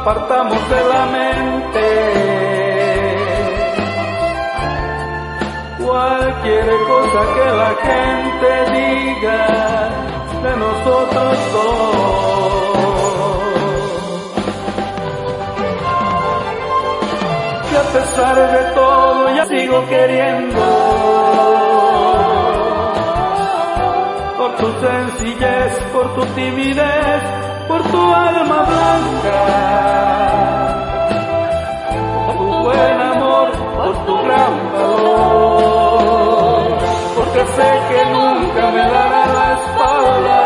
[0.00, 1.86] Apartamos de la mente
[5.78, 8.48] cualquier cosa que la gente
[8.78, 9.40] diga
[10.42, 11.90] de nosotros dos.
[17.70, 20.62] Y a pesar de todo ya sigo queriendo
[24.38, 27.49] por tu sencillez, por tu timidez,
[27.90, 29.38] tu alma blanca,
[32.26, 36.62] por tu buen amor, por tu gran valor,
[37.16, 40.40] porque sé que nunca me dará la espalda.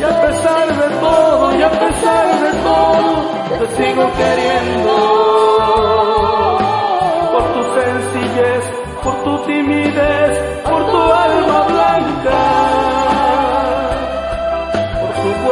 [0.00, 3.08] Y a pesar de todo, y a pesar de todo,
[3.58, 4.94] te sigo queriendo.
[7.32, 8.62] Por tu sencillez,
[9.02, 10.32] por tu timidez,
[10.64, 12.53] por tu alma blanca.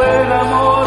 [0.02, 0.81] Buen amor,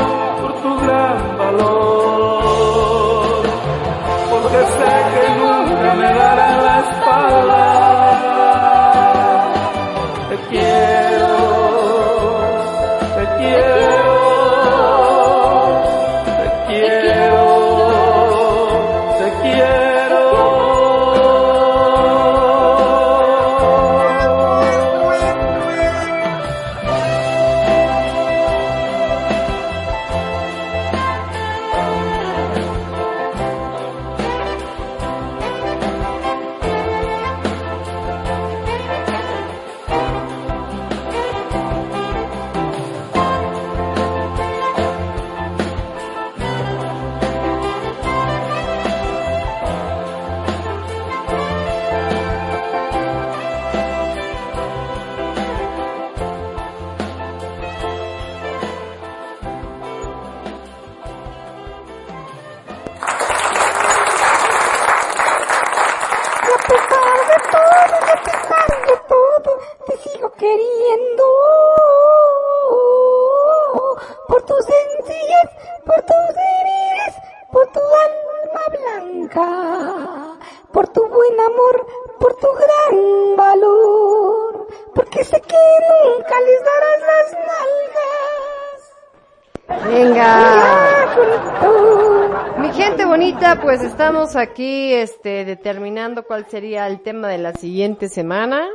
[94.26, 98.68] estamos aquí este determinando cuál sería el tema de la siguiente semana.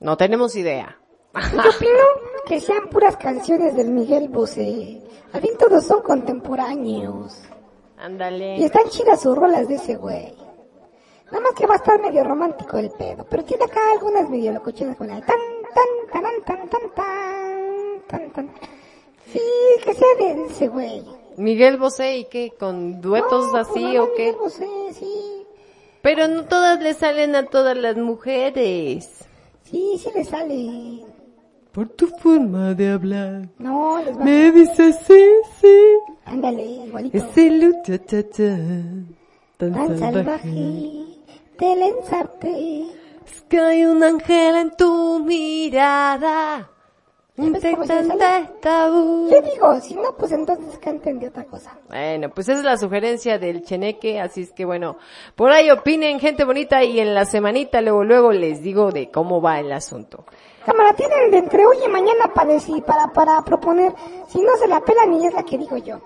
[0.00, 0.98] No tenemos idea.
[1.34, 2.04] Yo opino
[2.46, 5.00] que sean puras canciones del Miguel Bosé.
[5.32, 7.40] Al fin todos son contemporáneos.
[7.96, 8.58] Ándale.
[8.58, 10.34] Y están chidas sus rolas de ese güey.
[11.26, 13.24] Nada más que va a estar medio romántico el pedo.
[13.30, 15.38] Pero tiene acá algunas medio locochonas con la tan,
[15.72, 18.50] tan, tan, tan, tan, tan, tan, tan.
[19.32, 19.40] Sí,
[19.82, 21.23] que sea de ese güey.
[21.36, 24.22] Miguel Bosé y qué con duetos No, así pues, o qué?
[24.26, 25.44] Miguel Bosé, sí.
[26.02, 29.24] Pero no todas le salen a todas las mujeres.
[29.62, 31.04] Sí, sí le sale.
[31.72, 33.48] Por tu forma de hablar.
[33.58, 35.24] No, les va Me dices sí,
[35.60, 35.76] sí.
[36.26, 37.16] Ándale, igualito.
[37.16, 38.56] Ese lucha cha cha.
[39.56, 39.98] Tan, Tan salvaje.
[39.98, 41.04] salvaje,
[41.58, 42.82] te lanzarte.
[43.26, 46.70] Es que hay un ángel en tu mirada.
[48.60, 49.28] Tabú.
[49.28, 51.76] Yo digo, si no, pues entonces canten de otra cosa.
[51.88, 54.98] Bueno, pues esa es la sugerencia del cheneque, así es que bueno,
[55.34, 59.42] por ahí opinen, gente bonita, y en la semanita luego, luego les digo de cómo
[59.42, 60.24] va el asunto.
[60.64, 63.92] Cámara, tienen de entre hoy y mañana para decir, para, para proponer.
[64.28, 66.00] Si no se la pelan y es la que digo yo.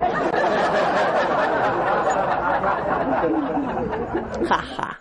[4.48, 5.00] Jaja.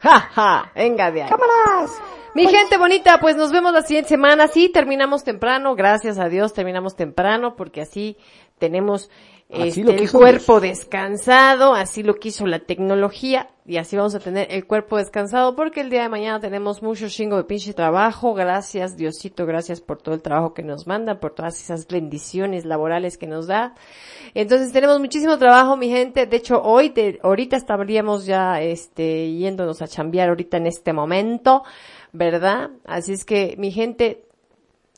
[0.00, 1.28] Jaja, venga de ahí.
[1.28, 2.00] Cámaras.
[2.34, 4.48] Mi gente bonita, pues nos vemos la siguiente semana.
[4.48, 8.16] Sí, terminamos temprano, gracias a Dios terminamos temprano porque así
[8.58, 9.10] tenemos
[9.50, 14.46] este, lo el cuerpo descansado, así lo quiso la tecnología y así vamos a tener
[14.50, 18.32] el cuerpo descansado porque el día de mañana tenemos mucho chingo de pinche trabajo.
[18.34, 23.18] Gracias Diosito, gracias por todo el trabajo que nos mandan, por todas esas bendiciones laborales
[23.18, 23.74] que nos da.
[24.34, 26.26] Entonces tenemos muchísimo trabajo, mi gente.
[26.26, 31.64] De hecho, hoy, de, ahorita estaríamos ya, este, yéndonos a chambear ahorita en este momento,
[32.12, 32.70] ¿verdad?
[32.84, 34.29] Así es que, mi gente,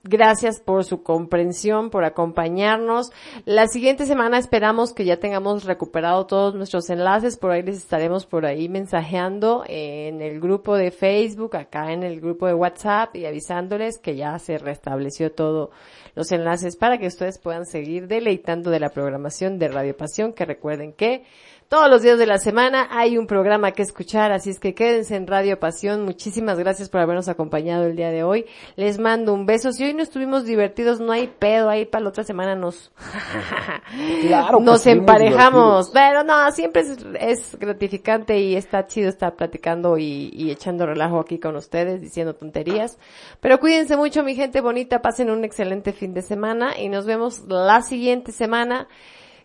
[0.04, 3.12] Gracias por su comprensión, por acompañarnos.
[3.44, 7.36] La siguiente semana esperamos que ya tengamos recuperado todos nuestros enlaces.
[7.36, 12.20] Por ahí les estaremos por ahí mensajeando en el grupo de Facebook, acá en el
[12.20, 15.70] grupo de WhatsApp y avisándoles que ya se restableció todo
[16.16, 20.44] los enlaces para que ustedes puedan seguir deleitando de la programación de Radio Pasión, que
[20.44, 21.24] recuerden que
[21.68, 25.16] todos los días de la semana hay un programa que escuchar, así es que quédense
[25.16, 26.04] en Radio Pasión.
[26.04, 28.46] Muchísimas gracias por habernos acompañado el día de hoy.
[28.76, 29.72] Les mando un beso.
[29.72, 32.92] Si hoy no estuvimos divertidos, no hay pedo, ahí para la otra semana nos,
[34.26, 35.90] Claro nos emparejamos.
[35.90, 41.20] Pero no, siempre es, es gratificante y está chido estar platicando y, y echando relajo
[41.20, 42.98] aquí con ustedes, diciendo tonterías.
[43.40, 47.40] Pero cuídense mucho, mi gente bonita, pasen un excelente fin de semana y nos vemos
[47.48, 48.88] la siguiente semana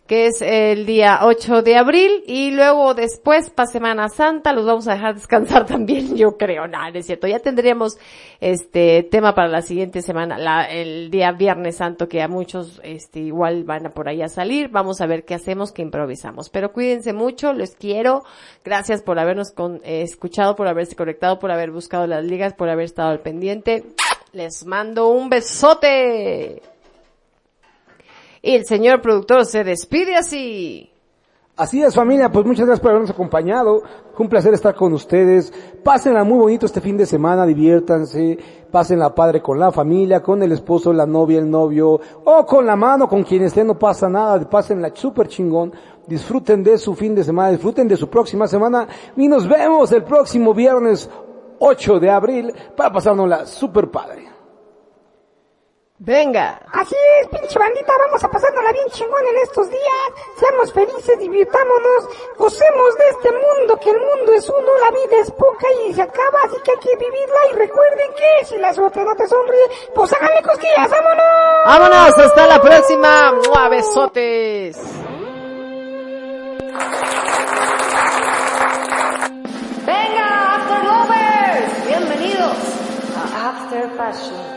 [0.07, 4.87] que es el día 8 de abril y luego después para Semana Santa los vamos
[4.87, 7.97] a dejar descansar también, yo creo, no, no es cierto, ya tendríamos
[8.39, 13.19] este tema para la siguiente semana, la, el día Viernes Santo que a muchos este
[13.19, 16.71] igual van a por ahí a salir, vamos a ver qué hacemos, qué improvisamos, pero
[16.71, 18.23] cuídense mucho, los quiero,
[18.63, 22.69] gracias por habernos con, eh, escuchado, por haberse conectado, por haber buscado las ligas, por
[22.69, 23.83] haber estado al pendiente,
[24.31, 26.61] les mando un besote.
[28.41, 30.91] Y el señor productor se despide así.
[31.57, 33.81] Así es familia, pues muchas gracias por habernos acompañado.
[34.15, 35.51] Un placer estar con ustedes.
[35.83, 38.37] Pásenla muy bonito este fin de semana, diviértanse,
[38.69, 42.75] pásenla padre con la familia, con el esposo, la novia, el novio, o con la
[42.75, 45.73] mano, con quien esté, no pasa nada, pásenla súper chingón.
[46.05, 50.03] Disfruten de su fin de semana, disfruten de su próxima semana y nos vemos el
[50.03, 51.09] próximo viernes
[51.57, 54.26] 8 de abril para pasárnosla súper padre.
[55.99, 56.61] Venga.
[56.73, 60.11] Así es, pinche bandita, vamos a pasándola bien chingón en estos días.
[60.37, 62.03] Seamos felices, divirtámonos,
[62.37, 66.03] gocemos de este mundo, que el mundo es uno, la vida es poca y se
[66.03, 69.69] acaba, así que hay que vivirla y recuerden que si la suerte no te sonríe,
[69.95, 71.65] pues háganle cosquillas, vámonos.
[71.65, 73.31] Vámonos, hasta la próxima.
[73.31, 74.77] ¡Mua, besotes!
[79.83, 82.57] Venga, After Lovers, bienvenidos
[83.15, 84.56] a After Passion.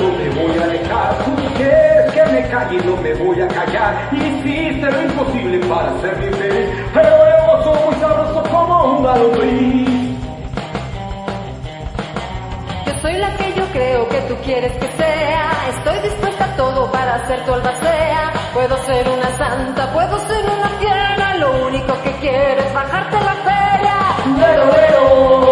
[0.00, 1.24] No me voy a dejar.
[1.24, 4.08] Tú quieres que me calle no me voy a callar.
[4.12, 6.68] Hiciste lo imposible para hacerme feliz.
[6.92, 10.18] Pero yo soy muy sabroso como una lombriz.
[12.86, 15.50] Yo soy la que creo que tú quieres que sea.
[15.76, 18.32] Estoy dispuesta a todo para hacer tu albacea.
[18.54, 21.36] Puedo ser una santa, puedo ser una fiera.
[21.38, 23.96] Lo único que quiero es bajarte la feria.
[24.38, 25.51] Lero, lero.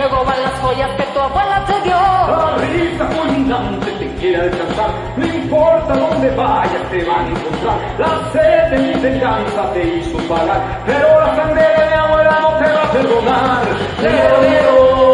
[0.00, 1.94] Luego van las joyas que tu abuela te dio.
[1.94, 7.78] La risa fulminante te quiere alcanzar, no importa dónde vayas te van a encontrar.
[7.98, 12.50] La sed de mi venganza te hizo pagar, pero la sangre de mi abuela no
[12.58, 13.62] te va a perdonar.
[14.00, 15.09] Lero, lero,